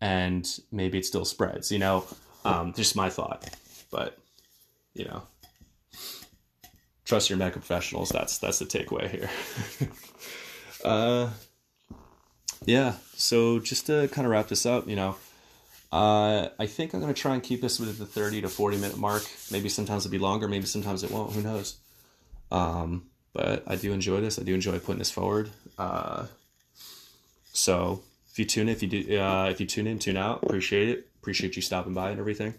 and 0.00 0.48
maybe 0.70 0.98
it 0.98 1.06
still 1.06 1.24
spreads, 1.24 1.70
you 1.70 1.78
know? 1.78 2.04
Um, 2.44 2.72
just 2.72 2.96
my 2.96 3.08
thought. 3.08 3.48
But, 3.90 4.18
you 4.94 5.04
know, 5.04 5.22
trust 7.04 7.30
your 7.30 7.38
medical 7.38 7.60
professionals. 7.60 8.08
That's, 8.10 8.38
that's 8.38 8.58
the 8.58 8.64
takeaway 8.64 9.10
here. 9.10 9.30
uh, 10.84 11.30
yeah. 12.64 12.94
So 13.14 13.58
just 13.58 13.86
to 13.86 14.08
kind 14.08 14.26
of 14.26 14.32
wrap 14.32 14.48
this 14.48 14.66
up, 14.66 14.88
you 14.88 14.96
know, 14.96 15.16
uh, 15.92 16.48
I 16.58 16.66
think 16.66 16.94
I'm 16.94 17.06
to 17.06 17.12
try 17.12 17.34
and 17.34 17.42
keep 17.42 17.60
this 17.60 17.78
within 17.78 17.98
the 17.98 18.06
30 18.06 18.42
to 18.42 18.48
40 18.48 18.78
minute 18.78 18.98
mark. 18.98 19.24
Maybe 19.50 19.68
sometimes 19.68 20.06
it'll 20.06 20.12
be 20.12 20.18
longer, 20.18 20.48
maybe 20.48 20.66
sometimes 20.66 21.04
it 21.04 21.10
won't. 21.10 21.32
Who 21.32 21.42
knows? 21.42 21.76
Um, 22.50 23.10
but 23.34 23.62
I 23.66 23.76
do 23.76 23.92
enjoy 23.92 24.20
this. 24.20 24.38
I 24.38 24.42
do 24.42 24.54
enjoy 24.54 24.78
putting 24.78 24.98
this 24.98 25.10
forward. 25.10 25.50
Uh, 25.78 26.26
so 27.52 28.02
if 28.30 28.38
you 28.38 28.46
tune 28.46 28.68
in, 28.68 28.74
if 28.74 28.82
you 28.82 28.88
do, 28.88 29.18
uh, 29.18 29.48
if 29.50 29.60
you 29.60 29.66
tune 29.66 29.86
in, 29.86 29.98
tune 29.98 30.16
out, 30.16 30.42
appreciate 30.42 30.88
it. 30.88 31.08
Appreciate 31.22 31.54
you 31.54 31.62
stopping 31.62 31.94
by 31.94 32.10
and 32.10 32.18
everything. 32.18 32.52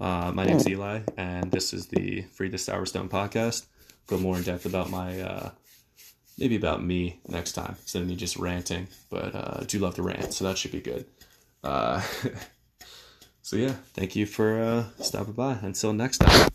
Uh, 0.00 0.32
my 0.34 0.44
name's 0.44 0.66
Eli, 0.66 1.02
and 1.16 1.52
this 1.52 1.72
is 1.72 1.86
the 1.86 2.22
Free 2.22 2.48
the 2.48 2.58
Sour 2.58 2.86
Stone 2.86 3.08
podcast. 3.08 3.66
Go 4.08 4.18
more 4.18 4.36
in 4.36 4.42
depth 4.42 4.66
about 4.66 4.90
my, 4.90 5.20
uh, 5.20 5.50
maybe 6.36 6.56
about 6.56 6.82
me 6.82 7.20
next 7.28 7.52
time 7.52 7.76
instead 7.82 8.02
of 8.02 8.08
me 8.08 8.16
just 8.16 8.36
ranting. 8.36 8.88
But 9.10 9.36
uh, 9.36 9.58
I 9.60 9.64
do 9.64 9.78
love 9.78 9.94
to 9.94 10.02
rant, 10.02 10.34
so 10.34 10.44
that 10.44 10.58
should 10.58 10.72
be 10.72 10.80
good. 10.80 11.06
Uh, 11.62 12.02
so 13.42 13.54
yeah, 13.54 13.74
thank 13.92 14.16
you 14.16 14.26
for 14.26 14.60
uh, 14.60 14.84
stopping 15.00 15.34
by. 15.34 15.56
Until 15.62 15.92
next 15.92 16.18
time. 16.18 16.50